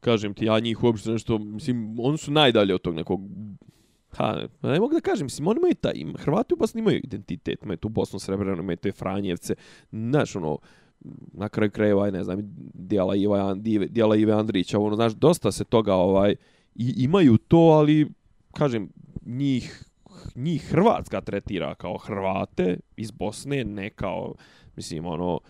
kažem 0.00 0.34
ti, 0.34 0.44
ja 0.44 0.60
njih 0.60 0.84
uopšte 0.84 1.10
nešto, 1.10 1.38
mislim, 1.38 1.96
oni 2.00 2.18
su 2.18 2.30
najdalje 2.30 2.74
od 2.74 2.82
tog 2.82 2.94
nekog 2.94 3.20
Ha, 4.16 4.46
ne 4.62 4.80
mogu 4.80 4.94
da 4.94 5.00
kažem, 5.00 5.26
mislim, 5.26 5.48
oni 5.48 5.58
imaju 5.58 5.74
taj, 5.74 5.94
Hrvati 6.18 6.54
u 6.54 6.56
Bosni 6.56 6.80
imaju 6.80 7.00
identitet, 7.04 7.62
imaju 7.62 7.76
tu 7.76 7.88
Bosnu 7.88 8.18
Srebrenu, 8.18 8.62
imaju 8.62 8.76
te 8.76 8.92
Franjevce, 8.92 9.54
znaš, 9.92 10.36
ono, 10.36 10.58
na 11.32 11.48
kraju 11.48 11.70
krajeva, 11.70 12.10
ne 12.10 12.24
znam, 12.24 12.38
dijela 12.74 13.16
Iva, 13.16 13.54
dijela 13.88 14.16
Ive 14.16 14.32
Andrića, 14.32 14.78
ono, 14.78 14.96
znaš, 14.96 15.12
dosta 15.12 15.52
se 15.52 15.64
toga, 15.64 15.94
ovaj, 15.94 16.34
i, 16.74 16.94
imaju 16.96 17.36
to, 17.36 17.58
ali, 17.58 18.10
kažem, 18.52 18.88
njih, 19.26 19.84
njih 20.34 20.62
Hrvatska 20.70 21.20
tretira 21.20 21.74
kao 21.74 21.98
Hrvate 21.98 22.78
iz 22.96 23.10
Bosne, 23.10 23.64
ne 23.64 23.90
kao, 23.90 24.34
mislim, 24.76 25.06
ono, 25.06 25.40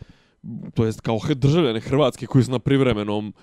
to 0.75 0.85
jest 0.85 1.01
kao 1.01 1.19
državljane 1.35 1.81
Hrvatske 1.81 2.27
koji 2.27 2.45
su 2.45 2.51
na 2.51 2.59
privremenom, 2.59 3.29
uh, 3.29 3.35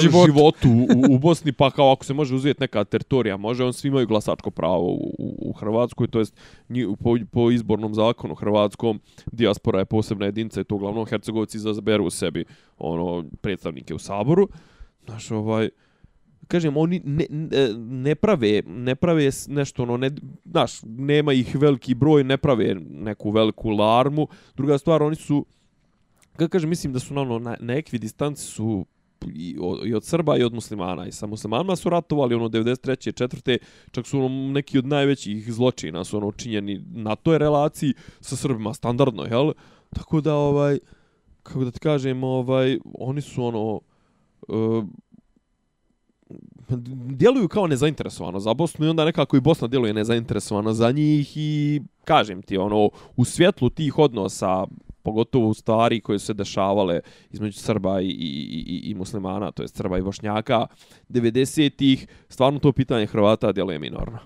životu 0.00 0.68
u, 0.68 1.14
u 1.14 1.18
Bosni, 1.18 1.52
pa 1.52 1.70
kao 1.70 1.92
ako 1.92 2.04
se 2.04 2.14
može 2.14 2.34
uzeti 2.34 2.60
neka 2.60 2.84
teritorija, 2.84 3.36
može, 3.36 3.64
on 3.64 3.72
svi 3.72 3.88
imaju 3.88 4.06
glasačko 4.06 4.50
pravo 4.50 4.92
u, 4.92 5.14
u, 5.18 5.50
u 5.50 5.52
Hrvatskoj, 5.52 6.08
to 6.08 6.18
jest 6.18 6.36
po, 7.02 7.16
po 7.30 7.50
izbornom 7.50 7.94
zakonu 7.94 8.34
hrvatskom, 8.34 9.00
dijaspora 9.32 9.78
je 9.78 9.84
posebna 9.84 10.26
jedinica 10.26 10.60
i 10.60 10.64
to 10.64 10.74
uglavnom 10.74 11.06
Hercegovci 11.06 11.58
zaberu 11.58 12.04
u 12.04 12.10
sebi 12.10 12.44
ono, 12.78 13.24
predstavnike 13.40 13.94
u 13.94 13.98
Saboru. 13.98 14.48
Znaš, 15.04 15.30
ovaj, 15.30 15.68
kažem, 16.48 16.76
oni 16.76 17.00
ne, 17.04 17.26
ne, 17.76 18.14
prave, 18.14 18.62
ne 18.66 18.94
prave 18.94 19.30
nešto, 19.48 19.82
ono, 19.82 19.96
ne, 19.96 20.10
znaš, 20.44 20.82
nema 20.82 21.32
ih 21.32 21.56
veliki 21.56 21.94
broj, 21.94 22.24
ne 22.24 22.36
prave 22.36 22.74
neku 22.90 23.30
veliku 23.30 23.70
larmu. 23.70 24.28
Druga 24.56 24.78
stvar, 24.78 25.02
oni 25.02 25.16
su, 25.16 25.46
kako 26.36 26.50
kažem, 26.50 26.70
mislim 26.70 26.92
da 26.92 26.98
su 26.98 27.14
na, 27.14 27.20
ono, 27.20 27.38
na, 27.38 27.56
na 27.60 27.74
ekvidistanci 27.74 28.42
su 28.42 28.86
i, 29.26 29.56
i 29.84 29.94
od 29.94 30.04
Srba 30.04 30.36
i 30.36 30.42
od 30.42 30.54
muslimana. 30.54 31.06
I 31.06 31.12
sa 31.12 31.26
muslimanima 31.26 31.76
su 31.76 31.90
ratovali 31.90 32.34
ono 32.34 32.48
93. 32.48 33.08
i 33.08 33.12
4. 33.12 33.58
čak 33.90 34.06
su 34.06 34.18
ono 34.18 34.28
neki 34.28 34.78
od 34.78 34.86
najvećih 34.86 35.52
zločina 35.52 36.04
su 36.04 36.16
ono 36.16 36.26
učinjeni 36.26 36.84
na 36.94 37.16
toj 37.16 37.38
relaciji 37.38 37.94
sa 38.20 38.36
Srbima 38.36 38.74
standardno, 38.74 39.24
jel? 39.24 39.52
Tako 39.90 40.20
da 40.20 40.34
ovaj 40.34 40.78
kako 41.42 41.64
da 41.64 41.70
ti 41.70 41.78
kažem, 41.78 42.24
ovaj 42.24 42.78
oni 42.94 43.20
su 43.20 43.44
ono 43.44 43.80
uh, 44.48 44.84
djeluju 47.08 47.48
kao 47.48 47.66
nezainteresovano 47.66 48.40
za 48.40 48.54
Bosnu 48.54 48.86
i 48.86 48.88
onda 48.88 49.04
nekako 49.04 49.36
i 49.36 49.40
Bosna 49.40 49.68
djeluje 49.68 49.94
nezainteresovano 49.94 50.72
za 50.72 50.90
njih 50.90 51.36
i 51.36 51.80
kažem 52.04 52.42
ti 52.42 52.56
ono 52.56 52.90
u 53.16 53.24
svjetlu 53.24 53.70
tih 53.70 53.98
odnosa 53.98 54.66
pogotovo 55.02 55.48
u 55.48 55.54
stvari 55.54 56.00
koje 56.00 56.18
su 56.18 56.26
se 56.26 56.34
dešavale 56.34 57.00
između 57.30 57.58
Srba 57.58 58.00
i, 58.00 58.06
i, 58.06 58.10
i, 58.66 58.90
i 58.90 58.94
muslimana, 58.94 59.50
to 59.50 59.62
je 59.62 59.68
Srba 59.68 59.98
i 59.98 60.02
Bošnjaka, 60.02 60.66
90-ih, 61.08 62.06
stvarno 62.28 62.58
to 62.58 62.72
pitanje 62.72 63.06
Hrvata 63.06 63.52
djeluje 63.52 63.78
minorno. 63.78 64.18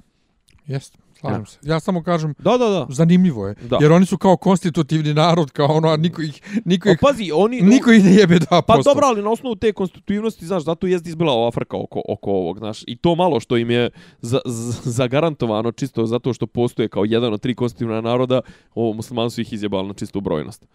Jeste. 0.67 0.99
Slažem 1.23 1.41
ja. 1.41 1.47
se. 1.47 1.59
Ja 1.63 1.81
samo 1.81 2.03
kažem, 2.03 2.35
da, 2.39 2.59
da, 2.59 2.69
da. 2.69 2.87
zanimljivo 2.91 3.47
je. 3.47 3.55
Da. 3.55 3.79
Jer 3.81 3.93
oni 3.93 4.07
su 4.07 4.19
kao 4.19 4.37
konstitutivni 4.37 5.15
narod, 5.15 5.51
kao 5.51 5.67
ono, 5.67 5.89
a 5.89 5.97
niko 5.97 6.23
ih, 6.23 6.43
niko 6.65 6.89
ih, 6.89 6.99
o, 7.03 7.07
pazi, 7.07 7.31
oni, 7.35 7.61
niko 7.61 7.93
ih 7.93 8.05
ne 8.05 8.15
jebe 8.15 8.39
da 8.39 8.63
Pa 8.63 8.77
dobro, 8.85 9.07
ali 9.07 9.23
na 9.23 9.31
osnovu 9.31 9.57
te 9.57 9.73
konstitutivnosti, 9.73 10.47
znaš, 10.47 10.65
zato 10.65 10.87
je 10.87 11.01
izbila 11.05 11.33
ova 11.33 11.49
Afrika 11.49 11.77
oko, 11.77 12.03
oko 12.09 12.31
ovog, 12.31 12.59
znaš, 12.59 12.83
i 12.87 12.97
to 12.97 13.15
malo 13.15 13.41
što 13.41 13.57
im 13.57 13.71
je 13.71 13.91
za, 14.21 14.41
za, 14.45 14.91
zagarantovano 14.91 15.73
čisto 15.73 16.07
zato 16.07 16.33
što 16.33 16.47
postoje 16.47 16.89
kao 16.89 17.05
jedan 17.05 17.33
od 17.33 17.41
tri 17.41 17.55
konstitutivna 17.55 18.01
naroda, 18.01 18.41
ovo 18.75 18.93
musliman 18.93 19.31
su 19.31 19.41
ih 19.41 19.53
izjebali 19.53 19.89
na 19.89 19.95
čistu 19.95 20.21
brojnost. 20.21 20.67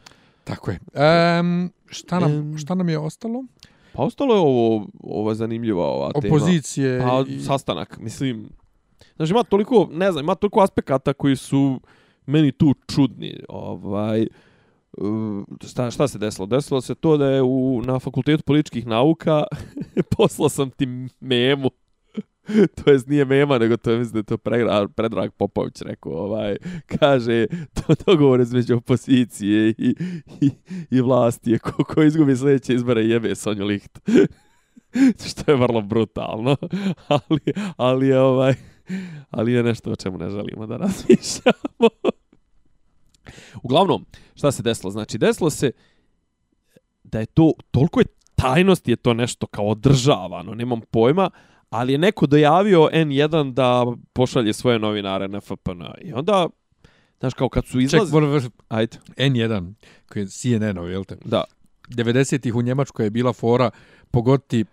Tako 0.43 0.71
je. 0.71 0.79
Um, 1.39 1.71
šta, 1.86 2.19
nam, 2.19 2.31
um, 2.31 2.57
šta 2.57 2.75
nam 2.75 2.89
je 2.89 2.99
ostalo? 2.99 3.43
Pa 3.93 4.03
ostalo 4.03 4.36
je 4.36 4.39
ovo, 4.39 4.88
ovo 5.03 5.33
zanimljiva 5.33 5.86
ova 5.86 6.12
tema. 6.21 6.36
Opozicije. 6.36 6.99
Pa, 7.01 7.23
i... 7.27 7.39
sastanak, 7.39 7.99
mislim, 7.99 8.49
Znači 9.15 9.31
ima 9.31 9.43
toliko, 9.43 9.89
ne 9.91 10.12
znam, 10.12 10.25
ima 10.25 10.36
toliko 10.36 10.60
aspekata 10.60 11.13
koji 11.13 11.36
su 11.36 11.79
meni 12.25 12.51
tu 12.51 12.73
čudni. 12.95 13.39
Ovaj, 13.49 14.27
šta, 15.67 15.91
šta 15.91 16.07
se 16.07 16.17
desilo? 16.17 16.45
Desilo 16.45 16.81
se 16.81 16.95
to 16.95 17.17
da 17.17 17.25
je 17.25 17.41
u, 17.41 17.81
na 17.86 17.99
fakultetu 17.99 18.43
političkih 18.43 18.88
nauka 18.88 19.43
poslao 20.17 20.49
sam 20.49 20.69
ti 20.69 20.88
memu. 21.19 21.69
to 22.83 22.91
jest 22.91 23.07
nije 23.07 23.25
mema, 23.25 23.57
nego 23.57 23.77
to 23.77 23.91
je, 23.91 23.97
mislim 23.97 24.13
da 24.13 24.19
je 24.19 24.23
to 24.23 24.38
pregra, 24.38 24.88
Predrag 24.88 25.31
Popović 25.31 25.81
rekao, 25.81 26.12
ovaj, 26.12 26.57
kaže, 26.86 27.45
to 27.73 27.93
dogovor 28.05 28.41
između 28.41 28.75
opozicije 28.77 29.69
i, 29.69 29.95
i, 30.41 30.51
i 30.91 31.01
vlasti 31.01 31.51
je 31.51 31.60
ko, 31.60 31.83
ko 31.83 32.03
izgubi 32.03 32.36
sljedeće 32.36 32.73
izbore 32.73 33.01
jebe 33.01 33.36
Sonju 33.36 33.65
Licht. 33.65 33.99
Što 35.29 35.51
je 35.51 35.57
vrlo 35.57 35.81
brutalno, 35.81 36.55
ali, 37.07 37.39
ali 37.77 38.07
je 38.07 38.19
ovaj, 38.19 38.53
ali 39.30 39.54
je 39.54 39.63
nešto 39.63 39.91
o 39.91 39.95
čemu 39.95 40.17
ne 40.17 40.30
želimo 40.30 40.67
da 40.67 40.78
razmišljamo. 40.78 41.89
Uglavnom, 43.63 44.06
šta 44.36 44.52
se 44.52 44.63
desilo? 44.63 44.91
Znači, 44.91 45.17
desilo 45.17 45.50
se 45.50 45.71
da 47.04 47.19
je 47.19 47.26
to, 47.26 47.54
toliko 47.71 48.00
je 48.00 48.06
tajnost 48.35 48.88
je 48.88 48.96
to 48.96 49.13
nešto 49.13 49.48
kao 49.48 49.65
održavano, 49.65 50.54
nemam 50.54 50.81
pojma, 50.81 51.29
ali 51.69 51.92
je 51.92 51.98
neko 51.98 52.27
dojavio 52.27 52.90
N1 52.94 53.54
da 53.54 53.85
pošalje 54.13 54.54
svoje 54.54 54.79
novinare 54.79 55.27
na 55.27 55.42
FPN. 55.42 55.83
I 56.02 56.13
onda, 56.13 56.48
znaš, 57.19 57.33
kao 57.33 57.50
kad 57.50 57.65
su 57.65 57.79
izlazi... 57.79 58.06
Ček, 58.06 58.13
moram 58.13 58.50
Ajde. 58.67 58.98
N1, 59.17 59.73
koji 60.10 60.23
je 60.23 60.27
CNN-ov, 60.27 60.90
jel 60.90 61.04
te? 61.04 61.17
Da. 61.25 61.44
90-ih 61.90 62.56
u 62.56 62.62
Njemačkoj 62.62 63.06
je 63.06 63.10
bila 63.10 63.33
fora 63.33 63.71
pogoditi 64.12 64.65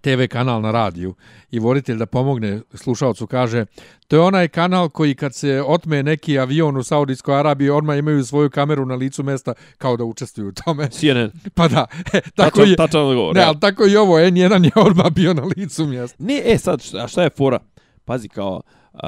TV 0.00 0.26
kanal 0.30 0.60
na 0.62 0.70
radiju 0.70 1.14
i 1.50 1.58
voditelj 1.58 1.96
da 1.96 2.06
pomogne 2.06 2.60
slušalcu 2.74 3.26
kaže 3.26 3.64
to 4.08 4.16
je 4.16 4.20
onaj 4.20 4.48
kanal 4.48 4.88
koji 4.88 5.14
kad 5.14 5.34
se 5.34 5.62
otme 5.66 6.02
neki 6.02 6.38
avion 6.38 6.76
u 6.76 6.82
Saudijskoj 6.82 7.38
Arabiji 7.38 7.70
odmah 7.70 7.98
imaju 7.98 8.24
svoju 8.24 8.50
kameru 8.50 8.86
na 8.86 8.94
licu 8.94 9.22
mesta 9.22 9.54
kao 9.78 9.96
da 9.96 10.04
učestvuju 10.04 10.48
u 10.48 10.52
tome. 10.52 10.88
CNN. 10.90 11.30
Pa 11.54 11.68
da. 11.68 11.86
E, 12.12 12.20
tako 12.36 12.56
tačan, 12.56 12.70
je, 12.70 12.76
tačan 12.76 13.00
odgovor. 13.00 13.34
Ne, 13.34 13.42
ali 13.42 13.60
tako 13.60 13.86
i 13.86 13.96
ovo, 13.96 14.18
N1 14.18 14.64
je 14.64 14.82
odmah 14.82 15.12
bio 15.12 15.34
na 15.34 15.42
licu 15.56 15.86
mjesta. 15.86 16.16
Ne, 16.24 16.42
e 16.44 16.58
sad, 16.58 16.82
šta, 16.82 17.08
šta 17.08 17.22
je 17.22 17.30
fora? 17.30 17.58
Pazi 18.04 18.28
kao, 18.28 18.62
uh, 18.92 19.00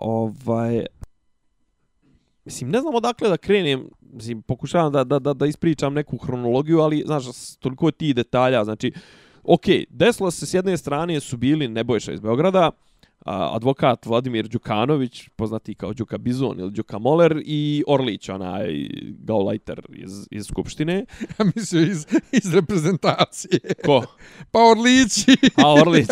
ovaj, 0.00 0.86
Mislim, 2.46 2.70
ne 2.70 2.80
znam 2.80 2.94
odakle 2.94 3.28
da 3.28 3.36
krenem, 3.36 3.88
mislim, 4.00 4.42
pokušavam 4.42 4.92
da, 4.92 5.04
da, 5.04 5.18
da, 5.18 5.32
da 5.34 5.46
ispričam 5.46 5.94
neku 5.94 6.16
hronologiju, 6.16 6.80
ali, 6.80 7.02
znaš, 7.06 7.24
toliko 7.58 7.90
ti 7.90 8.14
detalja, 8.14 8.64
znači, 8.64 8.92
ok, 9.46 9.64
desilo 9.90 10.30
se 10.30 10.46
s 10.46 10.54
jedne 10.54 10.76
strane 10.76 11.20
su 11.20 11.36
bili 11.36 11.68
Nebojša 11.68 12.12
iz 12.12 12.20
Beograda, 12.20 12.70
advokat 13.26 14.06
Vladimir 14.06 14.48
Đukanović, 14.48 15.28
poznati 15.36 15.74
kao 15.74 15.92
Đuka 15.92 16.18
Bizon 16.18 16.60
ili 16.60 16.70
Đuka 16.70 16.98
Moler, 16.98 17.42
i 17.44 17.84
Orlić, 17.86 18.28
onaj 18.28 18.88
gaulajter 19.18 19.86
iz, 19.90 20.28
iz 20.30 20.46
Skupštine. 20.46 21.04
Ja 21.38 21.44
mislim 21.56 21.82
iz, 21.82 22.06
iz 22.32 22.54
reprezentacije. 22.54 23.60
Ko? 23.84 24.02
Pa 24.50 24.58
Orlić. 24.58 25.26
A 25.56 25.72
Orlić. 25.72 26.08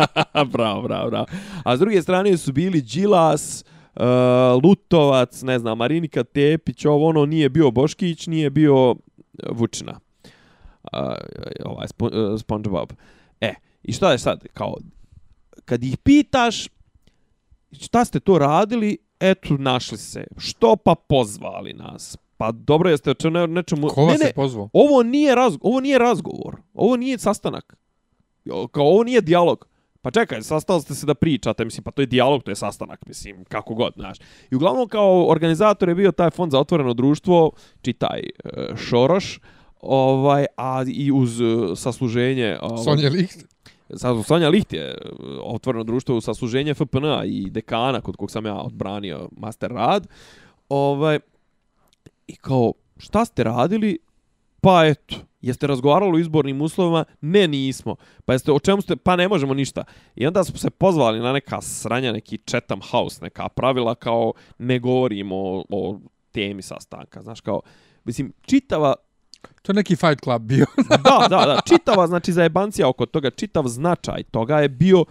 bravo, 0.52 0.82
bravo, 0.82 1.10
bravo. 1.10 1.26
A 1.64 1.76
s 1.76 1.80
druge 1.80 2.02
strane 2.02 2.36
su 2.36 2.52
bili 2.52 2.82
Đilas, 2.82 3.64
uh, 3.94 4.02
Lutovac, 4.64 5.42
ne 5.42 5.58
znam, 5.58 5.78
Marinika 5.78 6.24
Tepić, 6.24 6.84
ovo 6.84 7.08
ono 7.08 7.26
nije 7.26 7.48
bio 7.48 7.70
Boškić, 7.70 8.26
nije 8.26 8.50
bio 8.50 8.94
Vučina. 9.50 10.00
Uh, 10.92 11.14
ovaj, 11.64 11.88
Spo, 11.88 12.06
uh, 12.06 12.40
Spongebob. 12.40 12.92
E, 13.40 13.54
i 13.82 13.92
šta 13.92 14.12
je 14.12 14.18
sad? 14.18 14.46
Kao, 14.52 14.76
kad 15.64 15.84
ih 15.84 15.98
pitaš 15.98 16.66
šta 17.80 18.04
ste 18.04 18.20
to 18.20 18.38
radili, 18.38 18.98
eto, 19.20 19.56
našli 19.58 19.98
se. 19.98 20.26
Što 20.38 20.76
pa 20.76 20.94
pozvali 20.94 21.72
nas? 21.72 22.18
Pa 22.36 22.52
dobro 22.52 22.90
jeste 22.90 23.10
o 23.10 23.14
čemu 23.14 23.46
nečemu... 23.46 23.88
Ko 23.88 24.04
vas 24.04 24.20
ne, 24.20 24.26
ne, 24.26 24.32
pozvao? 24.32 24.68
Ovo 24.72 25.02
nije, 25.02 25.34
razgo, 25.34 25.68
ovo 25.68 25.80
nije 25.80 25.98
razgovor. 25.98 26.56
Ovo 26.74 26.96
nije 26.96 27.18
sastanak. 27.18 27.76
Kao 28.70 28.84
ovo 28.84 29.04
nije 29.04 29.20
dijalog. 29.20 29.66
Pa 30.02 30.10
čekaj, 30.10 30.42
sastali 30.42 30.80
ste 30.80 30.94
se 30.94 31.06
da 31.06 31.14
pričate, 31.14 31.64
mislim, 31.64 31.84
pa 31.84 31.90
to 31.90 32.02
je 32.02 32.06
dijalog, 32.06 32.42
to 32.42 32.50
je 32.50 32.56
sastanak, 32.56 33.06
mislim, 33.06 33.44
kako 33.44 33.74
god, 33.74 33.92
znaš. 33.96 34.18
I 34.50 34.56
uglavnom 34.56 34.88
kao 34.88 35.28
organizator 35.28 35.88
je 35.88 35.94
bio 35.94 36.12
taj 36.12 36.30
fond 36.30 36.52
za 36.52 36.60
otvoreno 36.60 36.94
društvo, 36.94 37.50
čitaj, 37.82 38.20
e, 38.20 38.76
Šoroš, 38.76 39.40
ovaj, 39.82 40.46
a 40.56 40.84
i 40.86 41.12
uz 41.12 41.40
e, 41.40 41.44
sasluženje... 41.76 42.58
Ovaj, 42.62 42.84
Sonja 42.84 43.08
Licht. 43.08 43.44
Sonja 44.26 44.48
Licht 44.48 44.72
je 44.72 44.84
e, 44.84 44.96
otvoreno 45.42 45.84
društvo 45.84 46.16
uz 46.16 46.24
sasluženje 46.24 46.74
FPN-a 46.74 47.24
i 47.24 47.50
dekana, 47.50 48.00
kod 48.00 48.16
kog 48.16 48.30
sam 48.30 48.46
ja 48.46 48.54
odbranio 48.54 49.28
master 49.36 49.70
rad. 49.70 50.06
Ovaj, 50.68 51.18
I 52.26 52.36
kao, 52.36 52.72
šta 52.98 53.24
ste 53.24 53.44
radili? 53.44 53.98
Pa 54.60 54.86
eto, 54.86 55.16
Jeste 55.42 55.66
razgovarali 55.66 56.16
o 56.16 56.18
izbornim 56.18 56.60
uslovima? 56.60 57.04
Ne, 57.20 57.48
nismo. 57.48 57.96
Pa 58.24 58.32
jeste, 58.32 58.52
o 58.52 58.58
čemu 58.58 58.82
ste? 58.82 58.96
Pa 58.96 59.16
ne 59.16 59.28
možemo 59.28 59.54
ništa. 59.54 59.84
I 60.14 60.26
onda 60.26 60.44
smo 60.44 60.58
se 60.58 60.70
pozvali 60.70 61.20
na 61.20 61.32
neka 61.32 61.60
sranja, 61.60 62.12
neki 62.12 62.38
Chatham 62.46 62.80
House, 62.90 63.18
neka 63.22 63.48
pravila 63.48 63.94
kao 63.94 64.32
ne 64.58 64.78
govorimo 64.78 65.36
o, 65.36 65.64
o 65.70 65.98
temi 66.32 66.62
sastanka. 66.62 67.22
Znaš, 67.22 67.40
kao, 67.40 67.60
mislim, 68.04 68.32
čitava... 68.42 68.94
To 69.62 69.72
je 69.72 69.74
neki 69.74 69.96
fight 69.96 70.20
club 70.24 70.42
bio. 70.42 70.66
da, 71.04 71.26
da, 71.28 71.46
da. 71.46 71.60
Čitava, 71.66 72.06
znači, 72.06 72.32
za 72.32 72.42
jebancija 72.42 72.88
oko 72.88 73.06
toga, 73.06 73.30
čitav 73.30 73.64
značaj 73.66 74.22
toga 74.22 74.58
je 74.58 74.68
bio 74.68 75.04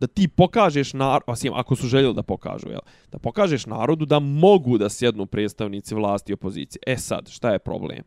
da 0.00 0.06
ti 0.06 0.28
pokažeš 0.28 0.92
narod, 0.92 1.22
osim 1.26 1.52
ako 1.54 1.76
su 1.76 1.86
željeli 1.86 2.14
da 2.14 2.22
pokažu, 2.22 2.68
jel? 2.68 2.80
da 3.12 3.18
pokažeš 3.18 3.66
narodu 3.66 4.04
da 4.04 4.18
mogu 4.18 4.78
da 4.78 4.88
sjednu 4.88 5.26
predstavnici 5.26 5.94
vlasti 5.94 6.32
i 6.32 6.34
opozicije. 6.34 6.80
E 6.86 6.96
sad, 6.96 7.28
šta 7.28 7.50
je 7.50 7.58
problem? 7.58 8.02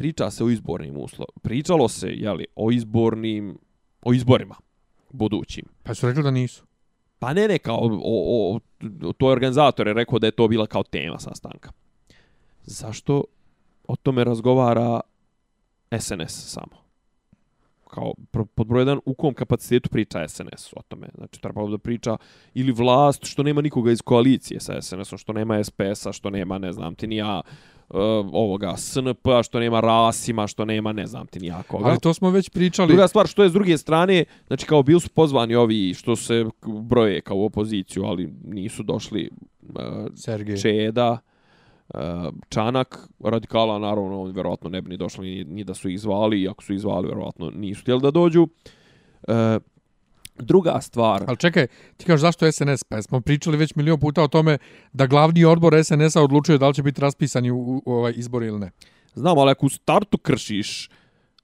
priča 0.00 0.30
se 0.30 0.44
o 0.44 0.50
izbornim 0.50 0.96
uslovima. 0.96 1.40
Pričalo 1.42 1.88
se, 1.88 2.08
je 2.08 2.32
li, 2.32 2.46
o 2.56 2.70
izbornim, 2.70 3.58
o 4.02 4.12
izborima 4.12 4.54
budućim. 5.10 5.64
Pa 5.82 5.94
su 5.94 6.06
rekli 6.06 6.22
da 6.22 6.30
nisu. 6.30 6.64
Pa 7.18 7.32
ne, 7.32 7.48
ne, 7.48 7.58
kao, 7.58 7.76
o, 7.76 8.00
o, 8.04 8.58
o, 9.02 9.12
to 9.12 9.28
je 9.28 9.32
organizator 9.32 9.86
je 9.86 9.94
rekao 9.94 10.18
da 10.18 10.26
je 10.26 10.30
to 10.30 10.48
bila 10.48 10.66
kao 10.66 10.82
tema 10.82 11.18
sastanka. 11.18 11.72
Zašto 12.62 13.24
o 13.92 13.96
tome 13.96 14.24
razgovara 14.24 15.00
SNS 15.98 16.52
samo? 16.52 16.80
Kao, 17.90 18.12
pod 18.54 18.66
broj 18.66 18.80
jedan, 18.80 19.00
u 19.04 19.14
kom 19.14 19.34
kapacitetu 19.34 19.88
priča 19.88 20.28
SNS 20.28 20.72
o 20.76 20.82
tome? 20.88 21.08
Znači, 21.14 21.40
trebalo 21.40 21.70
da 21.70 21.78
priča 21.78 22.16
ili 22.54 22.72
vlast, 22.72 23.24
što 23.24 23.42
nema 23.42 23.60
nikoga 23.60 23.92
iz 23.92 24.02
koalicije 24.02 24.60
sa 24.60 24.82
SNS-om, 24.82 25.18
što 25.18 25.32
nema 25.32 25.64
SPS-a, 25.64 26.12
što 26.12 26.30
nema, 26.30 26.58
ne 26.58 26.72
znam, 26.72 26.94
ti 26.94 27.06
ni 27.06 27.16
ja, 27.16 27.40
uh, 27.88 27.96
ovoga 28.32 28.76
SNP, 28.76 29.26
što 29.44 29.60
nema 29.60 29.80
Rasima, 29.80 30.46
što 30.46 30.64
nema 30.64 30.92
ne 30.92 31.06
znam 31.06 31.26
ti 31.26 31.40
nijakoga. 31.40 31.88
Ali 31.88 32.00
to 32.00 32.14
smo 32.14 32.30
već 32.30 32.48
pričali. 32.48 32.88
Druga 32.88 33.08
stvar, 33.08 33.26
što 33.26 33.42
je 33.42 33.48
s 33.48 33.52
druge 33.52 33.78
strane, 33.78 34.24
znači 34.46 34.66
kao 34.66 34.82
bili 34.82 35.00
su 35.00 35.08
pozvani 35.08 35.54
ovi 35.54 35.94
što 35.94 36.16
se 36.16 36.44
broje 36.66 37.20
kao 37.20 37.36
u 37.36 37.44
opoziciju, 37.44 38.04
ali 38.04 38.32
nisu 38.44 38.82
došli 38.82 39.30
uh, 39.62 39.74
Sergej. 40.14 40.56
Čeda, 40.56 41.18
Čanak, 42.48 43.08
radikala, 43.24 43.78
naravno, 43.78 44.22
oni 44.22 44.32
verovatno 44.32 44.70
ne 44.70 44.82
bi 44.82 44.90
ni 44.90 44.96
došli 44.96 45.30
ni, 45.30 45.44
ni 45.44 45.64
da 45.64 45.74
su 45.74 45.88
ih 45.88 46.00
zvali, 46.00 46.48
ako 46.48 46.64
su 46.64 46.74
ih 46.74 46.80
zvali, 46.80 47.08
verovatno 47.08 47.50
nisu 47.50 47.80
htjeli 47.80 48.00
da 48.00 48.10
dođu. 48.10 48.42
Uh, 49.28 49.34
Druga 50.38 50.80
stvar... 50.80 51.24
Ali 51.26 51.36
čekaj, 51.36 51.66
ti 51.96 52.04
kažeš 52.04 52.20
zašto 52.20 52.52
SNS? 52.52 52.84
Pa 52.84 53.02
smo 53.02 53.20
pričali 53.20 53.56
već 53.56 53.74
milion 53.74 54.00
puta 54.00 54.22
o 54.22 54.28
tome 54.28 54.58
da 54.92 55.06
glavni 55.06 55.44
odbor 55.44 55.84
SNS-a 55.84 56.22
odlučuje 56.22 56.58
da 56.58 56.68
li 56.68 56.74
će 56.74 56.82
biti 56.82 57.00
raspisani 57.00 57.50
u, 57.50 57.58
u, 57.58 57.82
u 57.86 57.92
ovaj 57.92 58.12
izbor 58.16 58.42
ili 58.42 58.58
ne. 58.58 58.70
Znam, 59.14 59.38
ali 59.38 59.50
ako 59.50 59.66
u 59.66 59.68
startu 59.68 60.18
kršiš 60.18 60.88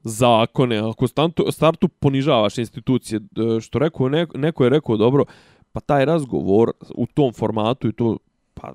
zakone, 0.03 0.79
ako 0.79 1.05
u 1.05 1.09
startu, 1.09 1.53
startu 1.53 1.89
ponižavaš 1.89 2.59
institucije, 2.59 3.21
što 3.61 3.79
rekao, 3.79 4.09
neko, 4.09 4.39
neko 4.39 4.65
je 4.65 4.71
rekao 4.71 4.97
dobro, 4.97 5.25
pa 5.73 5.81
taj 5.81 6.05
razgovor 6.05 6.71
u 6.95 7.07
tom 7.07 7.33
formatu 7.33 7.89
i 7.89 7.93
to, 7.93 8.17
pa 8.61 8.73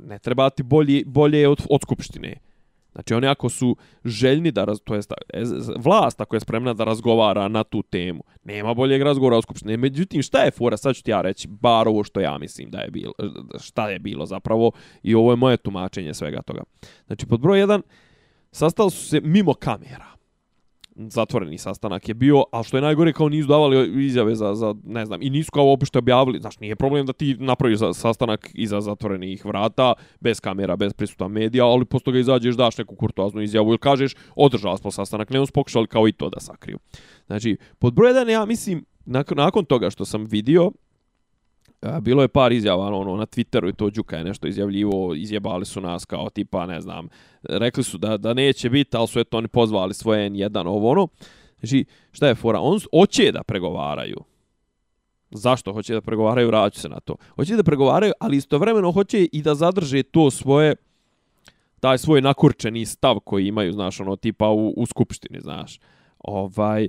ne 0.00 0.18
treba 0.18 0.50
ti 0.50 0.62
bolje, 0.62 1.02
bolje 1.06 1.48
od, 1.48 1.66
od 1.70 1.82
skupštine. 1.82 2.34
Znači 2.92 3.14
oni 3.14 3.26
ako 3.26 3.48
su 3.48 3.76
željni 4.04 4.50
da, 4.50 4.64
raz, 4.64 4.80
to 4.84 4.94
jest 4.94 5.12
e, 5.12 5.42
vlast 5.78 6.20
ako 6.20 6.36
je 6.36 6.40
spremna 6.40 6.74
da 6.74 6.84
razgovara 6.84 7.48
na 7.48 7.64
tu 7.64 7.82
temu, 7.82 8.24
nema 8.44 8.74
boljeg 8.74 9.02
razgovora 9.02 9.38
u 9.38 9.42
skupštini. 9.42 9.76
Međutim, 9.76 10.22
šta 10.22 10.42
je 10.42 10.50
fora, 10.50 10.76
sad 10.76 10.94
ću 10.94 11.02
ti 11.02 11.10
ja 11.10 11.22
reći, 11.22 11.48
bar 11.48 11.88
ovo 11.88 12.04
što 12.04 12.20
ja 12.20 12.38
mislim 12.38 12.70
da 12.70 12.78
je 12.78 12.90
bilo, 12.90 13.12
e, 13.18 13.24
šta 13.58 13.88
je 13.90 13.98
bilo 13.98 14.26
zapravo 14.26 14.72
i 15.02 15.14
ovo 15.14 15.32
je 15.32 15.36
moje 15.36 15.56
tumačenje 15.56 16.14
svega 16.14 16.42
toga. 16.42 16.62
Znači, 17.06 17.26
pod 17.26 17.40
broj 17.40 17.58
1 17.58 17.82
sastali 18.52 18.90
su 18.90 19.08
se 19.08 19.20
mimo 19.20 19.54
kamera 19.54 20.14
zatvoreni 20.96 21.58
sastanak 21.58 22.08
je 22.08 22.14
bio, 22.14 22.44
a 22.52 22.62
što 22.62 22.76
je 22.76 22.80
najgore 22.80 23.12
kao 23.12 23.28
nisu 23.28 23.48
davali 23.48 24.04
izjave 24.04 24.34
za, 24.34 24.54
za 24.54 24.74
ne 24.84 25.06
znam, 25.06 25.22
i 25.22 25.30
nisu 25.30 25.50
kao 25.50 25.72
opište 25.72 25.98
objavili, 25.98 26.40
znaš, 26.40 26.60
nije 26.60 26.76
problem 26.76 27.06
da 27.06 27.12
ti 27.12 27.36
napraviš 27.38 27.78
sastanak 27.94 28.50
iza 28.54 28.80
zatvorenih 28.80 29.44
vrata, 29.44 29.92
bez 30.20 30.40
kamera, 30.40 30.76
bez 30.76 30.92
prisuta 30.92 31.28
medija, 31.28 31.66
ali 31.66 31.84
posto 31.84 32.12
ga 32.12 32.18
izađeš, 32.18 32.56
daš 32.56 32.78
neku 32.78 32.96
kurtoaznu 32.96 33.42
izjavu 33.42 33.68
ili 33.68 33.78
kažeš, 33.78 34.14
održali 34.36 34.78
smo 34.78 34.90
sastanak, 34.90 35.30
ne 35.30 35.44
pokušali 35.54 35.86
kao 35.86 36.08
i 36.08 36.12
to 36.12 36.30
da 36.30 36.40
sakriju. 36.40 36.78
Znači, 37.26 37.56
pod 37.78 37.94
broj 37.94 38.12
1 38.12 38.28
ja 38.28 38.44
mislim, 38.44 38.84
nakon, 39.04 39.36
nakon 39.36 39.64
toga 39.64 39.90
što 39.90 40.04
sam 40.04 40.24
vidio, 40.24 40.72
bilo 42.00 42.22
je 42.22 42.28
par 42.28 42.52
izjava 42.52 42.86
ono, 42.86 43.16
na 43.16 43.26
Twitteru 43.26 43.68
i 43.68 43.72
to 43.72 43.90
Đuka 43.90 44.16
je 44.16 44.24
nešto 44.24 44.46
izjavljivo, 44.46 45.14
izjebali 45.14 45.64
su 45.64 45.80
nas 45.80 46.04
kao 46.04 46.30
tipa, 46.30 46.66
ne 46.66 46.80
znam, 46.80 47.08
rekli 47.42 47.84
su 47.84 47.98
da, 47.98 48.16
da 48.16 48.34
neće 48.34 48.70
biti, 48.70 48.96
ali 48.96 49.08
su 49.08 49.20
eto 49.20 49.38
oni 49.38 49.48
pozvali 49.48 49.94
svoje 49.94 50.30
N1 50.30 50.68
ovo 50.68 50.90
ono. 50.90 51.08
Znači, 51.58 51.84
šta 52.12 52.28
je 52.28 52.34
fora? 52.34 52.60
On 52.60 52.78
hoće 52.90 53.32
da 53.32 53.42
pregovaraju. 53.42 54.16
Zašto 55.30 55.72
hoće 55.72 55.94
da 55.94 56.00
pregovaraju? 56.00 56.48
Vraću 56.48 56.80
se 56.80 56.88
na 56.88 57.00
to. 57.00 57.16
Hoće 57.36 57.56
da 57.56 57.62
pregovaraju, 57.62 58.12
ali 58.20 58.36
istovremeno 58.36 58.92
hoće 58.92 59.28
i 59.32 59.42
da 59.42 59.54
zadrže 59.54 60.02
to 60.02 60.30
svoje 60.30 60.76
taj 61.80 61.98
svoj 61.98 62.20
nakurčeni 62.20 62.86
stav 62.86 63.20
koji 63.20 63.46
imaju, 63.46 63.72
znaš, 63.72 64.00
ono, 64.00 64.16
tipa 64.16 64.48
u, 64.48 64.74
u 64.76 64.86
skupštini, 64.86 65.40
znaš. 65.40 65.80
Ovaj, 66.18 66.84
uh, 66.84 66.88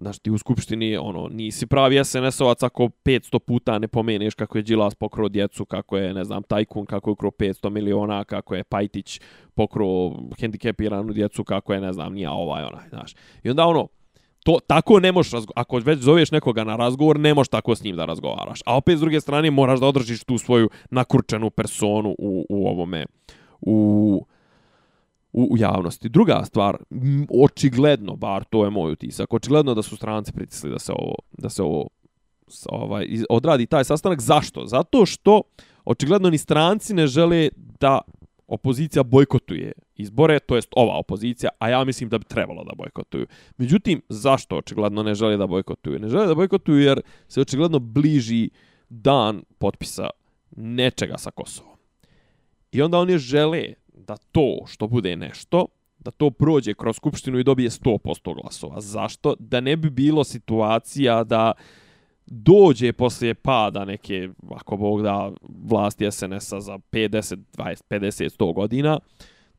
Znaš, 0.00 0.18
ti 0.18 0.30
u 0.30 0.38
skupštini, 0.38 0.96
ono, 0.96 1.28
nisi 1.28 1.66
pravi 1.66 1.96
SNS-ovac 1.96 2.66
ako 2.66 2.88
500 3.04 3.38
puta 3.38 3.78
ne 3.78 3.88
pomeneš 3.88 4.34
kako 4.34 4.58
je 4.58 4.62
Đilas 4.62 4.94
pokro 4.94 5.28
djecu, 5.28 5.64
kako 5.64 5.96
je, 5.96 6.14
ne 6.14 6.24
znam, 6.24 6.42
Tajkun, 6.42 6.86
kako 6.86 7.10
je 7.10 7.12
ukro 7.12 7.30
500 7.30 7.70
miliona, 7.70 8.24
kako 8.24 8.54
je 8.54 8.64
Pajtić 8.64 9.20
pokro 9.54 9.86
hendikepiranu 10.40 11.12
djecu, 11.12 11.44
kako 11.44 11.74
je, 11.74 11.80
ne 11.80 11.92
znam, 11.92 12.12
nija 12.12 12.32
ovaj, 12.32 12.64
onaj, 12.64 12.88
znaš. 12.88 13.14
I 13.42 13.50
onda, 13.50 13.66
ono, 13.66 13.88
to, 14.44 14.58
tako 14.66 15.00
ne 15.00 15.12
možeš, 15.12 15.32
ako 15.54 15.78
već 15.78 15.98
zoveš 15.98 16.30
nekoga 16.30 16.64
na 16.64 16.76
razgovor, 16.76 17.20
ne 17.20 17.34
možeš 17.34 17.48
tako 17.48 17.74
s 17.74 17.84
njim 17.84 17.96
da 17.96 18.04
razgovaraš. 18.04 18.60
A 18.66 18.76
opet, 18.76 18.98
s 18.98 19.00
druge 19.00 19.20
strane, 19.20 19.50
moraš 19.50 19.80
da 19.80 19.86
održiš 19.86 20.24
tu 20.24 20.38
svoju 20.38 20.70
nakurčenu 20.90 21.50
personu 21.50 22.14
u, 22.18 22.46
u 22.48 22.68
ovome, 22.68 23.06
u 23.60 24.26
u, 25.32 25.48
u 25.52 25.58
javnosti. 25.58 26.08
Druga 26.08 26.44
stvar, 26.44 26.76
očigledno, 27.44 28.16
bar 28.16 28.44
to 28.44 28.64
je 28.64 28.70
moj 28.70 28.92
utisak, 28.92 29.34
očigledno 29.34 29.74
da 29.74 29.82
su 29.82 29.96
stranci 29.96 30.32
pritisli 30.32 30.70
da 30.70 30.78
se 30.78 30.92
ovo, 30.92 31.14
da 31.38 31.48
se 31.48 31.62
ovo 31.62 31.88
ovaj, 32.68 33.06
odradi 33.30 33.66
taj 33.66 33.84
sastanak. 33.84 34.20
Zašto? 34.20 34.66
Zato 34.66 35.06
što 35.06 35.42
očigledno 35.84 36.30
ni 36.30 36.38
stranci 36.38 36.94
ne 36.94 37.06
žele 37.06 37.48
da 37.80 38.00
opozicija 38.46 39.02
bojkotuje 39.02 39.72
izbore, 39.96 40.38
to 40.38 40.56
jest 40.56 40.68
ova 40.76 40.98
opozicija, 40.98 41.50
a 41.58 41.68
ja 41.68 41.84
mislim 41.84 42.08
da 42.08 42.18
bi 42.18 42.24
trebalo 42.24 42.64
da 42.64 42.74
bojkotuju. 42.76 43.26
Međutim, 43.56 44.02
zašto 44.08 44.56
očigledno 44.56 45.02
ne 45.02 45.14
žele 45.14 45.36
da 45.36 45.46
bojkotuju? 45.46 45.98
Ne 45.98 46.08
žele 46.08 46.26
da 46.26 46.34
bojkotuju 46.34 46.80
jer 46.80 47.00
se 47.28 47.40
očigledno 47.40 47.78
bliži 47.78 48.50
dan 48.88 49.42
potpisa 49.58 50.10
nečega 50.56 51.18
sa 51.18 51.30
Kosovom. 51.30 51.76
I 52.72 52.82
onda 52.82 52.98
oni 52.98 53.18
žele 53.18 53.74
da 54.00 54.16
to 54.16 54.58
što 54.66 54.86
bude 54.86 55.16
nešto, 55.16 55.66
da 55.98 56.10
to 56.10 56.30
prođe 56.30 56.74
kroz 56.74 56.96
skupštinu 56.96 57.38
i 57.38 57.44
dobije 57.44 57.70
100% 57.70 58.42
glasova. 58.42 58.80
Zašto? 58.80 59.34
Da 59.38 59.60
ne 59.60 59.76
bi 59.76 59.90
bilo 59.90 60.24
situacija 60.24 61.24
da 61.24 61.52
dođe 62.26 62.92
poslije 62.92 63.34
pada 63.34 63.84
neke, 63.84 64.28
ako 64.50 64.76
Bog 64.76 65.02
da, 65.02 65.32
vlasti 65.48 66.10
SNS-a 66.10 66.60
za 66.60 66.78
50, 66.92 67.36
20, 67.56 67.82
50, 67.90 68.38
100 68.38 68.54
godina, 68.54 68.98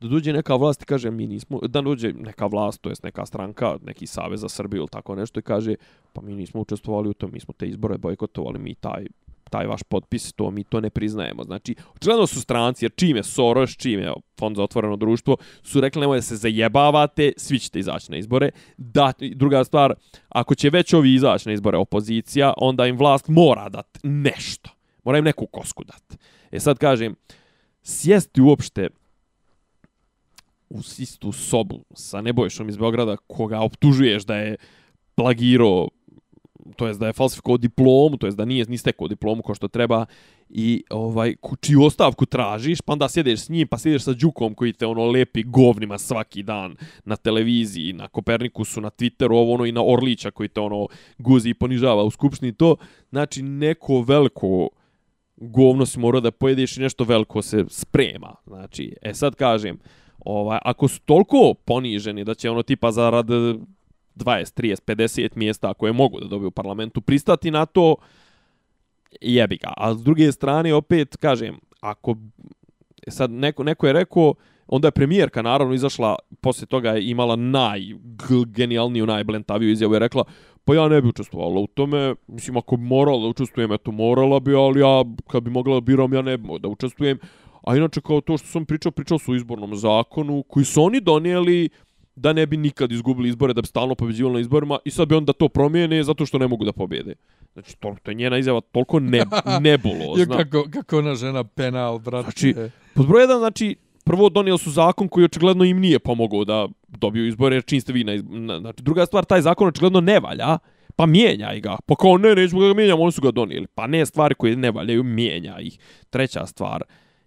da 0.00 0.08
dođe 0.08 0.32
neka 0.32 0.56
vlast 0.56 0.82
i 0.82 0.86
kaže 0.86 1.10
mi 1.10 1.26
nismo, 1.26 1.60
da 1.68 1.80
dođe 1.80 2.12
neka 2.12 2.46
vlast, 2.46 2.80
to 2.80 2.88
jest 2.88 3.02
neka 3.02 3.26
stranka, 3.26 3.76
neki 3.82 4.06
savez 4.06 4.40
za 4.40 4.48
Srbiju 4.48 4.80
ili 4.80 4.88
tako 4.88 5.14
nešto 5.14 5.40
i 5.40 5.42
kaže 5.42 5.74
pa 6.12 6.20
mi 6.20 6.34
nismo 6.34 6.60
učestvovali 6.60 7.08
u 7.08 7.14
tom, 7.14 7.30
mi 7.32 7.40
smo 7.40 7.54
te 7.54 7.66
izbore 7.66 7.98
bojkotovali, 7.98 8.58
mi 8.58 8.74
taj 8.74 9.06
taj 9.52 9.66
vaš 9.66 9.82
potpis, 9.82 10.32
to 10.32 10.50
mi 10.50 10.64
to 10.64 10.80
ne 10.80 10.90
priznajemo. 10.90 11.44
Znači, 11.44 11.74
očigledno 11.96 12.26
su 12.26 12.40
stranci, 12.40 12.84
jer 12.84 12.92
čime 12.96 13.22
Soros, 13.22 13.76
čime 13.76 14.12
Fond 14.38 14.56
za 14.56 14.62
otvoreno 14.62 14.96
društvo, 14.96 15.36
su 15.62 15.80
rekli 15.80 16.00
nemoj 16.00 16.18
da 16.18 16.22
se 16.22 16.36
zajebavate, 16.36 17.32
svi 17.36 17.58
ćete 17.58 17.78
izaći 17.78 18.10
na 18.10 18.16
izbore. 18.16 18.50
Da, 18.76 19.12
druga 19.34 19.64
stvar, 19.64 19.94
ako 20.28 20.54
će 20.54 20.70
već 20.70 20.94
ovi 20.94 21.14
izaći 21.14 21.48
na 21.48 21.52
izbore 21.52 21.78
opozicija, 21.78 22.54
onda 22.56 22.86
im 22.86 22.96
vlast 22.96 23.28
mora 23.28 23.68
dat 23.68 23.98
nešto. 24.02 24.70
Mora 25.04 25.18
im 25.18 25.24
neku 25.24 25.46
kosku 25.46 25.84
dat. 25.84 26.18
E 26.50 26.60
sad 26.60 26.78
kažem, 26.78 27.14
sjesti 27.82 28.40
uopšte 28.40 28.88
u 30.70 30.78
istu 30.98 31.32
sobu 31.32 31.84
sa 31.94 32.20
Nebojšom 32.20 32.68
iz 32.68 32.76
Beograda, 32.76 33.16
koga 33.16 33.60
optužuješ 33.60 34.24
da 34.24 34.36
je 34.36 34.56
plagirao 35.14 35.88
to 36.76 36.86
jest 36.86 37.00
da 37.00 37.06
je 37.06 37.12
falsifikovao 37.12 37.56
diplomu, 37.58 38.16
to 38.16 38.26
jest 38.26 38.38
da 38.38 38.44
nije 38.44 38.64
ni 38.68 38.78
stekao 38.78 39.08
diplomu 39.08 39.42
kao 39.42 39.54
što 39.54 39.68
treba 39.68 40.06
i 40.48 40.84
ovaj 40.90 41.34
ku- 41.40 41.56
čiju 41.56 41.82
ostavku 41.82 42.26
tražiš, 42.26 42.80
pa 42.80 42.92
onda 42.92 43.08
sjedeš 43.08 43.40
s 43.40 43.48
njim, 43.48 43.68
pa 43.68 43.78
sjedeš 43.78 44.02
sa 44.02 44.12
Đukom 44.12 44.54
koji 44.54 44.72
te 44.72 44.86
ono 44.86 45.06
lepi 45.06 45.42
govnima 45.42 45.98
svaki 45.98 46.42
dan 46.42 46.76
na 47.04 47.16
televiziji, 47.16 47.92
na 47.92 48.08
Kopernikusu, 48.08 48.80
na 48.80 48.90
Twitteru, 48.90 49.32
ovo 49.32 49.54
ono 49.54 49.64
i 49.64 49.72
na 49.72 49.84
Orlića 49.84 50.30
koji 50.30 50.48
te 50.48 50.60
ono 50.60 50.86
guzi 51.18 51.48
i 51.50 51.54
ponižava 51.54 52.02
u 52.04 52.10
skupštini 52.10 52.52
to, 52.52 52.76
znači 53.10 53.42
neko 53.42 54.00
veliko 54.00 54.68
govno 55.36 55.86
si 55.86 55.98
morao 55.98 56.20
da 56.20 56.30
pojedeš 56.30 56.76
i 56.76 56.80
nešto 56.80 57.04
veliko 57.04 57.42
se 57.42 57.64
sprema. 57.68 58.34
Znači, 58.46 58.96
e 59.02 59.14
sad 59.14 59.34
kažem, 59.34 59.78
ovaj, 60.18 60.58
ako 60.62 60.88
su 60.88 61.00
toliko 61.00 61.54
poniženi 61.64 62.24
da 62.24 62.34
će 62.34 62.50
ono 62.50 62.62
tipa 62.62 62.92
zarad 62.92 63.26
20, 64.16 64.62
30, 64.62 64.82
50 64.86 65.28
mjesta 65.34 65.74
koje 65.74 65.92
mogu 65.92 66.20
da 66.20 66.26
dobiju 66.26 66.48
u 66.48 66.50
parlamentu 66.50 67.00
pristati 67.00 67.50
na 67.50 67.66
to, 67.66 67.96
jebi 69.20 69.56
ga. 69.56 69.72
A 69.76 69.94
s 69.94 70.02
druge 70.02 70.32
strane, 70.32 70.74
opet, 70.74 71.16
kažem, 71.16 71.58
ako 71.80 72.16
e, 73.06 73.10
sad 73.10 73.30
neko, 73.30 73.64
neko 73.64 73.86
je 73.86 73.92
rekao, 73.92 74.34
onda 74.66 74.88
je 74.88 74.92
premijerka 74.92 75.42
naravno 75.42 75.74
izašla, 75.74 76.16
poslije 76.40 76.66
toga 76.66 76.90
je 76.90 77.10
imala 77.10 77.36
najgenijalniju, 77.36 79.06
najblentaviju 79.06 79.70
izjavu, 79.70 79.94
je 79.94 79.98
rekla, 79.98 80.24
pa 80.64 80.74
ja 80.74 80.88
ne 80.88 81.02
bi 81.02 81.08
učestvovala 81.08 81.60
u 81.60 81.66
tome, 81.66 82.14
mislim, 82.26 82.56
ako 82.56 82.76
bi 82.76 82.82
morala 82.82 83.20
da 83.20 83.26
učestvujem, 83.26 83.72
eto, 83.72 83.92
morala 83.92 84.40
bi, 84.40 84.54
ali 84.54 84.80
ja, 84.80 85.04
kad 85.30 85.42
bi 85.42 85.50
mogla 85.50 85.74
da 85.74 85.80
biram, 85.80 86.14
ja 86.14 86.22
ne 86.22 86.38
bi 86.38 86.48
da 86.60 86.68
učestvujem. 86.68 87.18
A 87.62 87.76
inače, 87.76 88.00
kao 88.00 88.20
to 88.20 88.38
što 88.38 88.48
sam 88.48 88.64
pričao, 88.66 88.92
pričao 88.92 89.18
su 89.18 89.32
o 89.32 89.34
izbornom 89.34 89.76
zakonu, 89.76 90.42
koji 90.48 90.64
su 90.64 90.82
oni 90.82 91.00
donijeli 91.00 91.68
da 92.16 92.32
ne 92.32 92.46
bi 92.46 92.56
nikad 92.56 92.92
izgubili 92.92 93.28
izbore, 93.28 93.52
da 93.52 93.60
bi 93.60 93.66
stalno 93.66 93.94
pobeđivali 93.94 94.34
na 94.34 94.40
izborima 94.40 94.78
i 94.84 94.90
sad 94.90 95.08
bi 95.08 95.14
onda 95.14 95.32
to 95.32 95.48
promijene 95.48 96.02
zato 96.02 96.26
što 96.26 96.38
ne 96.38 96.48
mogu 96.48 96.64
da 96.64 96.72
pobjede. 96.72 97.14
Znači, 97.52 97.76
to, 97.76 97.96
to 98.02 98.10
je 98.10 98.14
njena 98.14 98.38
izjava 98.38 98.60
toliko 98.62 99.00
ne, 99.00 99.18
Jo, 99.18 99.24
nebulozna. 99.60 100.36
kako, 100.36 100.64
kako 100.70 100.98
ona 100.98 101.14
žena 101.14 101.44
penal, 101.44 101.98
brate. 101.98 102.22
Znači, 102.22 102.54
Pod 102.94 103.06
broj 103.06 103.22
jedan, 103.22 103.38
znači, 103.38 103.76
prvo 104.04 104.28
donijeli 104.28 104.58
su 104.58 104.70
zakon 104.70 105.08
koji 105.08 105.24
očigledno 105.24 105.64
im 105.64 105.78
nije 105.78 105.98
pomogao 105.98 106.44
da 106.44 106.68
dobiju 106.88 107.26
izbore, 107.26 107.56
jer 107.56 107.64
čim 107.64 107.80
ste 107.80 107.92
vi 107.92 108.04
na, 108.04 108.14
iz- 108.14 108.24
na 108.24 108.60
Znači, 108.60 108.82
druga 108.82 109.06
stvar, 109.06 109.24
taj 109.24 109.40
zakon 109.40 109.68
očigledno 109.68 110.00
ne 110.00 110.20
valja, 110.20 110.58
pa 110.96 111.06
mijenjaj 111.06 111.60
ga. 111.60 111.76
Pa 111.86 111.94
kao, 111.94 112.18
ne, 112.18 112.34
nećemo 112.34 112.60
ga 112.60 112.74
mijenjamo, 112.74 113.02
oni 113.02 113.12
su 113.12 113.22
ga 113.22 113.30
donijeli. 113.30 113.66
Pa 113.66 113.86
ne, 113.86 114.06
stvari 114.06 114.34
koje 114.34 114.56
ne 114.56 114.70
valjaju, 114.70 115.02
mijenja 115.02 115.60
ih. 115.60 115.78
Treća 116.10 116.46
stvar, 116.46 116.82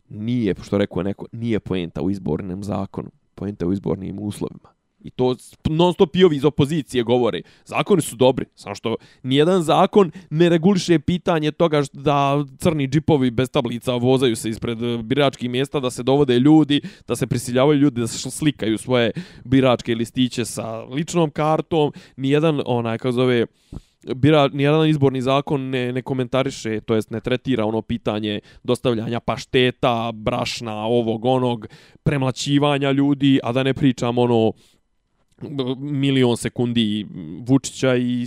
nije, 0.09 0.55
što 0.63 0.77
rekao 0.77 1.03
neko, 1.03 1.25
nije 1.31 1.59
poenta 1.59 2.01
u 2.01 2.11
izbornom 2.11 2.63
zakonu, 2.63 3.09
poenta 3.35 3.65
u 3.67 3.73
izbornim 3.73 4.19
uslovima. 4.19 4.74
I 5.05 5.09
to 5.09 5.35
non 5.69 5.93
stop 5.93 6.15
i 6.15 6.23
ovi 6.23 6.35
iz 6.35 6.45
opozicije 6.45 7.03
govore. 7.03 7.41
Zakoni 7.65 8.01
su 8.01 8.15
dobri, 8.15 8.45
samo 8.55 8.75
što 8.75 8.95
nijedan 9.23 9.63
zakon 9.63 10.11
ne 10.29 10.49
reguliše 10.49 10.99
pitanje 10.99 11.51
toga 11.51 11.83
što 11.83 11.99
da 11.99 12.45
crni 12.57 12.87
džipovi 12.87 13.31
bez 13.31 13.49
tablica 13.49 13.93
vozaju 13.93 14.35
se 14.35 14.49
ispred 14.49 14.83
e, 14.83 14.97
biračkih 14.97 15.49
mjesta, 15.49 15.79
da 15.79 15.91
se 15.91 16.03
dovode 16.03 16.39
ljudi, 16.39 16.81
da 17.07 17.15
se 17.15 17.27
prisiljavaju 17.27 17.79
ljudi 17.79 18.01
da 18.01 18.07
se 18.07 18.31
slikaju 18.31 18.77
svoje 18.77 19.11
biračke 19.43 19.95
listiće 19.95 20.45
sa 20.45 20.83
ličnom 20.83 21.29
kartom. 21.29 21.93
Nijedan, 22.17 22.61
onaj, 22.65 22.97
kako 22.97 23.11
zove, 23.11 23.45
bira, 24.15 24.47
nijedan 24.47 24.89
izborni 24.89 25.21
zakon 25.21 25.61
ne, 25.61 25.93
ne 25.93 26.01
komentariše, 26.01 26.81
to 26.81 26.95
jest 26.95 27.11
ne 27.11 27.19
tretira 27.19 27.65
ono 27.65 27.81
pitanje 27.81 28.39
dostavljanja 28.63 29.19
pašteta, 29.19 30.11
brašna, 30.13 30.75
ovog, 30.75 31.25
onog, 31.25 31.67
premlaćivanja 32.03 32.91
ljudi, 32.91 33.39
a 33.43 33.51
da 33.51 33.63
ne 33.63 33.73
pričam 33.73 34.17
ono 34.17 34.51
milion 35.77 36.37
sekundi 36.37 37.05
Vučića 37.47 37.95
i 37.95 38.25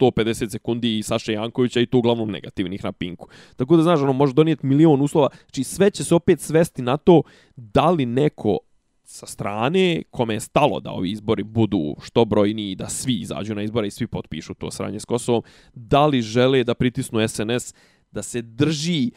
150 0.00 0.50
sekundi 0.50 1.02
Saše 1.02 1.32
Jankovića 1.32 1.80
i 1.80 1.86
to 1.86 1.98
uglavnom 1.98 2.30
negativnih 2.30 2.84
na 2.84 2.92
Pinku. 2.92 3.28
Tako 3.56 3.76
da, 3.76 3.82
znaš, 3.82 4.00
ono, 4.00 4.12
može 4.12 4.34
donijeti 4.34 4.66
milion 4.66 5.02
uslova. 5.02 5.28
Znači, 5.44 5.64
sve 5.64 5.90
će 5.90 6.04
se 6.04 6.14
opet 6.14 6.40
svesti 6.40 6.82
na 6.82 6.96
to 6.96 7.22
da 7.56 7.90
li 7.90 8.06
neko 8.06 8.58
sa 9.04 9.26
strane 9.26 10.02
kome 10.10 10.34
je 10.34 10.40
stalo 10.40 10.80
da 10.80 10.90
ovi 10.90 11.10
izbori 11.10 11.42
budu 11.42 11.96
što 12.02 12.24
brojni 12.24 12.70
i 12.70 12.74
da 12.74 12.88
svi 12.88 13.14
izađu 13.20 13.54
na 13.54 13.62
izbore 13.62 13.86
i 13.86 13.90
svi 13.90 14.06
potpišu 14.06 14.54
to 14.54 14.70
sranje 14.70 15.00
s 15.00 15.04
Kosovom, 15.04 15.42
da 15.74 16.06
li 16.06 16.22
žele 16.22 16.64
da 16.64 16.74
pritisnu 16.74 17.28
SNS 17.28 17.74
da 18.10 18.22
se 18.22 18.42
drži 18.42 19.10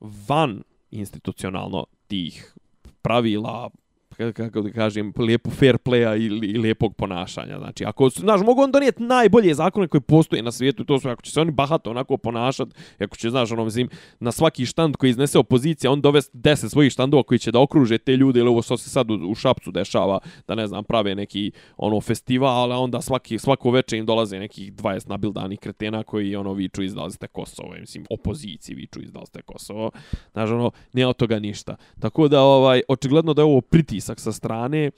van 0.00 0.62
institucionalno 0.90 1.86
tih 2.06 2.54
pravila, 3.02 3.70
kako 4.16 4.60
da 4.60 4.70
kažem, 4.70 5.12
lijepo 5.18 5.50
fair 5.50 5.78
playa 5.78 6.26
ili 6.26 6.46
i 6.46 6.58
lijepog 6.58 6.96
ponašanja. 6.96 7.58
Znači, 7.58 7.84
ako, 7.84 8.08
znaš, 8.08 8.40
mogu 8.40 8.62
on 8.62 8.72
donijeti 8.72 9.02
najbolje 9.02 9.54
zakone 9.54 9.88
koje 9.88 10.00
postoje 10.00 10.42
na 10.42 10.52
svijetu, 10.52 10.84
to 10.84 10.98
su, 11.00 11.08
ako 11.08 11.22
će 11.22 11.30
se 11.30 11.40
oni 11.40 11.50
bahato 11.50 11.90
onako 11.90 12.16
ponašat, 12.16 12.68
ako 12.98 13.16
će, 13.16 13.30
znaš, 13.30 13.52
ono, 13.52 13.64
mislim, 13.64 13.88
na 14.20 14.32
svaki 14.32 14.66
štand 14.66 14.96
koji 14.96 15.10
iznese 15.10 15.38
opozicija, 15.38 15.90
on 15.90 16.00
dovest 16.00 16.30
deset 16.32 16.70
svojih 16.70 16.92
štandova 16.92 17.22
koji 17.22 17.38
će 17.38 17.52
da 17.52 17.60
okruže 17.60 17.98
te 17.98 18.16
ljude, 18.16 18.40
ili 18.40 18.48
ovo 18.48 18.62
što 18.62 18.76
se 18.76 18.90
sad 18.90 19.10
u, 19.10 19.14
u 19.14 19.34
Šapcu 19.34 19.70
dešava, 19.70 20.18
da 20.48 20.54
ne 20.54 20.66
znam, 20.66 20.84
prave 20.84 21.14
neki, 21.14 21.52
ono, 21.76 22.00
festival, 22.00 22.72
a 22.72 22.78
onda 22.78 23.00
svaki, 23.00 23.38
svako 23.38 23.70
večer 23.70 23.98
im 23.98 24.06
dolaze 24.06 24.38
nekih 24.38 24.72
20 24.72 25.08
nabildanih 25.08 25.58
kretena 25.58 26.02
koji, 26.02 26.36
ono, 26.36 26.52
viču 26.52 26.82
izdali 26.82 27.12
ste 27.12 27.26
Kosovo, 27.26 27.74
mislim, 27.80 28.06
opoziciji 28.10 28.74
viču 28.74 29.00
izdali 29.02 29.26
ste 29.26 29.42
Kosovo, 29.42 29.90
znaš, 30.32 30.50
ono, 30.50 30.70
ne 30.92 31.06
od 31.06 31.16
toga 31.16 31.38
ništa. 31.38 31.76
Tako 32.00 32.28
da, 32.28 32.42
ovaj, 32.42 32.82
očigledno 32.88 33.34
da 33.34 33.42
je 33.42 33.46
ovo 33.46 33.60
pritisak 34.04 34.20
sa 34.20 34.32
strane, 34.32 34.90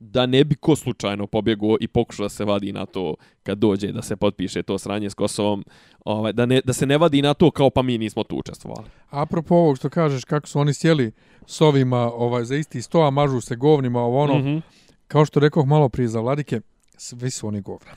da 0.00 0.26
ne 0.26 0.44
bi 0.44 0.54
ko 0.54 0.76
slučajno 0.76 1.26
pobjegao 1.26 1.76
i 1.80 1.88
pokušao 1.88 2.24
da 2.24 2.28
se 2.28 2.44
vadi 2.44 2.72
na 2.72 2.86
to 2.86 3.14
kad 3.42 3.58
dođe 3.58 3.92
da 3.92 4.02
se 4.02 4.16
potpiše 4.16 4.62
to 4.62 4.78
sranje 4.78 5.10
s 5.10 5.14
Kosovom, 5.14 5.64
ovaj, 6.04 6.32
da, 6.32 6.46
ne, 6.46 6.60
da 6.64 6.72
se 6.72 6.86
ne 6.86 6.98
vadi 6.98 7.22
na 7.22 7.34
to 7.34 7.50
kao 7.50 7.70
pa 7.70 7.82
mi 7.82 7.98
nismo 7.98 8.22
tu 8.24 8.36
učestvovali. 8.36 8.86
Apropo 9.10 9.54
ovog 9.54 9.76
što 9.76 9.88
kažeš, 9.88 10.24
kako 10.24 10.48
su 10.48 10.60
oni 10.60 10.74
sjeli 10.74 11.12
s 11.46 11.60
ovima 11.60 12.10
ovaj, 12.14 12.44
za 12.44 12.56
isti 12.56 12.82
sto, 12.82 13.00
a 13.00 13.10
mažu 13.10 13.40
se 13.40 13.56
govnima, 13.56 14.00
ovo 14.00 14.18
ono, 14.22 14.38
mm. 14.38 14.42
-hmm. 14.44 14.60
kao 15.08 15.24
što 15.24 15.40
rekoh 15.40 15.66
malo 15.66 15.88
prije 15.88 16.08
za 16.08 16.20
Vladike, 16.20 16.60
svi 16.96 17.30
su 17.30 17.46
oni 17.48 17.60
govna. 17.60 17.90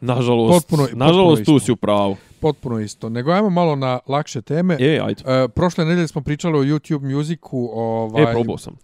Nažalost, 0.00 0.54
Potpuno- 0.54 0.82
potpuno 0.82 1.04
nažalost 1.06 1.44
tu 1.44 1.56
isto. 1.56 1.64
si 1.64 1.72
u 1.72 1.76
pravu. 1.76 2.16
Potpuno 2.40 2.80
isto. 2.80 3.08
Nego 3.08 3.30
ajmo 3.32 3.50
malo 3.50 3.76
na 3.76 3.98
lakše 4.06 4.42
teme. 4.42 4.76
E, 4.80 5.00
ajde. 5.02 5.22
E, 5.26 5.48
prošle 5.48 5.84
nedelje 5.84 6.08
smo 6.08 6.20
pričali 6.20 6.58
o 6.58 6.62
YouTube 6.64 7.14
Musicu. 7.16 7.70
Ovaj, 7.72 8.22
E, 8.22 8.32
probao 8.32 8.58
sam. 8.58 8.76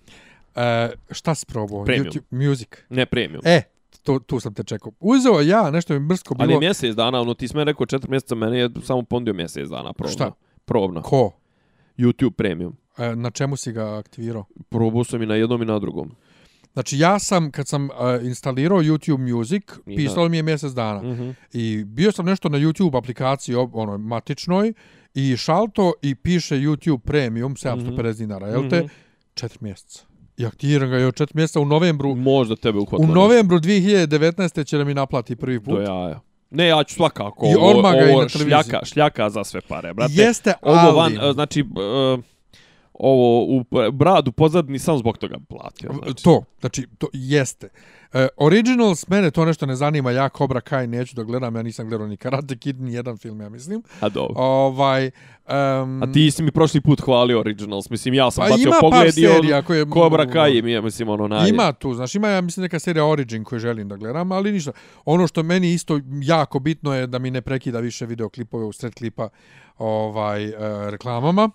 E, 0.56 0.90
šta 1.10 1.34
si 1.34 1.46
probao? 1.46 1.84
Premium. 1.84 2.06
YouTube 2.06 2.48
Music. 2.48 2.68
Ne 2.88 3.06
premium. 3.06 3.40
E, 3.44 3.62
tu, 4.02 4.18
tu 4.20 4.40
sam 4.40 4.54
te 4.54 4.64
čekao. 4.64 4.92
Uzeo 5.00 5.40
ja, 5.40 5.70
nešto 5.70 5.94
mi 5.94 6.00
brsko 6.00 6.34
bilo. 6.34 6.44
Ali 6.44 6.52
je 6.52 6.58
mjesec 6.60 6.94
dana, 6.94 7.20
ono 7.20 7.34
ti 7.34 7.48
sme 7.48 7.64
rekao 7.64 7.86
četiri 7.86 8.10
mjeseca, 8.10 8.34
mene 8.34 8.58
je 8.58 8.70
samo 8.82 9.02
pondio 9.02 9.34
mjesec 9.34 9.68
dana 9.68 9.92
probno. 9.92 10.12
Šta? 10.12 10.32
Probno. 10.64 11.02
Ko? 11.02 11.32
YouTube 11.98 12.30
premium. 12.30 12.76
E, 12.98 13.16
na 13.16 13.30
čemu 13.30 13.56
si 13.56 13.72
ga 13.72 13.98
aktivirao? 13.98 14.44
Probao 14.68 15.04
sam 15.04 15.22
i 15.22 15.26
na 15.26 15.34
jednom 15.34 15.62
i 15.62 15.66
na 15.66 15.78
drugom. 15.78 16.10
Znači 16.72 16.98
ja 16.98 17.18
sam, 17.18 17.50
kad 17.50 17.68
sam 17.68 17.84
uh, 17.84 17.90
instalirao 18.22 18.78
YouTube 18.78 19.34
Music, 19.34 19.62
I 19.86 19.96
pisalo 19.96 20.28
mi 20.28 20.36
je 20.36 20.42
mjesec 20.42 20.72
dana. 20.72 21.02
Mhm. 21.02 21.30
I 21.52 21.84
bio 21.84 22.12
sam 22.12 22.26
nešto 22.26 22.48
na 22.48 22.58
YouTube 22.58 22.98
aplikaciji, 22.98 23.54
ob- 23.54 23.70
ono, 23.72 23.98
matičnoj, 23.98 24.72
i 25.14 25.36
šalto 25.36 25.92
i 26.02 26.14
piše 26.14 26.56
YouTube 26.56 26.98
Premium, 26.98 27.54
750 27.56 28.18
dinara, 28.18 28.46
jel 28.46 28.68
te? 28.68 28.78
Mhm. 28.78 28.86
Četiri 29.34 29.58
mjeseca. 29.60 30.04
I 30.40 30.46
aktiviram 30.46 30.90
ga 30.90 30.98
još 30.98 31.14
četiri 31.14 31.36
mjeseca 31.36 31.60
u 31.60 31.64
novembru. 31.64 32.14
Možda 32.14 32.56
tebe 32.56 32.78
U 32.78 32.82
uhvatilo. 32.82 33.14
novembru 33.14 33.58
2019. 33.58 34.64
će 34.64 34.78
da 34.78 34.84
mi 34.84 34.94
naplati 34.94 35.36
prvi 35.36 35.60
put. 35.60 35.74
Do 35.74 35.80
jaja. 35.82 36.20
Ne, 36.50 36.66
ja 36.66 36.84
ću 36.84 36.94
svakako. 36.94 37.46
I 37.46 37.54
ovo, 37.54 37.70
odmah 37.70 37.92
ga 37.92 37.98
i 37.98 38.02
na 38.02 38.06
televiziji. 38.06 38.40
šljaka, 38.40 38.80
šljaka 38.84 39.30
za 39.30 39.44
sve 39.44 39.60
pare, 39.60 39.94
brate. 39.94 40.12
Jeste, 40.16 40.54
Ovo 40.62 40.76
ali... 40.76 40.96
van, 40.96 41.30
e, 41.30 41.32
znači, 41.32 41.60
e, 41.60 41.64
ovo 42.92 43.44
u 43.44 43.64
p- 43.64 43.90
bradu 43.92 44.32
pozadni 44.32 44.78
sam 44.78 44.98
zbog 44.98 45.18
toga 45.18 45.36
platio. 45.48 45.90
Znači. 46.04 46.24
To, 46.24 46.42
znači, 46.60 46.86
to 46.98 47.06
jeste. 47.12 47.66
Uh, 47.66 47.99
Originals, 48.36 49.08
mene 49.08 49.30
to 49.30 49.44
nešto 49.44 49.66
ne 49.66 49.76
zanima, 49.76 50.10
ja 50.10 50.28
Cobra 50.28 50.60
Kai 50.60 50.86
neću 50.86 51.16
da 51.16 51.22
gledam, 51.22 51.56
ja 51.56 51.62
nisam 51.62 51.88
gledao 51.88 52.06
ni 52.06 52.16
Karate 52.16 52.56
Kid, 52.56 52.80
ni 52.80 52.94
jedan 52.94 53.16
film, 53.16 53.40
ja 53.40 53.48
mislim. 53.48 53.82
A 54.00 54.08
dobro. 54.08 54.34
Ovaj, 54.36 55.06
um, 55.06 56.02
A 56.02 56.12
ti 56.12 56.30
si 56.30 56.42
mi 56.42 56.50
prošli 56.50 56.80
put 56.80 57.00
hvalio 57.00 57.40
Originals. 57.40 57.90
Mislim, 57.90 58.14
ja 58.14 58.30
sam 58.30 58.44
pa 58.44 58.50
bacio 58.50 58.72
pogled 58.80 59.18
i 59.18 59.26
on, 59.26 59.62
koje... 59.64 59.86
Cobra 59.92 60.30
Kai 60.30 60.62
mi 60.62 60.72
je, 60.72 60.82
mislim, 60.82 61.08
ono 61.08 61.28
naj... 61.28 61.48
Ima 61.48 61.72
tu, 61.72 61.94
znaš, 61.94 62.14
ima, 62.14 62.28
ja 62.28 62.40
mislim, 62.40 62.62
neka 62.62 62.78
serija 62.78 63.06
Origin 63.06 63.44
koju 63.44 63.58
želim 63.58 63.88
da 63.88 63.96
gledam, 63.96 64.32
ali 64.32 64.52
ništa. 64.52 64.72
Ono 65.04 65.26
što 65.26 65.42
meni 65.42 65.72
isto 65.72 66.00
jako 66.22 66.58
bitno 66.58 66.94
je 66.94 67.06
da 67.06 67.18
mi 67.18 67.30
ne 67.30 67.40
prekida 67.40 67.80
više 67.80 68.06
videoklipove 68.06 68.64
u 68.64 68.72
sred 68.72 68.94
klipa 68.94 69.28
ovaj, 69.78 70.48
uh, 70.48 70.54
reklamama. 70.88 71.50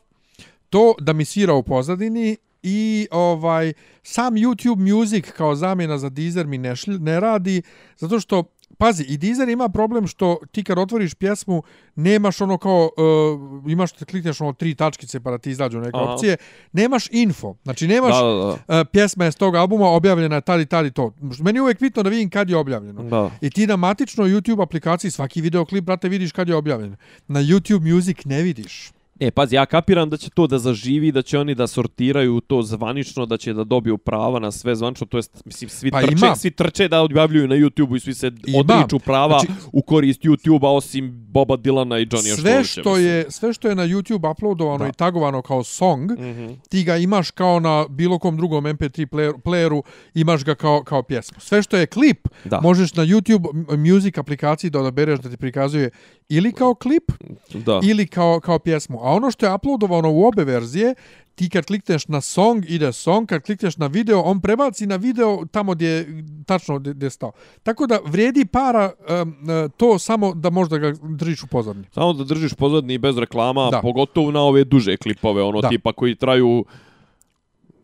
To 0.70 0.96
da 1.00 1.14
mi 1.14 1.26
svira 1.26 1.54
u 1.54 1.64
pozadini 1.64 2.38
i 2.68 3.08
ovaj 3.12 3.74
sam 4.04 4.34
YouTube 4.34 4.98
Music 4.98 5.26
kao 5.32 5.56
zamjena 5.56 5.98
za 5.98 6.10
Deezer 6.10 6.48
mi 6.48 6.58
ne, 6.58 6.76
šl, 6.76 6.92
ne 7.00 7.20
radi 7.20 7.62
zato 7.98 8.20
što 8.20 8.44
Pazi, 8.78 9.04
i 9.04 9.18
Deezer 9.18 9.50
ima 9.50 9.70
problem 9.70 10.08
što 10.08 10.38
ti 10.52 10.64
kad 10.64 10.78
otvoriš 10.78 11.14
pjesmu, 11.14 11.64
nemaš 11.96 12.42
ono 12.42 12.58
kao, 12.58 12.90
uh, 12.98 13.72
imaš 13.72 13.92
klikneš 13.92 14.42
ono 14.42 14.54
tri 14.54 14.76
tačkice 14.76 15.20
pa 15.20 15.32
da 15.32 15.38
ti 15.38 15.52
izađu 15.52 15.80
neke 15.80 15.98
Aha. 15.98 16.14
opcije, 16.14 16.38
nemaš 16.74 17.08
info. 17.12 17.56
Znači 17.64 17.88
nemaš 17.88 18.16
Da, 18.16 18.22
da, 18.22 18.58
da. 18.68 18.82
uh, 18.82 18.88
pjesma 18.92 19.26
je 19.26 19.32
s 19.32 19.36
tog 19.36 19.56
albuma 19.56 19.88
objavljena 19.90 20.42
tad 20.42 20.62
i 20.62 20.66
tad 20.66 20.86
i 20.86 20.92
to. 20.92 21.14
Meni 21.40 21.58
je 21.58 21.62
uvijek 21.62 21.80
bitno 21.80 22.04
da 22.04 22.10
vidim 22.10 22.30
kad 22.30 22.50
je 22.50 22.58
objavljeno. 22.58 23.04
Da. 23.04 23.32
I 23.42 23.50
ti 23.50 23.68
na 23.68 23.76
matičnoj 23.76 24.30
YouTube 24.30 24.64
aplikaciji 24.64 25.12
svaki 25.12 25.42
videoklip, 25.42 25.84
brate, 25.84 26.10
vidiš 26.10 26.32
kad 26.32 26.50
je 26.50 26.56
objavljen. 26.56 26.96
Na 27.28 27.40
YouTube 27.40 27.94
Music 27.94 28.18
ne 28.26 28.42
vidiš. 28.42 28.95
E, 29.20 29.32
pazi, 29.32 29.56
ja 29.56 29.66
kapiram 29.66 30.10
da 30.10 30.18
će 30.18 30.30
to 30.30 30.48
da 30.48 30.60
zaživi, 30.60 31.12
da 31.12 31.22
će 31.22 31.40
oni 31.40 31.56
da 31.56 31.68
sortiraju 31.68 32.42
to 32.42 32.62
zvanično, 32.62 33.26
da 33.26 33.38
će 33.38 33.54
da 33.54 33.64
dobiju 33.64 33.98
prava 33.98 34.40
na 34.40 34.52
sve 34.52 34.76
zvanično, 34.76 35.08
to 35.08 35.18
jest, 35.18 35.46
mislim, 35.46 35.70
svi, 35.70 35.92
Pa 35.92 36.02
trče, 36.02 36.14
ima. 36.18 36.36
svi 36.36 36.52
trče 36.52 36.88
da 36.88 37.02
objavljuju 37.02 37.48
na 37.48 37.56
YouTube-u 37.56 37.96
i 37.96 38.00
svi 38.00 38.14
se 38.14 38.32
Ima. 38.48 38.60
odriču 38.60 39.00
prava 39.00 39.40
Znači- 39.40 39.54
u 39.74 39.82
korist 39.82 40.22
YouTube-a, 40.22 40.70
osim 40.70 41.26
Boba 41.28 41.58
Dilana 41.58 42.00
i 42.00 42.06
Johnny 42.06 42.36
Sve 42.36 42.64
što 42.64 42.98
je 42.98 43.26
sve 43.30 43.54
što 43.54 43.70
je 43.70 43.76
na 43.76 43.84
YouTube 43.84 44.32
uploadovano 44.32 44.78
Da. 44.78 44.88
i 44.88 44.94
tagovano 44.94 45.42
kao 45.42 45.64
song, 45.64 46.12
Mhm. 46.12 46.48
ti 46.70 46.84
ga 46.84 46.98
imaš 46.98 47.32
kao 47.32 47.60
na 47.60 47.86
bilo 47.90 48.20
kom 48.20 48.38
drugom 48.38 48.66
MP3 48.66 48.80
player, 49.06 49.34
playeru, 49.36 49.82
imaš 50.14 50.44
ga 50.44 50.56
kao 50.56 50.84
kao 50.84 51.04
pjesmu. 51.04 51.38
Sve 51.40 51.62
što 51.62 51.78
je 51.78 51.86
klip, 51.86 52.28
Da. 52.46 52.60
možeš 52.62 52.94
na 52.94 53.06
YouTube 53.06 53.46
Music 53.90 54.18
aplikaciji 54.18 54.70
da 54.70 54.80
odabereš 54.80 55.20
da 55.20 55.30
ti 55.30 55.38
prikazuje 55.38 55.90
ili 56.30 56.52
kao 56.52 56.74
klip 56.74 57.12
Da. 57.54 57.80
ili 57.84 58.08
kao 58.08 58.40
kao 58.40 58.60
pjesmu. 58.60 59.00
A 59.00 59.12
ono 59.12 59.32
što 59.32 59.46
je 59.46 59.54
uploadovano 59.54 60.12
u 60.12 60.26
obe 60.26 60.44
verzije, 60.44 60.96
ti 61.36 61.50
kad 61.50 61.66
klikneš 61.66 62.08
na 62.08 62.22
song, 62.22 62.66
ide 62.68 62.94
song, 62.94 63.28
kad 63.28 63.42
klikneš 63.42 63.78
na 63.78 63.88
video, 63.88 64.22
on 64.22 64.42
prebaci 64.42 64.86
na 64.86 64.96
video 64.96 65.46
tamo 65.46 65.74
gdje 65.74 65.88
je 65.88 66.08
tačno 66.46 66.80
gdje 66.80 66.94
gdje 66.94 67.06
je 67.06 67.10
stao. 67.10 67.32
Tako 67.64 67.88
da 67.88 68.00
vrijedi 68.06 68.46
para 68.46 68.92
um, 69.22 69.36
to 69.70 70.00
samo 70.00 70.34
da 70.34 70.50
možda 70.50 70.78
ga 70.78 70.94
držiš 71.04 71.44
u 71.44 71.48
pozadnji. 71.48 71.84
Samo 71.92 72.14
da 72.14 72.24
držiš 72.24 72.54
pozadni 72.54 72.98
bez 72.98 73.18
reklama, 73.18 73.70
Da. 73.72 73.82
pogotovo 73.82 74.32
na 74.32 74.42
ove 74.42 74.64
duže 74.64 74.98
klipove, 74.98 75.44
ono 75.44 75.62
Da. 75.62 75.70
tipa 75.70 75.94
koji 75.94 76.16
traju 76.16 76.66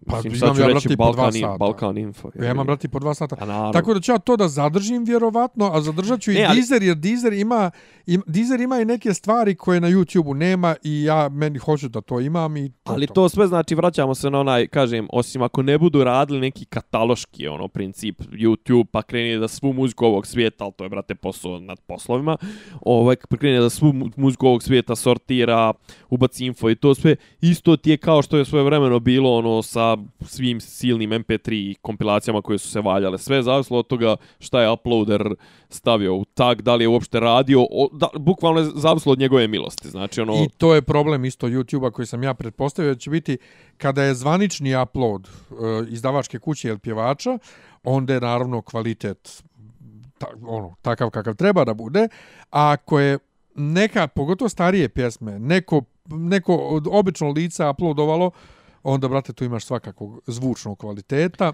Pa 0.07 0.15
Mislim, 0.15 0.35
sad 0.35 0.55
ću 0.55 0.61
ja, 0.61 0.67
reći 0.67 0.93
i 0.93 0.95
Balkan. 0.95 1.31
Balkan 1.59 1.97
Info. 1.97 2.29
Ja 2.35 2.51
imam, 2.51 2.65
brati, 2.65 2.87
po 2.87 2.99
dva 2.99 3.13
sata. 3.13 3.35
A. 3.39 3.71
Tako 3.73 3.93
da 3.93 3.99
ću 3.99 4.11
ja 4.11 4.17
to 4.17 4.37
da 4.37 4.47
zadržim 4.47 5.03
vjerovatno, 5.03 5.71
a 5.73 5.81
zadržat 5.81 6.21
ću 6.21 6.31
i 6.31 6.33
Ne, 6.33 6.45
ali- 6.45 6.55
Deezer, 6.55 6.83
jer 6.83 6.95
Deezer 6.95 7.33
ima, 7.33 7.71
im, 8.05 8.21
Deezer 8.27 8.61
ima 8.61 8.79
i 8.79 8.85
neke 8.85 9.13
stvari 9.13 9.55
koje 9.55 9.79
na 9.79 9.89
YouTube-u 9.89 10.33
nema 10.33 10.75
i 10.83 11.03
ja 11.03 11.29
meni 11.29 11.59
hoću 11.59 11.89
da 11.89 12.01
to 12.01 12.19
imam 12.19 12.57
i 12.57 12.69
to, 12.69 12.93
Ali 12.93 13.07
to 13.07 13.29
sve 13.29 13.47
znači 13.47 13.75
vraćamo 13.75 14.15
se 14.15 14.29
na 14.29 14.39
onaj, 14.39 14.67
kažem, 14.67 15.07
osim 15.13 15.41
ako 15.41 15.61
ne 15.61 15.77
budu 15.77 16.03
radili 16.03 16.39
neki 16.39 16.65
kataloški 16.65 17.47
ono 17.47 17.67
princip 17.67 18.21
YouTube 18.21 18.85
pa 18.91 19.01
krene 19.01 19.37
da 19.37 19.47
svu 19.47 19.73
muziku 19.73 20.05
ovog 20.05 20.27
svijeta, 20.27 20.63
ali 20.63 20.73
to 20.73 20.83
je 20.83 20.89
brate 20.89 21.15
posao 21.15 21.59
nad 21.59 21.79
poslovima, 21.79 22.37
ovaj 22.81 23.15
pa 23.29 23.37
krene 23.37 23.59
da 23.59 23.69
svu 23.69 23.93
mu- 23.93 24.09
muziku 24.15 24.47
ovog 24.47 24.63
svijeta 24.63 24.95
sortira, 24.95 25.73
ubaci 26.09 26.45
info 26.45 26.69
i 26.69 26.75
to 26.75 26.95
sve, 26.95 27.15
isto 27.41 27.77
ti 27.77 27.89
je 27.89 27.97
kao 27.97 28.21
što 28.21 28.37
je 28.37 28.45
svoje 28.45 28.63
vremeno 28.65 28.99
bilo 28.99 29.35
ono 29.37 29.61
sa 29.91 30.25
svim 30.25 30.61
silnim 30.61 31.09
MP3 31.09 31.75
kompilacijama 31.81 32.41
koje 32.41 32.57
su 32.57 32.69
se 32.69 32.81
valjale. 32.81 33.17
Sve 33.17 33.35
je 33.35 33.43
zavislo 33.43 33.79
od 33.79 33.87
toga 33.87 34.15
šta 34.39 34.61
je 34.61 34.71
uploader 34.71 35.35
stavio 35.69 36.15
u 36.15 36.25
tag, 36.25 36.61
da 36.61 36.75
li 36.75 36.83
je 36.83 36.87
uopšte 36.87 37.19
radio, 37.19 37.61
o, 37.71 37.89
da, 37.93 38.07
bukvalno 38.19 38.59
je 38.59 38.69
zavislo 38.75 39.11
od 39.11 39.19
njegove 39.19 39.47
milosti. 39.47 39.89
Znači 39.89 40.21
ono... 40.21 40.33
I 40.33 40.49
to 40.57 40.75
je 40.75 40.81
problem 40.81 41.25
isto 41.25 41.47
YouTube-a 41.47 41.91
koji 41.91 42.05
sam 42.05 42.23
ja 42.23 42.33
pretpostavio 42.33 42.93
da 42.93 42.99
će 42.99 43.09
biti 43.09 43.37
kada 43.77 44.03
je 44.03 44.15
zvanični 44.15 44.81
upload 44.83 45.27
uh, 45.27 45.57
izdavačke 45.89 46.39
kuće 46.39 46.67
ili 46.67 46.79
pjevača, 46.79 47.37
onda 47.83 48.13
je 48.13 48.21
naravno 48.21 48.61
kvalitet 48.61 49.43
ta, 50.17 50.27
ono, 50.47 50.75
takav 50.81 51.09
kakav 51.09 51.35
treba 51.35 51.65
da 51.65 51.73
bude, 51.73 52.07
a 52.51 52.71
ako 52.71 52.99
je 52.99 53.19
neka, 53.55 54.07
pogotovo 54.07 54.49
starije 54.49 54.89
pjesme, 54.89 55.39
neko, 55.39 55.81
neko 56.05 56.55
od 56.55 56.87
obično 56.91 57.29
lica 57.29 57.69
uploadovalo, 57.69 58.31
onda, 58.83 59.07
brate, 59.07 59.33
tu 59.33 59.43
imaš 59.43 59.65
svakakog 59.65 60.21
zvučnog 60.27 60.77
kvaliteta. 60.77 61.53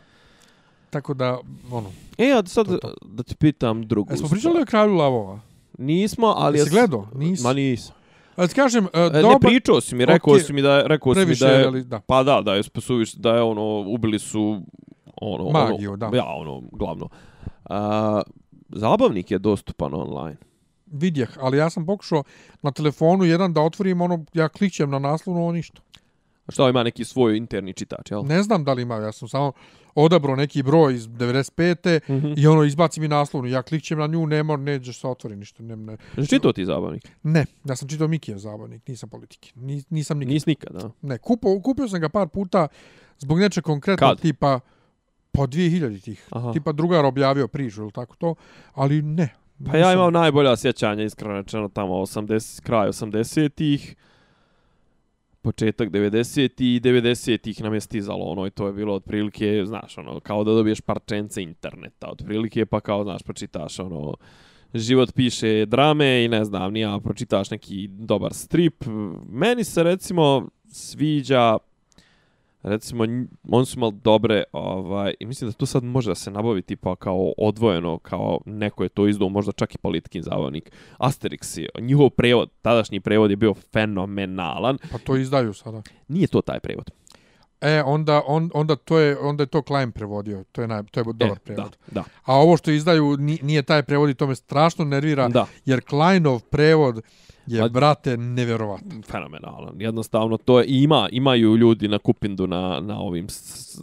Tako 0.90 1.14
da, 1.14 1.38
ono, 1.72 1.92
E, 2.18 2.32
a 2.32 2.46
sad 2.46 2.66
To, 2.66 2.78
to. 2.78 2.94
da 3.02 3.24
ti 3.24 3.36
pitam 3.36 3.82
drugu 3.84 4.12
jesmo 4.14 4.28
pričali 4.30 4.62
o 4.62 4.66
kralju 4.66 4.94
lavova? 4.94 5.40
Nismo, 5.78 6.28
ali... 6.28 6.58
Jesi 6.58 6.68
jes- 6.68 6.72
gledao? 6.72 7.08
Nisi. 7.16 7.44
Ma 7.44 7.54
nisam. 7.54 7.96
A 8.36 8.48
ti 8.48 8.54
kažem, 8.54 8.84
uh, 8.84 8.90
E, 8.94 9.10
dobar, 9.12 9.24
ne 9.34 9.40
pričao 9.42 9.82
si 9.82 9.96
mi, 9.96 10.06
rekao 10.06 10.34
Ok. 10.34 10.42
si 10.42 10.54
mi 10.54 10.62
da 10.62 10.74
je, 10.74 10.88
rekao 10.88 11.14
si 11.14 11.20
mi 11.20 11.26
previše, 11.26 11.46
da 11.46 11.52
je, 11.52 11.66
ali 11.66 11.84
da. 11.84 12.00
pa 12.00 12.24
da, 12.24 12.42
da 12.42 12.54
je 12.54 12.64
spasuviš, 12.64 13.14
da 13.14 13.32
je 13.32 13.42
ono, 13.42 13.64
ubili 13.88 14.20
su 14.20 14.62
ono, 15.16 15.50
Magiju, 15.52 15.90
ono, 15.90 16.10
da. 16.10 16.18
Ja, 16.18 16.26
ono, 16.28 16.62
glavno. 16.72 17.10
A, 17.66 18.22
zabavnik 18.70 19.32
je 19.32 19.40
dostupan 19.40 19.94
online. 19.94 20.36
vidjeh, 20.86 21.30
ali 21.40 21.58
ja 21.58 21.70
sam 21.70 21.86
pokušao 21.86 22.24
na 22.62 22.72
telefonu 22.72 23.24
jedan 23.24 23.54
da 23.54 23.62
otvorim 23.62 24.02
ono, 24.02 24.26
ja 24.34 24.50
klikćem 24.50 24.90
na 24.90 25.00
naslovnu, 25.00 25.44
ono 25.44 25.52
ništa. 25.52 25.82
Šta 26.50 26.70
ima 26.70 26.84
neki 26.84 27.06
svoj 27.06 27.38
interni 27.38 27.74
čitač, 27.74 28.12
jel? 28.12 28.24
Ne 28.26 28.44
znam 28.44 28.64
da 28.64 28.74
li 28.74 28.82
ima, 28.82 28.96
ja 28.96 29.12
sam 29.12 29.28
samo 29.28 29.52
odabrao 29.96 30.36
neki 30.36 30.64
broj 30.64 30.96
iz 30.96 31.08
95. 31.08 32.00
Mm 32.10 32.14
-hmm. 32.14 32.34
i 32.38 32.48
ono 32.48 32.64
izbaci 32.64 33.00
mi 33.00 33.08
naslovnu, 33.08 33.50
ja 33.50 33.62
klikćem 33.62 34.00
na 34.00 34.08
nju, 34.08 34.26
nema, 34.28 34.58
neće 34.58 34.94
se 34.94 35.08
otvori 35.08 35.36
ništa. 35.36 35.64
Ne, 35.64 35.76
ne, 35.76 35.98
Čitao 36.30 36.54
ti 36.54 36.66
zabavnik? 36.66 37.12
ne 37.24 37.46
ja 37.64 37.76
sam 37.76 37.88
čitao 37.90 38.08
Mikijev 38.08 38.38
zabavnik, 38.38 38.88
nisam 38.88 39.10
politike. 39.10 39.52
Nis, 39.56 39.90
nisam 39.90 40.18
nikad. 40.20 40.34
Nis 40.34 40.46
nikad, 40.46 40.74
da. 40.74 40.90
Ne, 41.02 41.18
kupo, 41.18 41.62
kupio 41.62 41.88
sam 41.88 42.00
ga 42.00 42.10
par 42.10 42.28
puta 42.28 42.68
zbog 43.18 43.40
nečeg 43.40 43.64
konkretnog 43.64 44.10
Kad? 44.10 44.22
tipa 44.22 44.60
po 45.32 45.48
2000 45.48 46.04
tih. 46.04 46.28
Aha. 46.32 46.54
Tipa 46.54 46.72
drugar 46.72 47.06
objavio 47.06 47.48
priču 47.48 47.82
ili 47.82 47.92
tako 47.92 48.16
to, 48.16 48.36
ali 48.74 49.02
ne. 49.02 49.30
Pa 49.66 49.78
ja 49.78 49.88
nisam- 49.88 49.94
imam 49.94 50.14
najbolja 50.14 50.56
sjećanja, 50.56 51.04
iskreno 51.04 51.34
rečeno, 51.34 51.70
tamo 51.70 51.94
80, 51.94 52.62
kraj 52.62 52.88
80-ih, 52.90 53.96
početak 55.48 55.90
90-ih 55.90 56.76
i 56.76 56.80
90-ih 56.80 57.62
nam 57.64 57.74
je 57.74 57.82
stizalo 57.82 58.26
ono 58.26 58.48
i 58.48 58.52
to 58.52 58.68
je 58.68 58.74
bilo 58.74 58.96
otprilike, 58.96 59.64
znaš, 59.66 59.98
ono, 59.98 60.20
kao 60.20 60.44
da 60.44 60.52
dobiješ 60.52 60.82
parčence 60.82 61.42
interneta, 61.42 62.10
otprilike, 62.12 62.66
pa 62.66 62.80
kao, 62.80 63.04
znaš, 63.04 63.24
pročitaš, 63.24 63.80
ono, 63.80 64.16
život 64.74 65.14
piše 65.16 65.66
drame 65.66 66.26
i 66.26 66.28
ne 66.28 66.44
znam, 66.46 66.74
nija, 66.74 67.00
pročitaš 67.00 67.52
neki 67.52 67.88
dobar 67.88 68.34
strip. 68.34 68.84
Meni 69.30 69.64
se, 69.64 69.84
recimo, 69.84 70.50
sviđa 70.66 71.58
recimo 72.64 73.04
oni 73.50 73.66
su 73.66 73.80
imali 73.80 73.94
dobre 73.94 74.44
ovaj 74.52 75.14
i 75.20 75.26
mislim 75.26 75.50
da 75.50 75.54
to 75.54 75.66
sad 75.66 75.84
može 75.84 76.12
da 76.12 76.16
se 76.16 76.32
nabavi 76.32 76.62
tipa 76.62 76.96
kao 76.96 77.34
odvojeno 77.38 77.98
kao 77.98 78.40
neko 78.46 78.84
je 78.84 78.90
to 78.90 79.08
izdao 79.08 79.30
možda 79.30 79.52
čak 79.52 79.76
i 79.76 79.78
politikin 79.78 80.24
zabavnik 80.24 80.72
Asterix 81.00 81.60
je 81.60 81.70
njihov 81.80 82.10
prevod 82.10 82.50
tadašnji 82.62 83.00
prevod 83.00 83.30
je 83.30 83.36
bio 83.36 83.54
fenomenalan 83.54 84.78
Pa 84.92 84.98
to 84.98 85.16
izdaju 85.16 85.54
sada. 85.54 85.82
nije 86.08 86.28
to 86.28 86.42
taj 86.42 86.60
prevod 86.60 86.92
E, 87.62 87.84
onda, 87.84 88.22
on, 88.28 88.52
onda, 88.54 88.76
to 88.76 89.00
je, 89.00 89.18
onda 89.20 89.44
je 89.44 89.48
to 89.48 89.62
Klein 89.62 89.92
prevodio. 89.92 90.44
To 90.44 90.62
je, 90.62 90.68
naj, 90.68 90.84
to 90.84 91.00
je 91.00 91.04
dobar 91.06 91.38
e, 91.38 91.40
prevod. 91.40 91.76
Da, 91.88 91.94
da. 91.94 92.04
A 92.24 92.36
ovo 92.36 92.58
što 92.58 92.72
izdaju 92.72 93.18
ni- 93.18 93.40
nije 93.44 93.62
taj 93.62 93.84
prevod 93.84 94.10
i 94.10 94.14
to 94.14 94.28
me 94.28 94.36
strašno 94.36 94.86
nervira. 94.86 95.28
Da. 95.28 95.46
Jer 95.66 95.82
Kleinov 95.82 96.40
prevod 96.42 97.02
je, 97.48 97.62
Ma- 97.62 97.70
brate, 97.70 98.18
nevjerovatan. 98.18 99.02
fenomenalan. 99.04 99.82
Jednostavno 99.82 100.38
to 100.38 100.60
je 100.60 100.66
ima 100.68 101.10
imaju 101.12 101.56
ljudi 101.56 101.88
na 101.88 102.00
Kupindu 102.00 102.48
na 102.48 102.80
na 102.80 103.00
ovim 103.00 103.28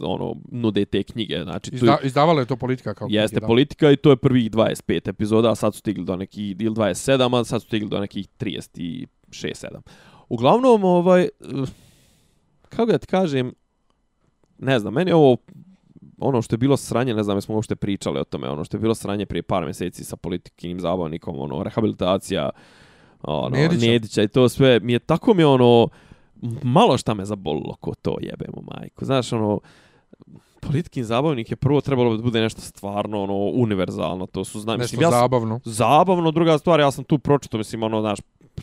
ono 0.01 0.35
nude 0.51 0.85
te 0.85 1.03
knjige, 1.03 1.43
znači 1.43 1.69
tu 1.71 1.75
Izda, 1.75 1.97
izdavala 2.03 2.39
je 2.39 2.45
to 2.45 2.55
politika 2.55 2.93
kao 2.93 3.07
jeste 3.11 3.39
da. 3.39 3.47
politika 3.47 3.91
i 3.91 3.95
to 3.95 4.09
je 4.09 4.15
prvih 4.15 4.51
25 4.51 5.09
epizoda, 5.09 5.51
a 5.51 5.55
sad 5.55 5.73
su 5.73 5.79
stigli 5.79 6.05
do 6.05 6.15
nekih 6.15 6.55
ili 6.61 6.75
27, 6.75 7.41
a 7.41 7.43
sad 7.43 7.61
su 7.61 7.67
stigli 7.67 7.89
do 7.89 7.99
nekih 7.99 8.27
36 8.39 9.05
7. 9.31 9.79
Uglavnom 10.29 10.83
ovaj 10.83 11.21
eh, 11.23 11.27
kako 12.69 12.91
da 12.91 12.97
ti 12.97 13.07
kažem 13.07 13.53
ne 14.59 14.79
znam, 14.79 14.93
meni 14.93 15.11
ovo 15.11 15.37
ono 16.17 16.41
što 16.41 16.53
je 16.53 16.57
bilo 16.57 16.77
sranje, 16.77 17.13
ne 17.13 17.23
znam, 17.23 17.37
jesmo 17.37 17.55
uopšte 17.55 17.75
pričali 17.75 18.19
o 18.19 18.23
tome, 18.23 18.49
ono 18.49 18.63
što 18.63 18.77
je 18.77 18.81
bilo 18.81 18.95
sranje 18.95 19.25
prije 19.25 19.43
par 19.43 19.63
mjeseci 19.63 20.03
sa 20.03 20.15
politikinim 20.15 20.79
zabavnikom, 20.79 21.39
ono, 21.39 21.63
rehabilitacija, 21.63 22.49
ono, 23.27 23.57
Nedića. 23.57 23.85
Nedića. 23.85 24.23
i 24.23 24.27
to 24.27 24.49
sve, 24.49 24.79
mi 24.79 24.93
je 24.93 24.99
tako 24.99 25.33
mi 25.33 25.43
ono, 25.43 25.87
malo 26.63 26.97
šta 26.97 27.13
me 27.13 27.25
zabolilo 27.25 27.75
ko 27.79 27.93
to 28.01 28.17
jebemo 28.21 28.61
majku. 28.61 29.05
Znaš, 29.05 29.33
ono, 29.33 29.59
politikin 30.61 31.03
zabavnik 31.03 31.51
je 31.51 31.55
prvo 31.55 31.81
trebalo 31.81 32.17
da 32.17 32.23
bude 32.23 32.41
nešto 32.41 32.61
stvarno, 32.61 33.23
ono, 33.23 33.33
univerzalno, 33.35 34.25
to 34.25 34.43
su, 34.43 34.59
znam, 34.59 34.79
Nešto 34.79 34.83
mislim, 34.83 35.01
ja 35.01 35.11
sam, 35.11 35.19
zabavno. 35.19 35.59
zabavno, 35.65 36.31
druga 36.31 36.57
stvar, 36.57 36.79
ja 36.79 36.91
sam 36.91 37.03
tu 37.03 37.19
pročito, 37.19 37.57
mislim, 37.57 37.83
ono, 37.83 38.01
znaš, 38.01 38.19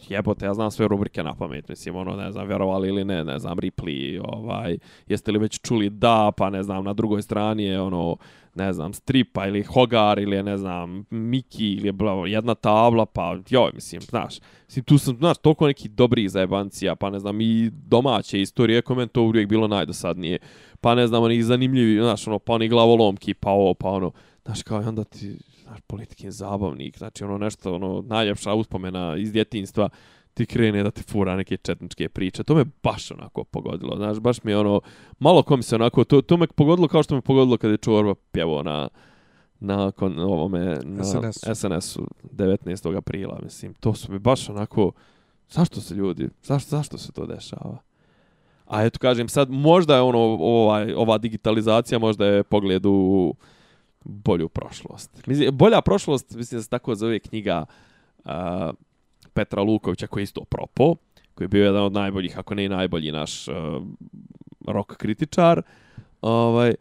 jebote, 0.09 0.45
ja 0.45 0.55
znam 0.55 0.71
sve 0.71 0.89
rubrike 0.89 1.23
na 1.23 1.35
pamet, 1.35 1.69
mislim, 1.69 1.97
ono, 1.97 2.17
ne 2.17 2.33
znam, 2.33 2.47
vjerovali 2.47 2.89
ili 2.89 3.05
ne, 3.05 3.25
ne 3.25 3.39
znam, 3.39 3.59
Ripley, 3.59 4.21
ovaj, 4.25 4.79
jeste 5.09 5.33
li 5.33 5.39
već 5.39 5.61
čuli 5.61 5.91
da, 5.91 6.33
pa 6.37 6.51
ne 6.51 6.63
znam, 6.63 6.85
na 6.85 6.93
drugoj 6.93 7.23
strani 7.23 7.65
je, 7.65 7.81
ono, 7.81 8.17
ne 8.55 8.73
znam, 8.73 8.93
stripa 8.93 9.47
ili 9.47 9.63
hogar 9.63 10.19
ili 10.19 10.37
je, 10.37 10.43
ne 10.43 10.59
znam, 10.59 11.05
Miki 11.11 11.73
ili 11.73 11.89
je 11.89 11.93
bla, 11.93 12.27
jedna 12.27 12.55
tabla, 12.55 13.07
pa 13.07 13.37
joj, 13.49 13.71
mislim, 13.75 14.01
znaš, 14.01 14.39
mislim, 14.67 14.85
tu 14.85 14.99
sam, 14.99 15.17
znaš, 15.17 15.39
toliko 15.39 15.67
neki 15.67 15.89
dobri 15.89 16.29
zajebancija, 16.29 16.97
pa 16.97 17.11
ne 17.11 17.19
znam, 17.19 17.41
i 17.41 17.71
domaće 17.73 18.41
istorije, 18.41 18.83
kome 18.83 19.07
to 19.07 19.23
uvijek 19.23 19.49
bilo 19.49 19.69
najdosadnije, 19.69 20.39
pa 20.81 20.95
ne 20.95 21.07
znam, 21.07 21.23
oni 21.23 21.43
zanimljivi, 21.43 22.03
znaš, 22.03 22.27
ono, 22.27 22.39
pa 22.39 22.53
oni 22.53 22.69
glavolomki, 22.69 23.35
pa 23.35 23.51
ovo, 23.51 23.75
pa 23.75 23.89
ono, 23.89 24.13
znaš, 24.45 24.63
kao 24.63 24.83
i 24.83 24.85
onda 24.85 25.05
ti, 25.05 25.39
znaš, 25.63 25.81
politikin 25.87 26.31
zabavnik, 26.31 26.99
znači, 26.99 27.25
ono, 27.25 27.39
nešto, 27.39 27.75
ono, 27.75 28.05
najljepša 28.07 28.55
uspomena 28.55 29.17
iz 29.17 29.33
djetinstva, 29.33 29.89
ti 30.35 30.47
krene 30.47 30.83
da 30.83 30.91
ti 30.91 31.03
fura 31.03 31.37
neke 31.37 31.57
četničke 31.57 32.09
priče. 32.09 32.45
To 32.45 32.55
me 32.55 32.65
baš 32.83 33.11
onako 33.11 33.45
pogodilo, 33.45 33.97
znaš, 33.97 34.19
baš 34.19 34.45
mi 34.45 34.53
je 34.53 34.59
ono, 34.59 34.81
malo 35.19 35.43
ko 35.43 35.57
mi 35.57 35.63
se 35.63 35.75
onako, 35.75 36.05
to, 36.05 36.23
to 36.23 36.37
me 36.37 36.47
pogodilo 36.47 36.89
kao 36.89 37.03
što 37.03 37.15
me 37.15 37.21
pogodilo 37.21 37.57
kada 37.57 37.73
je 37.73 37.79
Čorba 37.79 38.15
pjevao 38.33 38.63
na, 38.63 38.89
na 39.61 39.91
kon, 39.91 40.19
ovome, 40.19 40.79
na 40.85 41.05
SNS-u. 41.05 41.55
SNS-u 41.55 42.07
19. 42.33 42.97
aprila, 42.97 43.39
mislim, 43.43 43.75
to 43.75 43.95
su 43.95 44.13
mi 44.13 44.19
baš 44.19 44.49
onako, 44.49 44.93
zašto 45.51 45.81
se 45.81 45.95
ljudi, 45.95 46.29
zašto, 46.43 46.71
zašto 46.71 46.99
se 46.99 47.13
to 47.13 47.27
dešava? 47.27 47.79
A 48.67 48.83
eto 48.85 48.99
kažem, 48.99 49.29
sad 49.29 49.51
možda 49.51 49.95
je 49.95 50.01
ono, 50.01 50.19
ovaj, 50.41 50.95
ova 50.95 51.19
digitalizacija 51.19 51.99
možda 51.99 52.27
je 52.27 52.43
pogled 52.43 52.87
u 52.87 53.35
bolju 54.05 54.49
prošlost. 54.49 55.27
Mislim, 55.27 55.57
bolja 55.57 55.81
prošlost, 55.81 56.35
mislim 56.35 56.59
da 56.59 56.63
se 56.63 56.69
tako 56.69 56.95
zove 56.95 57.19
knjiga 57.19 57.65
uh, 58.25 58.31
Petra 59.35 59.63
Lukovića 59.63 60.07
koji 60.07 60.21
je 60.21 60.25
isto 60.25 60.45
propo, 60.45 60.95
koji 61.35 61.45
je 61.45 61.49
bio 61.49 61.65
jedan 61.65 61.83
od 61.83 61.93
najboljih, 61.93 62.39
ako 62.39 62.55
ne 62.55 62.65
i 62.65 62.69
najbolji 62.69 63.13
naš 63.13 63.49
uh, 63.49 63.55
rock 64.67 64.97
kritičar, 64.97 65.63
ovaj, 66.21 66.75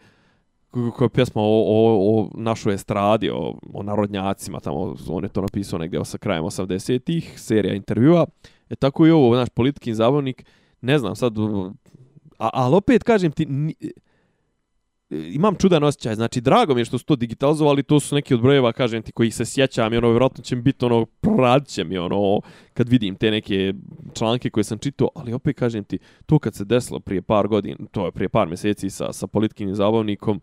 koja 0.72 1.06
je 1.06 1.10
pjesma 1.10 1.42
o, 1.42 1.46
o, 1.46 2.20
o 2.20 2.30
našoj 2.36 2.74
estradi, 2.74 3.30
o, 3.30 3.54
o 3.74 3.84
narodnjacima, 3.84 4.60
tamo 4.60 4.96
on 5.08 5.24
je 5.24 5.30
to 5.30 5.42
napisao 5.42 5.80
negdje 5.80 6.06
sa 6.06 6.18
krajem 6.18 6.44
80-ih, 6.44 7.40
serija 7.40 7.74
intervjua. 7.74 8.26
E 8.70 8.76
tako 8.76 9.08
i 9.08 9.12
ovo, 9.12 9.36
naš 9.36 9.50
politikin 9.50 9.96
zabavnik, 9.96 10.46
ne 10.82 11.00
znam 11.00 11.16
sad, 11.16 11.34
a, 12.40 12.50
ali 12.54 12.76
opet 12.76 13.04
kažem 13.04 13.32
ti, 13.32 13.46
ni, 13.46 13.76
E, 15.12 15.32
imam 15.34 15.56
čudan 15.56 15.84
osjećaj, 15.84 16.16
znači 16.16 16.42
drago 16.42 16.74
mi 16.74 16.82
je 16.82 16.86
što 16.86 16.98
su 16.98 17.06
to 17.06 17.16
digitalizovali, 17.16 17.84
to 17.84 18.00
su 18.00 18.16
neki 18.16 18.34
od 18.34 18.42
brojeva, 18.42 18.74
kažem 18.74 19.04
ti, 19.04 19.12
kojih 19.12 19.36
se 19.36 19.46
sjećam 19.46 19.94
i 19.94 19.98
ono, 19.98 20.10
vjerojatno 20.10 20.44
će 20.44 20.56
mi 20.56 20.62
biti 20.62 20.86
ono, 20.86 21.06
prad 21.06 21.68
će 21.68 21.84
mi 21.84 21.98
ono, 21.98 22.42
kad 22.74 22.90
vidim 22.90 23.16
te 23.16 23.32
neke 23.32 23.74
članke 24.14 24.50
koje 24.50 24.64
sam 24.64 24.78
čitao, 24.78 25.10
ali 25.16 25.34
opet 25.34 25.58
kažem 25.58 25.84
ti, 25.84 26.00
to 26.26 26.40
kad 26.40 26.56
se 26.56 26.66
desilo 26.66 27.00
prije 27.00 27.22
par 27.22 27.48
godina, 27.48 27.78
to 27.92 28.06
je 28.06 28.12
prije 28.12 28.30
par 28.30 28.48
mjeseci 28.48 28.90
sa, 28.90 29.14
sa 29.14 29.28
politikim 29.28 29.76
zabavnikom, 29.76 30.42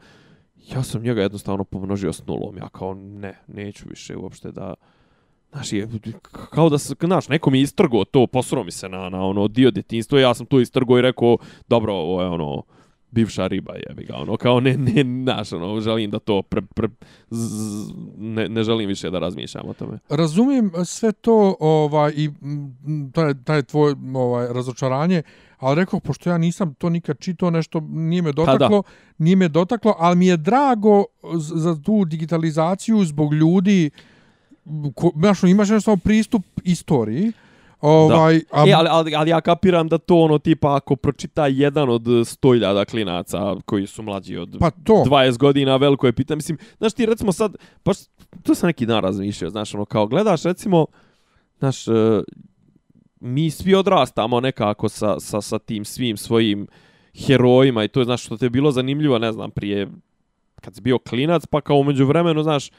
ja 0.75 0.83
sam 0.83 1.03
njega 1.03 1.23
jednostavno 1.23 1.65
pomnožio 1.65 2.13
s 2.13 2.27
nulom, 2.27 2.57
ja 2.57 2.69
kao 2.69 2.95
ne, 2.95 3.39
neću 3.47 3.85
više 3.89 4.17
uopšte 4.17 4.53
da, 4.53 4.75
Znaš, 5.53 5.73
je, 5.73 5.89
kao 6.51 6.69
da 6.69 6.79
se, 6.79 6.95
znaš, 7.01 7.29
neko 7.29 7.51
mi 7.51 7.59
je 7.59 7.63
istrgo 7.63 8.05
to, 8.05 8.27
posro 8.27 8.65
mi 8.65 8.71
se 8.71 8.89
na, 8.89 9.09
na 9.09 9.27
ono 9.27 9.49
dio 9.49 9.71
djetinstva, 9.71 10.21
ja 10.21 10.35
sam 10.35 10.47
to 10.47 10.61
istrgo 10.61 10.99
i 10.99 11.03
rekao, 11.03 11.37
dobro, 11.69 11.95
ovo 11.95 12.23
je 12.23 12.29
ono, 12.29 12.63
bivša 13.11 13.47
riba 13.47 13.75
jebi 13.89 14.05
ga, 14.05 14.17
ono, 14.17 14.37
kao 14.37 14.61
ne, 14.61 14.77
ne, 14.77 15.23
znaš, 15.23 15.53
ono, 15.53 15.81
želim 15.81 16.11
da 16.11 16.19
to, 16.19 16.43
pre, 16.43 16.63
pre, 16.63 16.89
z, 17.31 17.93
ne, 18.17 18.49
ne 18.49 18.65
želim 18.65 18.89
više 18.89 19.11
da 19.11 19.19
razmišljam 19.19 19.69
o 19.69 19.73
tome. 19.73 19.99
Razumijem 20.09 20.73
sve 20.85 21.13
to 21.13 21.57
ovaj 21.61 22.13
i 22.17 22.31
taj 23.13 23.35
taj 23.45 23.63
tvoj 23.63 23.95
ovaj 24.15 24.53
razočaranje, 24.53 25.23
ali 25.59 25.77
rekao 25.77 26.01
pošto 26.01 26.31
ja 26.31 26.39
nisam 26.39 26.75
to 26.75 26.89
nikad 26.91 27.19
čitao 27.19 27.51
nešto 27.51 27.81
nije 27.81 28.23
me 28.23 28.33
dotaklo, 28.33 28.83
nije 29.19 29.37
me 29.37 29.49
dotaklo, 29.49 29.95
ali 29.99 30.17
mi 30.17 30.27
je 30.27 30.37
drago 30.37 31.05
za 31.35 31.83
tu 31.83 32.05
digitalizaciju 32.05 33.05
zbog 33.05 33.35
ljudi 33.35 33.91
ko, 34.95 35.13
znaš, 35.17 35.43
imaš 35.43 35.69
nešto 35.69 35.97
pristup 35.97 36.43
istoriji. 36.65 37.33
Ovaj, 37.81 38.41
a, 38.51 38.65
E, 38.69 38.73
ali, 38.73 38.89
ali, 38.91 39.15
ali 39.15 39.31
ja 39.31 39.41
kapiram 39.41 39.89
da 39.89 39.99
to 39.99 40.17
ono 40.17 40.39
tipa 40.39 40.77
ako 40.77 40.97
pročita 40.97 41.47
jedan 41.47 41.91
od 41.91 42.03
stojiljada 42.25 42.85
klinaca 42.85 43.57
koji 43.65 43.87
su 43.87 44.03
mlađi 44.03 44.37
od 44.37 44.57
pa 44.61 44.71
to. 44.71 45.05
20 45.07 45.39
godina, 45.39 45.77
veliko 45.77 46.07
je 46.07 46.13
pitanje. 46.13 46.37
Mislim, 46.37 46.59
znaš 46.79 46.93
ti 46.93 47.07
recimo 47.07 47.33
sad, 47.33 47.57
baš 47.85 47.97
to 48.43 48.55
sam 48.55 48.67
neki 48.67 48.87
dan 48.87 49.03
razmišljao, 49.03 49.51
znaš, 49.51 49.75
ono, 49.75 49.85
kao 49.85 50.07
gledaš 50.07 50.43
recimo, 50.43 50.87
znaš, 51.59 51.89
e, 51.89 52.23
mi 53.21 53.51
svi 53.51 53.75
odrastamo 53.75 54.41
nekako 54.41 54.89
sa, 54.89 55.21
sa, 55.21 55.41
sa 55.41 55.59
tim 55.59 55.85
svim 55.85 56.17
svojim 56.17 56.67
herojima 57.27 57.85
i 57.85 57.89
to 57.89 58.01
je, 58.01 58.05
znaš, 58.05 58.25
što 58.25 58.37
te 58.37 58.47
je 58.47 58.51
bilo 58.51 58.71
zanimljivo, 58.71 59.19
ne 59.19 59.33
znam, 59.33 59.51
prije, 59.51 59.89
kad 60.61 60.75
si 60.75 60.81
bio 60.81 60.99
klinac, 60.99 61.47
pa 61.47 61.61
kao 61.61 61.77
umeđu 61.77 62.07
vremenu, 62.07 62.43
znaš, 62.43 62.71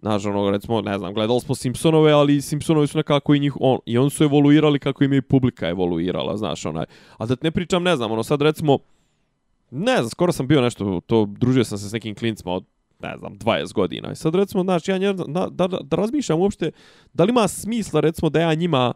Znaš, 0.00 0.26
ono, 0.26 0.50
recimo, 0.50 0.80
ne 0.80 0.98
znam, 0.98 1.14
gledali 1.14 1.40
smo 1.40 1.54
Simpsonove, 1.54 2.12
ali 2.12 2.40
Simpsonovi 2.40 2.86
su 2.86 2.98
nekako 2.98 3.34
i 3.34 3.40
njih, 3.40 3.52
on, 3.60 3.78
i 3.86 3.98
oni 3.98 4.10
su 4.10 4.24
evoluirali 4.24 4.78
kako 4.78 5.04
im 5.04 5.12
je 5.12 5.22
publika 5.22 5.68
evoluirala, 5.68 6.36
znaš, 6.36 6.66
onaj. 6.66 6.84
A 7.18 7.26
da 7.26 7.36
ne 7.42 7.50
pričam, 7.50 7.82
ne 7.82 7.96
znam, 7.96 8.12
ono, 8.12 8.22
sad 8.22 8.42
recimo, 8.42 8.78
ne 9.70 9.96
znam, 9.96 10.08
skoro 10.08 10.32
sam 10.32 10.46
bio 10.46 10.60
nešto, 10.60 11.00
to, 11.06 11.26
družio 11.38 11.64
sam 11.64 11.78
se 11.78 11.88
s 11.88 11.92
nekim 11.92 12.14
klincima 12.14 12.52
od, 12.52 12.64
ne 13.02 13.16
znam, 13.18 13.38
20 13.38 13.72
godina. 13.72 14.12
I 14.12 14.16
sad 14.16 14.34
recimo, 14.34 14.62
znaš, 14.62 14.88
ja 14.88 14.98
njer, 14.98 15.14
da, 15.14 15.48
da, 15.50 15.66
da 15.66 15.96
razmišljam 15.96 16.40
uopšte, 16.40 16.70
da 17.12 17.24
li 17.24 17.30
ima 17.30 17.48
smisla, 17.48 18.00
recimo, 18.00 18.30
da 18.30 18.40
ja 18.40 18.54
njima, 18.54 18.92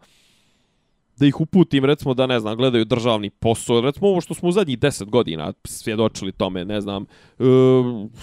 da 1.17 1.27
ih 1.27 1.41
uputim, 1.41 1.85
recimo, 1.85 2.15
da, 2.15 2.27
ne 2.27 2.41
znam, 2.41 2.57
gledaju 2.57 2.85
državni 2.85 3.31
posao, 3.31 3.81
recimo 3.81 4.09
ovo 4.09 4.21
što 4.21 4.35
smo 4.35 4.49
u 4.49 4.53
zadnjih 4.53 4.79
10 4.79 5.05
godina 5.11 5.53
svjedočili 5.65 6.33
tome, 6.33 6.65
ne 6.65 6.81
znam, 6.81 7.03
e, 7.03 7.45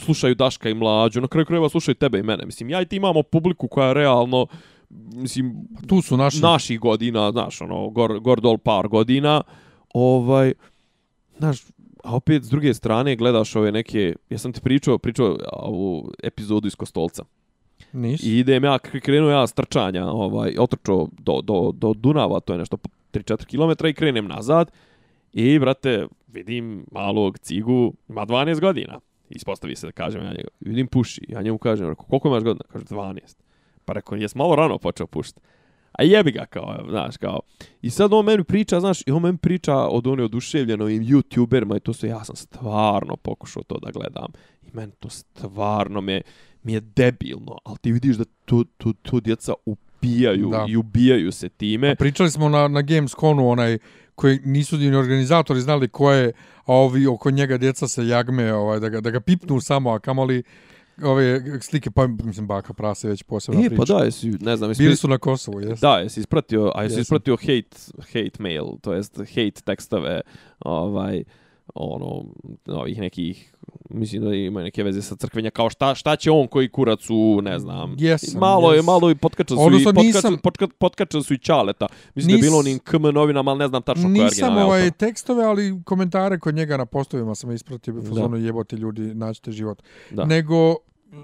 slušaju 0.06 0.36
Daška 0.36 0.70
i 0.70 0.74
Mlađu, 0.74 1.22
na 1.22 1.28
kraju 1.28 1.46
krajeva 1.46 1.70
slušaju 1.70 1.96
tebe 1.96 2.20
i 2.20 2.24
mene. 2.24 2.46
Mislim, 2.46 2.70
ja 2.70 2.82
i 2.82 2.86
ti 2.86 2.96
imamo 2.96 3.24
publiku 3.24 3.68
koja 3.68 3.88
je 3.88 3.94
realno, 3.94 4.48
mislim, 5.14 5.68
tu 5.88 6.02
su 6.02 6.18
naši 6.18 6.40
naših 6.40 6.80
godina, 6.80 7.32
znaš, 7.32 7.62
ono, 7.62 7.90
gor, 7.90 8.20
gor 8.20 8.42
dol 8.42 8.58
par 8.58 8.88
godina, 8.88 9.42
ovaj, 9.94 10.54
znaš, 11.38 11.62
a 12.04 12.16
opet 12.16 12.44
s 12.44 12.50
druge 12.50 12.74
strane 12.74 13.16
gledaš 13.16 13.56
ove 13.56 13.72
neke, 13.72 14.16
ja 14.30 14.38
sam 14.38 14.54
ti 14.54 14.62
pričao, 14.62 14.98
pričao 14.98 15.38
ovu 15.54 16.12
epizodu 16.24 16.68
iz 16.68 16.76
Kostolca. 16.76 17.24
Nis. 17.94 18.24
I 18.24 18.40
idem 18.40 18.64
ja, 18.64 18.80
k- 18.80 19.00
krenuo 19.00 19.30
ja 19.30 19.48
s 19.48 19.54
trčanja, 19.54 20.06
ovaj, 20.08 20.56
otrčao 20.60 21.08
do, 21.20 21.42
do, 21.42 21.72
do 21.74 21.94
Dunava, 21.94 22.40
to 22.40 22.54
je 22.54 22.60
nešto 22.60 22.78
3-4 23.14 23.46
km 23.46 23.88
i 23.88 23.94
krenem 23.94 24.28
nazad. 24.28 24.72
I, 25.34 25.60
brate, 25.60 26.08
vidim 26.28 26.86
malog 26.92 27.40
cigu, 27.40 27.94
ima 28.10 28.26
12 28.26 28.60
godina. 28.60 29.00
Ispostavi 29.30 29.76
se 29.76 29.86
da 29.88 29.92
kažem 29.92 30.22
ja 30.24 30.30
njegu. 30.30 30.50
Vidim 30.60 30.88
puši, 30.88 31.22
ja 31.28 31.42
njemu 31.42 31.58
kažem, 31.58 31.90
rekao, 31.90 32.06
koliko 32.06 32.28
imaš 32.28 32.44
godina? 32.44 32.64
Kaže, 32.72 32.86
12. 32.86 33.20
Pa 33.86 33.94
rekao, 33.94 34.16
jes 34.16 34.36
malo 34.36 34.56
rano 34.56 34.78
počeo 34.78 35.08
pušiti. 35.08 35.40
A 35.92 36.04
jebi 36.04 36.32
ga 36.32 36.46
kao, 36.46 36.78
znaš, 36.90 37.18
kao. 37.18 37.40
I 37.82 37.90
sad 37.90 38.14
on 38.14 38.26
meni 38.26 38.44
priča, 38.44 38.80
znaš, 38.80 39.02
i 39.08 39.12
on 39.12 39.22
meni 39.22 39.38
priča 39.38 39.76
od 39.76 40.08
one 40.08 40.24
oduševljenovim 40.24 41.04
youtuberima 41.04 41.78
i 41.78 41.80
to 41.80 41.94
sve, 41.94 42.10
ja 42.10 42.24
sam 42.24 42.36
stvarno 42.36 43.16
pokušao 43.16 43.64
to 43.64 43.78
da 43.78 43.92
gledam. 43.92 44.32
I 44.64 44.70
meni 44.74 44.92
to 45.00 45.10
stvarno 45.10 46.02
me, 46.02 46.22
mi 46.64 46.74
je 46.74 46.80
debilno, 46.80 47.58
ali 47.64 47.78
ti 47.78 47.92
vidiš 47.92 48.16
da 48.16 48.24
tu, 48.46 48.64
tu, 48.64 48.94
tu 48.94 49.20
djeca 49.20 49.54
u 49.66 49.76
ubijaju 49.98 50.50
Da. 50.50 50.66
i 50.70 50.76
ubijaju 50.76 51.32
se 51.32 51.50
time. 51.50 51.96
Pričali 51.96 52.32
smo 52.32 52.50
na, 52.50 52.68
na 52.68 52.82
Gamesconu 52.82 53.50
onaj 53.50 53.78
koji 54.16 54.40
nisu 54.40 54.78
ni 54.78 54.96
organizatori 54.96 55.62
znali 55.62 55.88
ko 55.88 56.12
je, 56.12 56.32
a 56.58 56.74
ovi 56.74 57.08
oko 57.08 57.32
njega 57.32 57.58
djeca 57.58 57.88
se 57.88 58.08
jagme, 58.08 58.54
ovaj, 58.54 58.80
da, 58.80 58.90
ga, 58.90 59.02
da 59.02 59.10
ga 59.10 59.20
pipnu 59.20 59.62
samo, 59.62 59.92
a 59.92 60.00
kamoli 60.00 60.44
ove 61.04 61.42
slike, 61.62 61.92
pa 61.92 62.08
mislim 62.08 62.48
baka 62.48 62.74
prase 62.74 63.08
već 63.08 63.24
posebna 63.24 63.62
E, 63.62 63.68
priča. 63.68 63.84
pa 63.88 63.94
da, 63.94 64.04
jesi, 64.06 64.30
ne 64.32 64.58
znam, 64.58 64.70
jesi, 64.70 64.84
Bili 64.84 64.96
su 64.96 65.08
na 65.08 65.18
Kosovu, 65.18 65.62
jes? 65.62 65.80
Da, 65.80 65.90
jesi 65.90 66.20
ispratio, 66.20 66.72
a 66.76 66.84
jesi 66.84 66.94
Jesam. 66.94 67.02
ispratio 67.02 67.36
hate, 67.36 67.78
hate 68.00 68.32
mail, 68.40 68.66
to 68.82 68.94
jest 68.94 69.18
hate 69.18 69.62
tekstove, 69.66 70.22
ovaj, 70.60 71.24
ono, 71.76 72.24
ovih 72.68 73.00
nekih, 73.00 73.54
mislim 73.90 74.24
da 74.24 74.34
ima 74.36 74.64
neke 74.64 74.84
veze 74.84 75.02
sa 75.02 75.16
crkvenja, 75.16 75.50
kao 75.50 75.70
šta, 75.70 75.96
šta 75.96 76.16
će 76.16 76.32
on 76.32 76.48
koji 76.48 76.70
kurac 76.70 77.10
u, 77.10 77.42
ne 77.42 77.60
znam, 77.60 77.96
Jesam, 78.00 78.40
malo 78.40 78.72
je, 78.72 78.78
jes. 78.78 78.86
malo 78.86 79.12
i 79.12 79.16
potkačali 79.16 79.58
su, 79.58 79.64
Odnosno, 79.64 79.82
i 79.82 79.94
potkačali, 79.94 80.08
nisam- 80.08 81.24
su 81.24 81.34
i 81.34 81.38
Čaleta. 81.38 81.88
Mislim 82.16 82.32
da 82.32 82.36
Nis- 82.36 82.40
je 82.40 82.50
bilo 82.50 82.60
onim 82.60 82.80
KM 82.80 83.14
novinama, 83.14 83.52
ali 83.52 83.60
ne 83.60 83.68
znam 83.68 83.82
tačno 83.82 84.04
ko 84.04 84.08
je 84.08 84.12
Nisam 84.14 84.26
originalni 84.28 84.62
ovaj 84.62 84.84
autor. 84.84 84.98
tekstove, 84.98 85.44
ali 85.44 85.82
komentare 85.84 86.40
kod 86.40 86.56
njega 86.56 86.78
na 86.78 86.86
postovima 86.86 87.36
sam 87.36 87.52
ispratio, 87.52 87.94
bi 87.94 88.02
fazonu 88.02 88.38
jebote 88.38 88.76
ljudi, 88.76 89.02
naćete 89.16 89.52
život. 89.52 89.82
Da. 90.12 90.26
Nego, 90.26 90.76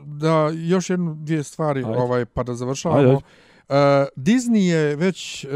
da, 0.06 0.50
još 0.50 0.89
jednu, 0.89 1.16
dvije 1.16 1.43
stvari, 1.43 1.80
Ajde. 1.80 1.98
ovaj, 1.98 2.26
pa 2.26 2.43
da 2.43 2.54
završavamo. 2.56 3.00
Ajde, 3.00 3.12
ajde. 3.12 3.22
Uh, 3.70 3.76
Disney 4.15 4.59
je 4.59 4.95
već 4.95 5.45
uh, 5.45 5.51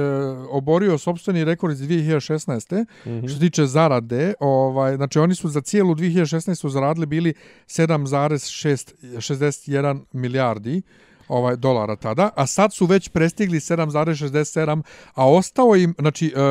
oborio 0.50 0.98
sobstveni 0.98 1.44
rekord 1.44 1.74
iz 1.74 1.80
2016. 1.80 2.86
Mhm. 3.06 3.28
Što 3.28 3.36
se 3.36 3.40
tiče 3.40 3.66
zarade, 3.66 4.34
ovaj, 4.40 4.96
znači 4.96 5.20
oni 5.20 5.36
su 5.36 5.50
za 5.50 5.62
cijelu 5.62 5.96
2016. 5.96 6.70
zaradili 6.70 7.06
bili 7.06 7.34
7,61 7.68 10.00
milijardi 10.14 10.82
ovaj 11.28 11.56
dolara 11.56 11.96
tada, 11.96 12.30
a 12.36 12.48
sad 12.48 12.74
su 12.74 12.86
već 12.86 13.10
prestigli 13.10 13.60
7,67, 13.60 14.82
a 15.14 15.30
ostao 15.30 15.76
im, 15.76 15.96
znači, 16.00 16.34
uh, 16.36 16.42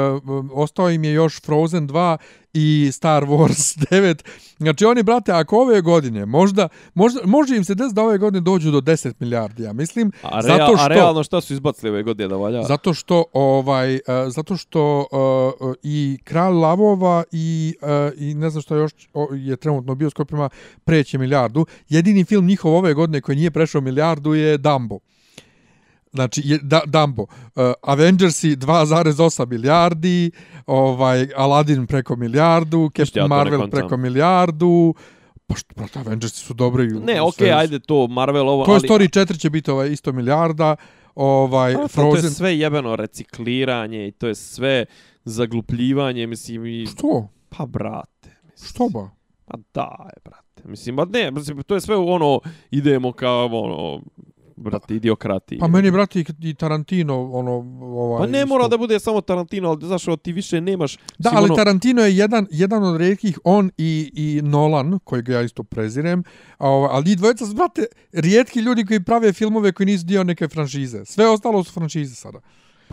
ostao 0.53 0.91
im 0.91 1.05
je 1.05 1.13
još 1.13 1.43
Frozen 1.43 1.89
2 1.89 2.17
i 2.53 2.91
Star 2.93 3.25
Wars 3.25 3.79
9. 3.91 4.23
Znači 4.59 4.85
oni, 4.85 5.03
brate, 5.03 5.33
ako 5.33 5.57
ove 5.57 5.81
godine, 5.81 6.27
možda, 6.27 6.69
možda 6.95 7.21
može 7.25 7.57
im 7.57 7.65
se 7.65 7.75
desiti 7.75 7.95
da 7.95 8.03
ove 8.03 8.19
godine 8.19 8.41
dođu 8.41 8.71
do 8.71 8.81
10 8.81 9.13
milijardi, 9.19 9.63
ja 9.63 9.73
mislim, 9.73 10.13
A, 10.23 10.43
zato 10.43 10.57
real, 10.57 10.77
što... 10.77 10.85
a 10.85 10.89
realno 10.89 11.25
šta 11.25 11.41
su 11.41 11.53
izbacili 11.53 11.91
ove 11.91 12.03
godine 12.03 12.29
da 12.29 12.37
valja? 12.37 12.63
Zato 12.63 12.95
što 12.95 13.25
ovaj 13.33 13.95
uh, 13.95 14.01
zato 14.29 14.57
što 14.57 15.07
uh, 15.61 15.75
i 15.83 16.19
Kralj 16.25 16.53
lavova 16.53 17.25
i 17.33 17.75
uh, 17.83 17.89
i 18.17 18.35
ne 18.35 18.51
znam 18.51 18.63
što 18.63 18.77
još 18.77 18.93
je 19.33 19.57
trenutno 19.57 19.93
u 19.93 19.97
bioskopima 19.97 20.49
preće 20.85 21.19
milijardu. 21.19 21.67
Jedini 21.89 22.25
film 22.25 22.47
njihov 22.47 22.75
ove 22.75 22.95
godine 22.95 23.21
koji 23.21 23.37
nije 23.37 23.51
prešao 23.51 23.81
milijardu 23.81 24.35
je 24.35 24.59
Dumbo. 24.59 24.99
Znači, 26.13 26.43
je, 26.45 26.59
da, 26.63 26.81
Dumbo. 26.87 27.23
Uh, 27.23 27.29
Avengersi 27.83 28.57
2,8 28.57 29.47
milijardi, 29.47 30.31
ovaj, 30.67 31.29
Aladdin 31.37 31.87
preko 31.87 32.17
milijardu, 32.17 32.83
ja 32.83 33.05
Captain 33.05 33.25
ne 33.25 33.29
Marvel 33.29 33.71
preko 33.71 33.97
milijardu. 33.97 34.95
Pa 35.47 35.55
što, 35.55 35.75
brate, 35.77 35.99
Avengersi 35.99 36.45
su 36.45 36.55
dobri. 36.55 36.87
Ne, 36.87 37.21
okej, 37.21 37.47
Sve- 37.47 37.57
ajde 37.57 37.79
to, 37.79 38.07
Marvel 38.07 38.49
ovo, 38.49 38.65
Toy 38.65 38.73
ali... 38.73 38.89
Story 38.89 39.21
4 39.21 39.39
će 39.39 39.51
biti 39.51 39.71
ovaj 39.71 39.93
isto 39.93 40.13
milijarda. 40.13 40.77
Ovaj, 41.15 41.75
A, 41.75 41.77
pa 41.77 41.83
To 41.83 41.89
Frozen... 41.89 42.25
je 42.25 42.31
sve 42.31 42.59
jebeno 42.59 42.97
recikliranje 42.97 44.09
i 44.09 44.13
to 44.13 44.29
je 44.29 44.35
sve 44.35 44.85
zaglupljivanje, 45.25 46.27
mislim, 46.27 46.67
i... 46.67 46.87
Što? 46.87 47.29
Pa, 47.49 47.67
brate. 47.67 48.31
Mislim, 48.53 48.69
Što 48.69 48.89
ba? 48.89 49.11
Pa 49.45 49.59
daj, 49.75 50.13
brate. 50.25 50.69
Mislim, 50.69 50.97
ba 50.97 51.05
ne, 51.05 51.31
mislim, 51.31 51.63
to 51.63 51.75
je 51.75 51.81
sve 51.81 51.97
ono, 51.97 52.41
idemo 52.71 53.13
kao, 53.13 53.47
ono, 53.47 54.03
brate, 54.61 54.95
idiokrati. 54.95 55.59
Pa 55.59 55.69
meni, 55.69 55.91
brate, 55.91 56.21
i- 56.21 56.25
i 56.41 56.55
Tarantino, 56.55 57.31
ono, 57.31 57.53
ovaj... 57.83 58.19
Pa 58.19 58.27
ne 58.27 58.39
isto. 58.39 58.49
mora 58.49 58.69
da 58.69 58.79
bude 58.79 59.01
samo 59.01 59.21
Tarantino, 59.21 59.69
ali 59.69 59.87
znaš, 59.87 60.09
ono, 60.09 60.17
ti 60.17 60.33
više 60.33 60.61
nemaš... 60.61 60.99
Da, 61.19 61.31
ali 61.35 61.45
ono, 61.45 61.55
Tarantino 61.55 62.03
je 62.03 62.17
jedan, 62.17 62.47
jedan 62.51 62.85
od 62.85 62.97
redkih, 62.97 63.39
on 63.45 63.71
i, 63.79 64.11
i 64.15 64.41
Nolan, 64.43 64.99
kojeg 64.99 65.29
ja 65.29 65.43
isto 65.43 65.63
prezirem, 65.63 66.23
a, 66.59 66.69
ovaj, 66.69 66.91
ali 66.93 67.05
njih 67.05 67.17
dvojica 67.17 67.47
su, 67.47 67.55
brate, 67.55 67.87
rijetki 68.13 68.61
ljudi 68.61 68.85
koji 68.85 69.05
prave 69.05 69.33
filmove 69.33 69.73
koji 69.73 69.87
nisu 69.87 70.05
dio 70.05 70.25
neke 70.25 70.49
franšize. 70.49 71.05
Sve 71.05 71.29
ostalo 71.29 71.65
su 71.65 71.73
franšize 71.73 72.15
sada. 72.15 72.41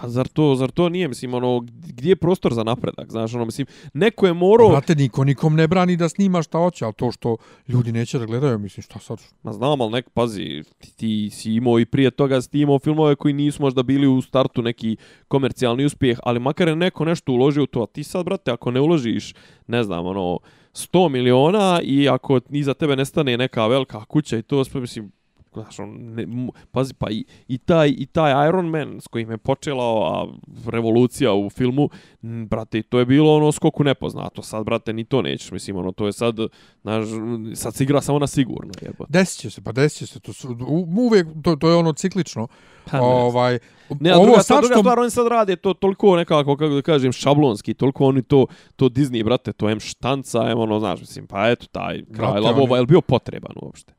Pa 0.02 0.10
zar 0.10 0.28
to, 0.28 0.56
zar 0.56 0.72
to 0.72 0.90
nije, 0.90 1.08
mislim, 1.08 1.34
ono, 1.34 1.60
gdje 1.88 2.10
je 2.10 2.16
prostor 2.16 2.54
za 2.54 2.64
napredak, 2.64 3.12
znaš, 3.12 3.34
ono, 3.34 3.46
mislim, 3.46 3.68
neko 3.94 4.28
je 4.28 4.34
morao... 4.34 4.70
Brate, 4.70 4.96
niko 4.96 5.24
nikom 5.24 5.56
ne 5.56 5.68
brani 5.68 5.98
da 5.98 6.10
snima 6.10 6.42
šta 6.42 6.58
hoće, 6.58 6.86
ali 6.86 6.94
to 6.94 7.12
što 7.12 7.38
ljudi 7.68 7.92
neće 7.92 8.20
da 8.20 8.26
gledaju, 8.26 8.60
mislim, 8.60 8.82
šta 8.82 9.00
sad? 9.00 9.22
Ma 9.44 9.54
znam, 9.54 9.82
ali 9.82 9.92
nek, 9.92 10.10
pazi, 10.10 10.64
ti, 10.78 10.96
ti 10.96 11.30
si 11.30 11.54
imao 11.54 11.80
i 11.80 11.86
prije 11.86 12.12
toga 12.12 12.42
si 12.42 12.60
imao 12.60 12.80
filmove 12.80 13.16
koji 13.16 13.34
nisu 13.34 13.62
možda 13.62 13.84
bili 13.84 14.08
u 14.08 14.22
startu 14.22 14.62
neki 14.62 14.98
komercijalni 15.28 15.86
uspjeh, 15.86 16.20
ali 16.24 16.40
makar 16.40 16.68
je 16.68 16.76
neko 16.76 17.06
nešto 17.06 17.32
uložio 17.32 17.64
u 17.64 17.68
to, 17.68 17.84
a 17.84 17.88
ti 17.88 18.04
sad, 18.04 18.26
brate, 18.26 18.52
ako 18.52 18.72
ne 18.72 18.82
uložiš, 18.82 19.34
ne 19.68 19.84
znam, 19.84 20.06
ono, 20.06 20.40
100 20.74 21.10
miliona 21.10 21.80
i 21.84 22.10
ako 22.10 22.40
iza 22.50 22.74
tebe 22.74 22.96
nestane 22.96 23.38
neka 23.38 23.68
velika 23.68 24.06
kuća 24.06 24.38
i 24.38 24.42
to, 24.42 24.64
mislim, 24.74 25.12
znaš, 25.58 25.80
on, 25.80 25.90
ne, 25.92 26.24
m- 26.24 26.50
pazi, 26.72 26.94
pa 26.94 27.10
i, 27.10 27.26
i, 27.48 27.58
taj, 27.58 27.90
i 27.90 28.06
taj 28.06 28.48
Iron 28.48 28.66
Man 28.68 29.02
s 29.02 29.08
kojim 29.08 29.32
je 29.32 29.38
počela 29.38 29.84
ova 29.84 30.28
revolucija 30.66 31.34
u 31.34 31.50
filmu, 31.50 31.90
m, 32.24 32.48
brate, 32.48 32.82
to 32.82 33.00
je 33.00 33.06
bilo 33.06 33.36
ono 33.36 33.52
skoku 33.52 33.84
nepoznato, 33.84 34.42
sad, 34.42 34.66
brate, 34.66 34.94
ni 34.94 35.04
to 35.04 35.22
nećeš, 35.22 35.52
mislim, 35.52 35.78
ono, 35.78 35.92
to 35.92 36.06
je 36.06 36.14
sad, 36.14 36.36
znaš, 36.82 37.06
sad 37.54 37.76
se 37.76 37.84
igra 37.84 38.02
samo 38.02 38.20
na 38.20 38.28
sigurno, 38.28 38.72
jebote. 38.82 39.12
Desit 39.12 39.40
će 39.40 39.50
se, 39.50 39.62
pa 39.62 39.72
desit 39.72 39.98
će 40.00 40.06
se. 40.06 40.20
To 40.20 40.34
su, 40.34 40.58
u- 40.62 40.88
uvijek, 40.98 41.28
to, 41.44 41.56
to 41.56 41.70
je 41.70 41.76
ono 41.76 41.94
ciklično. 41.94 42.48
Pa 42.86 42.98
ne 42.98 43.04
ovaj, 43.04 43.60
Ne, 44.00 44.12
a 44.12 44.16
ovo 44.16 44.26
druga, 44.26 44.42
sad 44.42 44.60
druga 44.60 44.74
što... 44.74 44.80
stvar, 44.80 45.00
oni 45.00 45.10
sad 45.10 45.28
rade 45.28 45.56
to 45.56 45.74
toliko 45.74 46.16
nekako, 46.16 46.56
kako 46.56 46.68
da 46.70 46.82
kažem, 46.82 47.12
šablonski, 47.12 47.74
toliko 47.74 48.06
oni 48.06 48.22
to, 48.22 48.46
to 48.76 48.86
Disney, 48.88 49.24
brate, 49.24 49.54
to 49.54 49.70
em 49.70 49.80
štanca, 49.80 50.50
em 50.50 50.60
ono, 50.60 50.80
znaš, 50.80 51.00
mislim, 51.00 51.28
pa 51.28 51.50
eto, 51.50 51.66
taj 51.68 52.06
kraj 52.06 52.40
lavova, 52.42 52.76
je 52.78 52.82
li 52.82 52.88
bio 52.88 53.02
potreban 53.02 53.52
uopšte? 53.56 53.94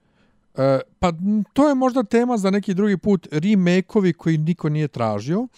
E, 0.58 0.80
pa 0.98 1.12
to 1.52 1.68
je 1.68 1.74
možda 1.74 2.02
tema 2.02 2.36
za 2.36 2.50
neki 2.50 2.74
drugi 2.74 2.96
put 2.96 3.28
remake-ovi 3.32 4.12
koji 4.12 4.38
niko 4.38 4.68
nije 4.68 4.88
tražio. 4.88 5.48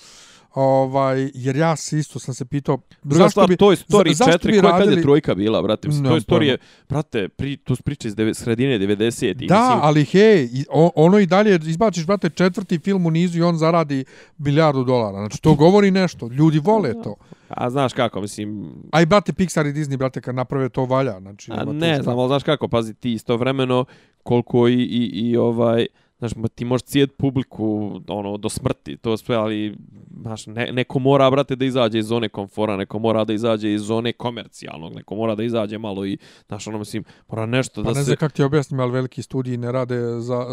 Ovaj, 0.54 1.30
jer 1.34 1.56
ja 1.56 1.76
se 1.76 1.98
isto 1.98 2.18
sam 2.18 2.34
se 2.34 2.44
pitao 2.44 2.78
Druga 3.02 3.16
zašto 3.16 3.30
stvar, 3.30 3.48
bi, 3.48 3.56
Toy 3.56 3.84
Story 3.88 4.08
za- 4.08 4.24
zašto 4.24 4.38
4, 4.38 4.46
bi 4.46 4.60
koja 4.60 4.70
kad 4.70 4.80
radili- 4.80 4.96
je 4.96 5.02
trojka 5.02 5.34
bila, 5.34 5.62
brate? 5.62 5.88
Mislim, 5.88 6.02
Nemam 6.02 6.18
Toy 6.18 6.24
Story 6.26 6.42
je, 6.42 6.58
brate, 6.88 7.28
pri, 7.28 7.56
to 7.56 7.76
su 7.76 7.82
priče 7.82 8.08
iz 8.08 8.14
deve, 8.14 8.34
sredine 8.34 8.78
90 8.78 9.34
Da, 9.38 9.60
mislim, 9.60 9.78
ali 9.82 10.04
hej, 10.04 10.48
ono 10.94 11.18
i 11.18 11.26
dalje 11.26 11.60
izbaciš, 11.62 12.06
brate, 12.06 12.30
četvrti 12.30 12.78
film 12.78 13.06
u 13.06 13.10
nizu 13.10 13.38
i 13.38 13.42
on 13.42 13.56
zaradi 13.56 14.04
milijardu 14.38 14.84
dolara. 14.84 15.18
Znači, 15.18 15.42
to 15.42 15.54
govori 15.54 15.90
nešto. 15.90 16.28
Ljudi 16.28 16.58
vole 16.58 16.94
to. 16.94 17.14
A 17.50 17.70
znaš 17.70 17.92
kako, 17.92 18.20
mislim, 18.20 18.72
A 18.92 19.02
i, 19.02 19.06
brate, 19.06 19.32
Pixar 19.32 19.66
i 19.66 19.72
Disney, 19.72 19.96
brate, 19.96 20.20
kad 20.20 20.34
naprave 20.34 20.68
to 20.68 20.84
valja. 20.84 21.20
Znači, 21.20 21.52
a 21.52 21.64
ne 21.64 22.02
znam, 22.02 22.18
ali 22.18 22.28
znaš 22.28 22.42
kako, 22.42 22.68
pazi, 22.68 22.94
ti 22.94 23.12
istovremeno 23.12 23.84
koliko 24.22 24.68
i, 24.68 24.74
i, 24.74 25.10
i 25.14 25.36
ovaj, 25.36 25.86
znaš, 26.20 26.32
ti 26.54 26.64
možeš 26.64 26.82
cijet 26.82 27.16
publiku, 27.16 28.00
ono, 28.08 28.36
do 28.36 28.48
smrti, 28.48 28.96
to 28.96 29.16
sve, 29.16 29.36
ali, 29.36 29.76
znaš, 30.20 30.46
ne, 30.46 30.72
neko 30.72 30.98
mora, 30.98 31.30
brate, 31.30 31.56
da 31.56 31.64
izađe 31.64 31.98
iz 31.98 32.06
zone 32.06 32.28
komfora, 32.28 32.76
neko 32.76 32.98
mora 32.98 33.24
da 33.24 33.32
izađe 33.32 33.74
iz 33.74 33.82
zone 33.82 34.12
komercijalnog, 34.12 34.94
neko 34.94 35.14
mora 35.14 35.34
da 35.34 35.42
izađe 35.42 35.78
malo 35.78 36.06
i, 36.06 36.18
znaš, 36.48 36.66
ono, 36.66 36.78
mislim, 36.78 37.04
mora 37.28 37.46
nešto 37.46 37.82
Pa 37.82 37.90
da 37.92 37.98
ne 37.98 38.00
se... 38.00 38.04
znam 38.04 38.16
kako 38.16 38.34
ti 38.34 38.42
objasnim, 38.42 38.80
ali 38.80 38.92
veliki 38.92 39.22
studiji 39.22 39.56
ne 39.56 39.72
rade 39.72 40.20
za, 40.20 40.46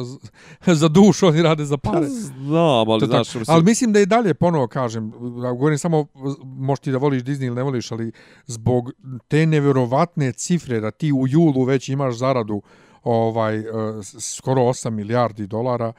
za, 0.82 0.88
dušu, 0.88 1.28
oni 1.28 1.42
rade 1.42 1.66
za 1.66 1.78
Pa 1.78 1.92
pare. 1.92 2.08
znam, 2.08 2.90
ali, 2.90 3.00
To 3.00 3.06
je 3.06 3.10
znaš, 3.10 3.36
mislim, 3.36 3.56
ali 3.56 3.64
mislim 3.64 3.94
da 3.94 4.00
i 4.00 4.06
dalje, 4.06 4.34
ponovo 4.34 4.68
kažem, 4.68 5.14
ja 5.44 5.52
govorim 5.52 5.78
samo, 5.78 6.08
možeš 6.44 6.80
ti 6.80 6.92
da 6.92 6.98
voliš 6.98 7.24
Disney 7.24 7.46
ili 7.46 7.56
ne 7.56 7.64
voliš, 7.64 7.92
ali 7.92 8.12
zbog 8.46 8.92
te 9.28 9.46
nevjerovatne 9.46 10.32
cifre 10.32 10.80
da 10.80 10.92
ti 10.92 11.14
u 11.14 11.28
julu 11.28 11.64
već 11.64 11.90
imaš 11.90 12.16
zaradu 12.16 12.62
ovaj, 13.08 13.64
s- 14.04 14.36
skoro 14.36 14.62
8 14.62 14.90
milijardi 14.90 15.48
dolara, 15.48 15.94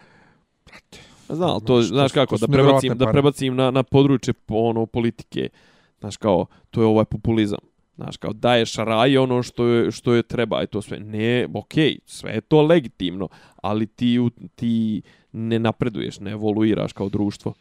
brate, 0.66 0.98
Znam, 1.28 1.50
ali 1.50 1.60
to, 1.60 1.74
Znaš, 1.74 1.84
to 1.84 1.94
znaš 1.94 2.12
kako, 2.12 2.38
to 2.38 2.46
da 2.46 2.52
prebacim, 2.52 2.98
da 2.98 3.12
prebacim 3.12 3.56
na, 3.56 3.70
na 3.70 3.82
područje 3.82 4.34
po, 4.34 4.54
ono, 4.54 4.86
politike, 4.86 5.48
znaš 6.00 6.16
kao, 6.16 6.46
to 6.70 6.80
je 6.80 6.86
ovaj 6.86 7.04
populizam. 7.04 7.58
Znaš, 7.96 8.16
kao 8.16 8.32
daješ 8.32 8.74
raj 8.74 9.18
ono 9.18 9.42
što 9.42 9.66
je, 9.66 9.90
što 9.90 10.14
je 10.14 10.22
treba 10.22 10.62
i 10.62 10.66
to 10.66 10.82
sve. 10.82 11.00
Ne, 11.00 11.48
okej, 11.54 11.98
sve 12.06 12.32
je 12.32 12.40
to 12.40 12.62
legitimno, 12.62 13.28
ali 13.56 13.86
ti, 13.86 14.18
ti 14.54 15.02
ne 15.32 15.58
napreduješ, 15.58 16.20
ne 16.20 16.30
evoluiraš 16.30 16.92
kao 16.92 17.08
društvo. 17.08 17.54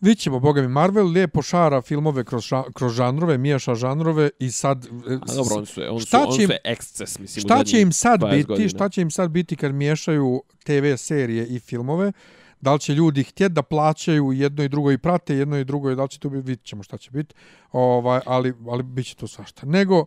Vidjet 0.00 0.18
ćemo, 0.18 0.40
boga 0.40 0.62
mi, 0.62 0.68
Marvel 0.68 1.06
lijepo 1.06 1.42
šara 1.42 1.82
filmove 1.82 2.24
kroz, 2.24 2.44
ša- 2.44 2.72
kroz 2.72 2.92
žanrove, 2.92 3.38
miješa 3.38 3.74
žanrove 3.74 4.30
i 4.38 4.50
sad... 4.50 4.84
e, 4.84 4.88
A 5.22 5.34
dobro, 5.34 5.54
oni 5.56 5.66
su, 5.66 5.80
on 5.90 6.00
su, 6.00 6.06
Šta 6.06 6.24
on 6.28 6.36
će 6.36 6.42
im- 6.42 6.48
su 6.48 6.54
eksces, 6.64 7.18
mislim, 7.18 7.40
Šta 7.40 7.64
će 7.64 7.80
im 7.80 7.92
sad 7.92 8.20
20 8.20 8.30
biti, 8.30 8.44
godina. 8.44 8.68
šta 8.68 8.88
će 8.88 9.00
im 9.00 9.10
sad 9.10 9.30
biti 9.30 9.56
kad 9.56 9.74
miješaju 9.74 10.42
TV 10.58 10.94
serije 10.96 11.46
i 11.46 11.58
filmove? 11.58 12.12
Da 12.60 12.74
li 12.74 12.80
će 12.80 12.94
ljudi 12.94 13.22
htjeti 13.22 13.52
da 13.52 13.62
plaćaju 13.62 14.32
jedno 14.32 14.64
i 14.64 14.68
drugo 14.68 14.92
i 14.92 14.98
prate 14.98 15.34
jedno 15.36 15.58
i 15.58 15.64
drugo 15.64 15.90
i 15.90 15.96
da 15.96 16.02
li 16.02 16.08
će 16.08 16.18
to 16.18 16.28
biti, 16.30 16.42
vidjet 16.42 16.64
ćemo 16.64 16.82
šta 16.82 16.98
će 16.98 17.10
biti, 17.10 17.34
ovaj, 17.72 18.20
ali, 18.26 18.54
ali 18.68 18.82
bit 18.82 19.06
će 19.06 19.14
to 19.14 19.26
svašta. 19.26 19.66
Nego, 19.66 20.04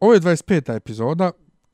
ovo 0.00 0.14
je 0.14 0.20
25. 0.20 0.76
epizoda, 0.76 1.30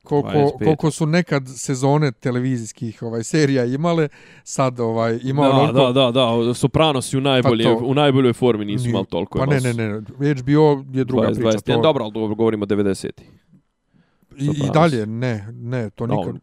koliko, 0.09 0.29
25. 0.29 0.63
koliko 0.65 0.91
su 0.91 1.05
nekad 1.05 1.43
sezone 1.49 2.11
televizijskih 2.11 3.03
ovaj 3.03 3.23
serija 3.23 3.65
imale, 3.65 4.07
sad 4.43 4.79
ovaj 4.79 5.19
ima 5.23 5.43
Da, 5.43 5.49
onoliko- 5.49 5.91
da, 5.91 6.11
da, 6.11 6.11
da, 6.45 6.53
Sopranos 6.53 7.13
u 7.13 7.21
najbolje, 7.21 7.63
Pa 7.63 7.69
to- 7.71 7.85
u 7.85 7.93
najboljoj 7.93 8.33
formi 8.33 8.65
nisu 8.65 8.83
Ni- 8.83 8.89
imali 8.89 9.05
toliko. 9.05 9.39
Pa 9.39 9.45
ne, 9.45 9.59
ne, 9.61 9.73
ne, 9.73 10.01
HBO 10.33 10.83
je 10.91 11.03
druga 11.03 11.21
20, 11.23 11.35
priča. 11.35 11.49
21, 11.49 11.75
to, 11.75 11.81
dobro, 11.81 12.03
ali 12.03 12.13
dobro, 12.13 12.35
govorimo 12.35 12.63
o 12.63 12.67
90. 12.67 13.09
I, 14.37 14.45
I 14.45 14.69
dalje, 14.73 15.05
ne, 15.05 15.47
ne, 15.51 15.89
to 15.89 16.07
Da, 16.07 16.15
nikad. 16.15 16.33
on- 16.33 16.39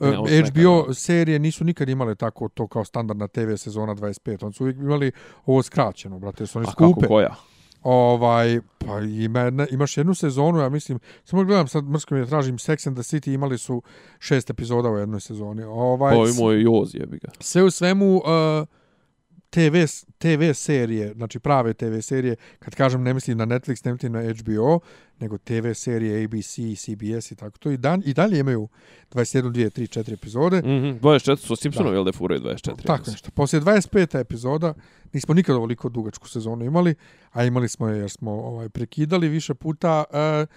on- 0.00 0.10
ne, 0.10 0.18
on 0.18 0.26
E, 0.28 0.30
su 0.36 0.44
HBO 0.44 0.60
nekad- 0.78 0.94
serije 0.94 1.38
nisu 1.38 1.64
nikad 1.64 1.88
imale 1.88 2.14
tako 2.14 2.48
to 2.48 2.66
kao 2.66 2.84
standardna 2.84 3.28
TV 3.28 3.56
sezona 3.56 3.94
25. 3.94 4.42
Oni 4.42 4.52
su 4.52 4.64
uvijek 4.64 4.76
imali 4.78 5.12
ovo 5.46 5.62
skraćeno, 5.62 6.18
brate, 6.18 6.46
su 6.46 6.58
oni 6.58 6.66
A 6.66 6.70
kako 6.70 6.90
skupe. 6.90 7.06
koja? 7.06 7.34
Ovaj, 7.82 8.60
pa 8.78 9.00
ima 9.00 9.40
jedna, 9.40 9.66
imaš 9.70 9.96
jednu 9.96 10.14
sezonu, 10.14 10.58
ja 10.58 10.68
mislim, 10.68 10.98
samo 11.24 11.44
gledam 11.44 11.68
sad, 11.68 11.84
mrsko 11.84 12.14
mi 12.14 12.20
je 12.20 12.26
tražim, 12.26 12.58
Sex 12.58 12.88
and 12.88 12.96
the 12.96 13.02
City 13.02 13.34
imali 13.34 13.58
su 13.58 13.82
šest 14.18 14.50
epizoda 14.50 14.88
u 14.90 14.98
jednoj 14.98 15.20
sezoni. 15.20 15.62
Ovaj, 15.62 16.14
Pa 16.16 16.30
i 16.30 16.42
moj 16.42 16.62
Joz 16.62 16.94
jebi 16.94 17.18
ga. 17.18 17.28
sve 17.40 17.62
u 17.62 17.70
svemu 17.70 18.16
uh, 18.16 18.22
TV, 19.52 19.76
TV 20.18 20.52
serije, 20.54 21.12
znači 21.14 21.38
prave 21.38 21.74
TV 21.74 21.98
serije, 22.00 22.36
kad 22.58 22.74
kažem 22.74 23.02
ne 23.02 23.14
mislim 23.14 23.38
na 23.38 23.46
Netflix, 23.46 23.86
ne 23.86 23.92
mislim 23.92 24.12
na 24.12 24.22
HBO, 24.22 24.80
nego 25.20 25.38
TV 25.38 25.72
serije 25.74 26.24
ABC, 26.24 26.52
CBS 26.76 27.30
i 27.30 27.36
tako 27.36 27.58
to. 27.58 27.70
I, 27.70 27.76
dan, 27.76 28.02
i 28.04 28.14
dalje 28.14 28.38
imaju 28.38 28.68
21, 29.10 29.42
2, 29.42 29.70
3, 29.80 30.00
4 30.00 30.12
epizode. 30.12 30.58
Mhm, 30.58 30.98
24 31.06 31.36
su 31.36 31.56
Simpsonovi, 31.56 31.96
jel 31.96 32.04
da 32.04 32.12
furaju 32.12 32.40
24? 32.40 32.82
Tako 32.86 33.10
nešto. 33.10 33.30
Poslije 33.30 33.60
25. 33.62 34.20
epizoda 34.20 34.74
nismo 35.12 35.34
nikad 35.34 35.56
ovoliko 35.56 35.88
dugačku 35.88 36.28
sezonu 36.28 36.64
imali, 36.64 36.94
a 37.30 37.44
imali 37.44 37.68
smo 37.68 37.88
je 37.88 37.98
jer 37.98 38.10
smo 38.10 38.30
ovaj 38.30 38.68
prekidali 38.68 39.28
više 39.28 39.54
puta. 39.54 40.04
Uh, 40.10 40.48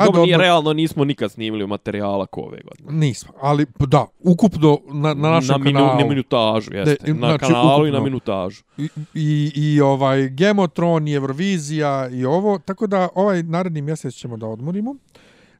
a 0.00 0.04
Dobro, 0.06 0.20
dobro, 0.20 0.36
realno, 0.36 0.72
nismo 0.72 1.04
nikad 1.04 1.32
snimili 1.32 1.66
materijala 1.66 2.26
ko 2.26 2.40
ove 2.40 2.60
godine. 2.64 2.98
nismo, 3.06 3.32
ali 3.40 3.66
da, 3.78 4.06
ukupno 4.20 4.78
na, 4.92 5.14
na 5.14 5.30
našem 5.30 5.52
na, 5.52 5.58
minu, 5.58 5.78
kanalu. 5.78 5.98
na 6.00 6.06
minutažu, 6.08 6.74
jeste. 6.74 6.96
De- 7.06 7.14
na 7.14 7.18
znači, 7.28 7.44
kanalu 7.44 7.86
i 7.86 7.90
na 7.90 7.98
ukupno. 7.98 8.04
minutažu. 8.04 8.62
i, 8.78 8.88
i, 9.14 9.52
i 9.54 9.80
ovaj 9.80 10.28
Gemotron 10.28 11.08
i 11.08 11.12
Eurovizija 11.12 12.08
i 12.08 12.24
ovo, 12.24 12.58
tako 12.58 12.86
da 12.86 13.08
ovaj 13.14 13.42
naredni 13.42 13.82
mjesec 13.82 14.14
ćemo 14.14 14.36
da 14.36 14.46
odmorimo, 14.46 14.94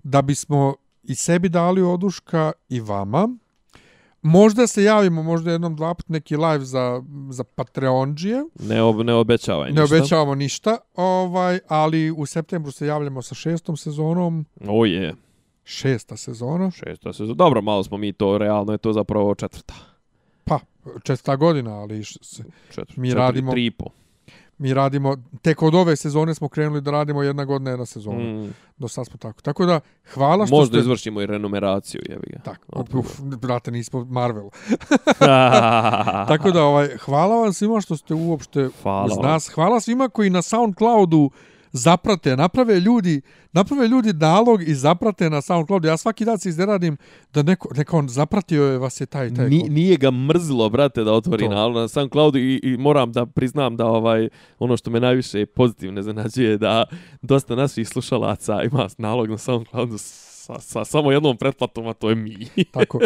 da 0.02 0.22
bismo 0.22 0.74
i 1.02 1.14
sebi 1.14 1.48
dali 1.48 1.82
oduška 1.82 2.52
i 2.68 2.80
vama. 2.80 3.28
Možda 4.22 4.66
se 4.66 4.82
javimo, 4.82 5.22
možda 5.22 5.52
jednom 5.52 5.76
dva 5.76 5.94
put 5.94 6.08
neki 6.08 6.36
live 6.36 6.64
za, 6.64 7.02
za 7.30 7.44
Patreonđije. 7.44 8.44
Ne, 8.60 8.82
ob, 8.82 8.96
ne 8.98 9.14
obećavaj 9.14 9.72
Ne 9.72 9.80
ništa. 9.82 9.96
obećavamo 9.96 10.34
ništa, 10.34 10.76
ovaj, 10.96 11.58
ali 11.68 12.10
u 12.10 12.26
septembru 12.26 12.72
se 12.72 12.86
javljamo 12.86 13.22
sa 13.22 13.34
šestom 13.34 13.76
sezonom. 13.76 14.46
O 14.62 14.84
je, 14.84 15.14
Šesta 15.64 16.16
sezona. 16.16 16.70
šesta 16.70 17.12
sezona. 17.12 17.34
Dobro, 17.34 17.62
malo 17.62 17.82
smo 17.84 17.96
mi 17.96 18.12
to, 18.12 18.38
realno 18.38 18.72
je 18.72 18.78
to 18.78 18.92
zapravo 18.92 19.34
četvrta. 19.34 19.74
Pa, 20.44 20.58
četvrta 21.02 21.36
godina, 21.36 21.70
ali 21.72 22.04
se, 22.04 22.42
Četvrta, 22.68 22.92
Mi 22.96 23.08
četiri, 23.08 23.20
radimo- 23.20 23.50
Tri 23.50 23.66
i 23.66 23.70
po. 23.70 23.84
Mi 24.60 24.74
radimo, 24.74 25.16
tek 25.42 25.62
od 25.62 25.74
ove 25.74 25.96
sezone 25.96 26.34
smo 26.34 26.48
krenuli 26.48 26.80
da 26.80 26.90
radimo 26.90 27.22
jedna 27.22 27.44
godina, 27.44 27.70
jedna 27.70 27.86
sezona. 27.86 28.18
Mm. 28.18 28.54
Do 28.78 28.88
sad 28.88 29.06
smo 29.06 29.16
tako. 29.16 29.40
Tako 29.42 29.66
da, 29.66 29.80
hvala 30.14 30.46
što 30.46 30.56
Možda 30.56 30.72
ste... 30.72 30.78
izvršimo 30.80 31.20
i 31.20 31.26
renumeraciju, 31.26 32.00
jebi 32.08 32.26
ga. 32.32 32.38
Tako, 32.38 32.98
uf, 32.98 33.20
brate, 33.20 33.70
nismo 33.70 34.04
Marvel. 34.04 34.50
Tako 36.32 36.50
da, 36.50 36.64
ovaj, 36.64 36.88
hvala 36.96 37.36
vam 37.36 37.52
svima 37.52 37.80
što 37.80 37.96
ste 37.96 38.14
uopšte 38.14 38.68
Hvala 38.82 39.04
uz 39.04 39.16
vam. 39.16 39.26
nas. 39.26 39.48
Hvala 39.48 39.80
svima 39.80 40.08
koji 40.08 40.30
na 40.30 40.42
SoundCloudu 40.42 41.30
zaprate, 41.72 42.36
naprave 42.36 42.80
ljudi, 42.80 43.20
naprave 43.52 43.88
ljudi 43.88 44.12
nalog 44.12 44.62
i 44.62 44.74
zaprate 44.74 45.30
na 45.30 45.40
SoundCloudu. 45.40 45.88
Ja 45.88 45.96
svaki 45.96 46.24
dan 46.24 46.38
se 46.38 46.48
izneradim 46.48 46.96
da 47.34 47.42
neko, 47.42 47.68
neko 47.76 47.98
on 47.98 48.08
zapratio 48.08 48.64
je 48.64 48.78
vas 48.78 49.00
je 49.00 49.06
taj 49.06 49.34
taj. 49.34 49.48
Ni, 49.48 49.62
nije 49.68 49.96
ga 49.96 50.10
mrzilo, 50.10 50.68
brate, 50.68 51.04
da 51.04 51.12
otvori 51.12 51.44
To. 51.44 51.50
nalog 51.50 51.74
na 51.74 51.88
SoundCloudu 51.88 52.38
i, 52.38 52.60
i 52.62 52.76
moram 52.76 53.12
da 53.12 53.26
priznam 53.26 53.76
da 53.76 53.86
ovaj 53.86 54.28
ono 54.58 54.76
što 54.76 54.90
me 54.90 55.00
najviše 55.00 55.46
pozitivno 55.46 56.00
iznenađuje 56.00 56.50
je 56.50 56.58
da 56.58 56.84
dosta 57.22 57.54
naših 57.54 57.88
slušalaca 57.88 58.62
ima 58.62 58.88
nalog 58.98 59.28
na 59.28 59.38
SoundCloudu 59.38 59.98
sa, 60.54 60.60
sa 60.60 60.84
samo 60.84 61.12
jednom 61.12 61.36
pretplatom, 61.36 61.86
a 61.86 61.92
to 61.92 62.08
je 62.08 62.14
mi. 62.14 62.36
Tako. 62.72 62.98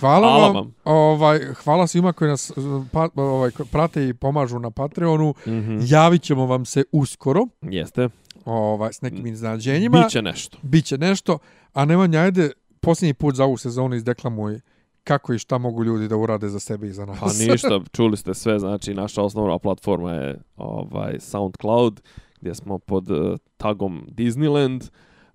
Hvala, 0.00 0.28
Hvala 0.28 0.46
vam. 0.46 0.54
vam. 0.54 0.74
Ovaj, 0.84 1.40
hvala 1.64 1.86
svima 1.86 2.12
koji 2.12 2.28
nas 2.30 2.52
pa, 2.92 3.08
ovaj, 3.14 3.50
prate 3.72 4.08
i 4.08 4.14
pomažu 4.14 4.58
na 4.58 4.70
Patreonu. 4.70 5.34
Mhm. 5.46 5.78
Javit 5.86 6.22
ćemo 6.22 6.46
vam 6.46 6.64
se 6.64 6.84
uskoro 6.92 7.40
Jeste. 7.62 8.08
ovaj, 8.44 8.92
s 8.92 9.00
nekim 9.02 9.26
iznenađenjima. 9.26 10.02
Biće 10.04 10.22
nešto. 10.22 10.58
Biće 10.62 10.98
nešto. 10.98 11.38
A 11.72 11.84
Nemanja, 11.84 12.20
ajde, 12.20 12.50
posljednji 12.80 13.14
put 13.14 13.34
za 13.34 13.44
ovu 13.44 13.56
sezonu 13.56 13.94
izdeklamuj 13.96 14.60
kako 15.04 15.34
i 15.34 15.38
šta 15.38 15.58
mogu 15.58 15.84
ljudi 15.84 16.08
da 16.08 16.16
urade 16.16 16.48
za 16.48 16.60
sebe 16.60 16.86
i 16.88 16.92
za 16.92 17.04
nas. 17.06 17.20
Pa 17.20 17.26
ništa, 17.52 17.80
čuli 17.92 18.16
ste 18.16 18.34
sve, 18.34 18.58
znači 18.58 18.94
naša 18.94 19.22
osnovna 19.22 19.58
platforma 19.58 20.12
je 20.12 20.40
ovaj 20.56 21.20
SoundCloud 21.20 22.00
gdje 22.40 22.54
smo 22.54 22.78
pod 22.78 23.10
uh, 23.10 23.36
tagom 23.56 24.06
Disneyland. 24.10 24.90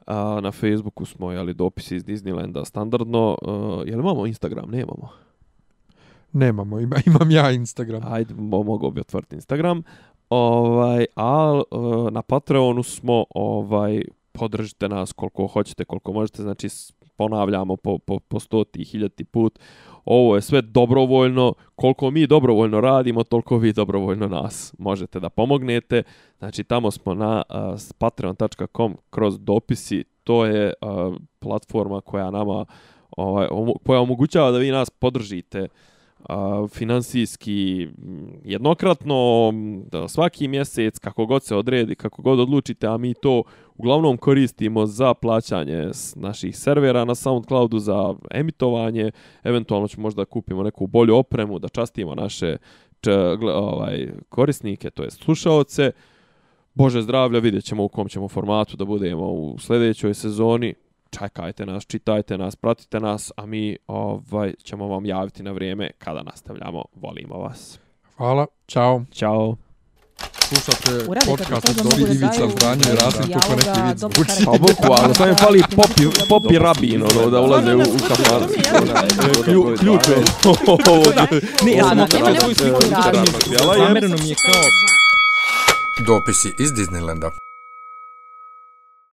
A 0.10 0.40
na 0.42 0.52
Facebooku 0.52 1.06
smo 1.06 1.32
jeli 1.32 1.54
dopisi 1.54 1.96
iz 1.96 2.04
Disneylanda 2.06 2.66
standardno. 2.66 3.38
Uh, 3.42 3.88
jel 3.88 4.00
imamo 4.00 4.26
Instagram? 4.26 4.70
Nemamo. 4.72 5.10
Nemamo, 6.34 6.80
ima, 6.80 6.96
imam 7.08 7.32
ja 7.32 7.52
Instagram. 7.52 8.02
Ajde, 8.06 8.34
mo 8.34 8.64
mogu 8.64 8.92
bi 8.92 9.02
otvoriti 9.02 9.36
Instagram. 9.36 9.84
Ovaj, 10.30 11.06
a 11.16 11.62
uh, 11.72 12.12
na 12.12 12.22
Patreonu 12.22 12.84
smo 12.84 13.26
ovaj 13.30 14.02
podržite 14.32 14.90
nas 14.90 15.14
koliko 15.14 15.48
hoćete, 15.48 15.86
koliko 15.86 16.14
možete, 16.14 16.42
znači 16.42 16.70
ponavljamo 17.20 17.76
po, 17.76 17.98
po, 17.98 18.20
po 18.20 18.40
stoti, 18.40 18.84
hiljati 18.84 19.24
put. 19.24 19.60
Ovo 20.06 20.36
je 20.36 20.42
sve 20.42 20.62
dobrovoljno, 20.62 21.54
koliko 21.76 22.12
mi 22.12 22.28
dobrovoljno 22.28 22.82
radimo, 22.82 23.24
toliko 23.24 23.58
vi 23.58 23.74
dobrovoljno 23.74 24.28
nas 24.28 24.74
možete 24.78 25.20
da 25.20 25.30
pomognete. 25.30 26.04
Znači 26.38 26.64
tamo 26.64 26.92
smo 26.92 27.14
na 27.14 27.44
uh, 27.50 27.80
patreon.com 27.98 28.98
kroz 29.10 29.40
dopisi, 29.40 30.04
to 30.24 30.46
je 30.46 30.74
uh, 30.82 31.16
platforma 31.40 32.02
koja 32.02 32.32
nama 32.32 32.66
ovaj, 33.18 33.48
omo- 33.52 33.78
koja 33.86 34.00
omogućava 34.00 34.52
da 34.52 34.58
vi 34.58 34.72
nas 34.72 34.90
podržite 34.90 35.68
a, 36.30 36.68
finansijski 36.70 37.88
jednokratno, 38.44 39.52
da 39.92 40.08
svaki 40.08 40.48
mjesec, 40.48 41.00
kako 41.00 41.26
god 41.26 41.44
se 41.44 41.56
odredi, 41.56 41.96
kako 41.96 42.22
god 42.22 42.40
odlučite, 42.40 42.88
a 42.88 42.98
mi 42.98 43.14
to 43.14 43.44
uglavnom 43.76 44.18
koristimo 44.18 44.86
za 44.86 45.14
plaćanje 45.14 45.92
naših 46.16 46.58
servera 46.58 47.06
na 47.06 47.16
SoundCloudu, 47.16 47.80
za 47.80 48.14
emitovanje, 48.32 49.12
eventualno 49.44 49.88
ćemo 49.88 50.02
možda 50.02 50.26
kupimo 50.26 50.64
neku 50.64 50.88
bolju 50.88 51.16
opremu, 51.16 51.60
da 51.60 51.70
častimo 51.70 52.16
naše 52.16 52.58
č, 53.02 53.12
ovaj, 53.54 54.08
korisnike, 54.30 54.90
to 54.90 55.04
je 55.04 55.12
slušaoce. 55.12 55.92
Bože 56.74 57.02
zdravlja, 57.02 57.40
vidjet 57.40 57.64
ćemo 57.64 57.84
u 57.84 57.90
kom 57.90 58.08
ćemo 58.08 58.28
formatu 58.28 58.78
da 58.78 58.86
budemo 58.86 59.32
u 59.32 59.58
sljedećoj 59.60 60.14
sezoni 60.14 60.74
čekajte 61.10 61.66
nas, 61.66 61.86
čitajte 61.86 62.38
nas, 62.38 62.56
pratite 62.56 63.00
nas, 63.00 63.32
a 63.36 63.46
mi 63.46 63.78
ovaj 63.88 64.54
ćemo 64.64 64.88
vam 64.88 65.06
javiti 65.06 65.44
na 65.44 65.52
vrijeme 65.52 65.92
kada 65.98 66.24
nastavljamo. 66.24 66.84
Volimo 66.96 67.38
vas. 67.38 67.80
Hvala, 68.18 68.46
čao. 68.66 69.04
Ćao. 69.12 69.56
Slušate 70.40 71.06
podcast 71.28 71.70
od 71.70 71.78
mogu 71.78 71.96
da 71.98 72.08
Ivica 72.08 72.28
daju 72.30 72.50
Zdanje 72.50 72.82
i 72.84 72.96
Rasim, 72.96 73.34
kako 73.34 73.56
neki 73.56 73.82
vid 73.88 73.98
dobro 73.98 74.24
zvuči. 74.24 74.46
Pa 74.46 74.52
bukvalno, 74.54 75.14
samo 75.14 75.28
je 75.28 75.36
fali 75.36 75.64
popi, 75.76 76.04
popi 76.30 76.58
rabin, 76.58 77.04
ono, 77.04 77.30
da 77.30 77.42
ulaze 77.42 77.76
u, 77.76 77.80
u 77.80 77.84
kafan. 78.08 78.42
Klju- 79.46 79.78
ključ 79.78 80.08
je. 80.10 80.16
Ne, 81.66 81.72
ja 81.72 81.84
sam 81.84 81.98
Nema- 81.98 82.04
okrenut, 82.04 82.14
nema- 82.14 82.30
nema 82.30 82.40
svoj 82.40 82.52
Instagram 82.52 83.04
radnik. 83.06 83.34
materijala, 83.34 83.76
jer- 83.76 83.88
Zamereno 83.88 84.18
mi 84.18 84.30
je 84.30 84.36
kao 84.36 84.64
Dopisi 86.08 86.54
iz 86.60 86.72
Disneylanda. 86.72 87.30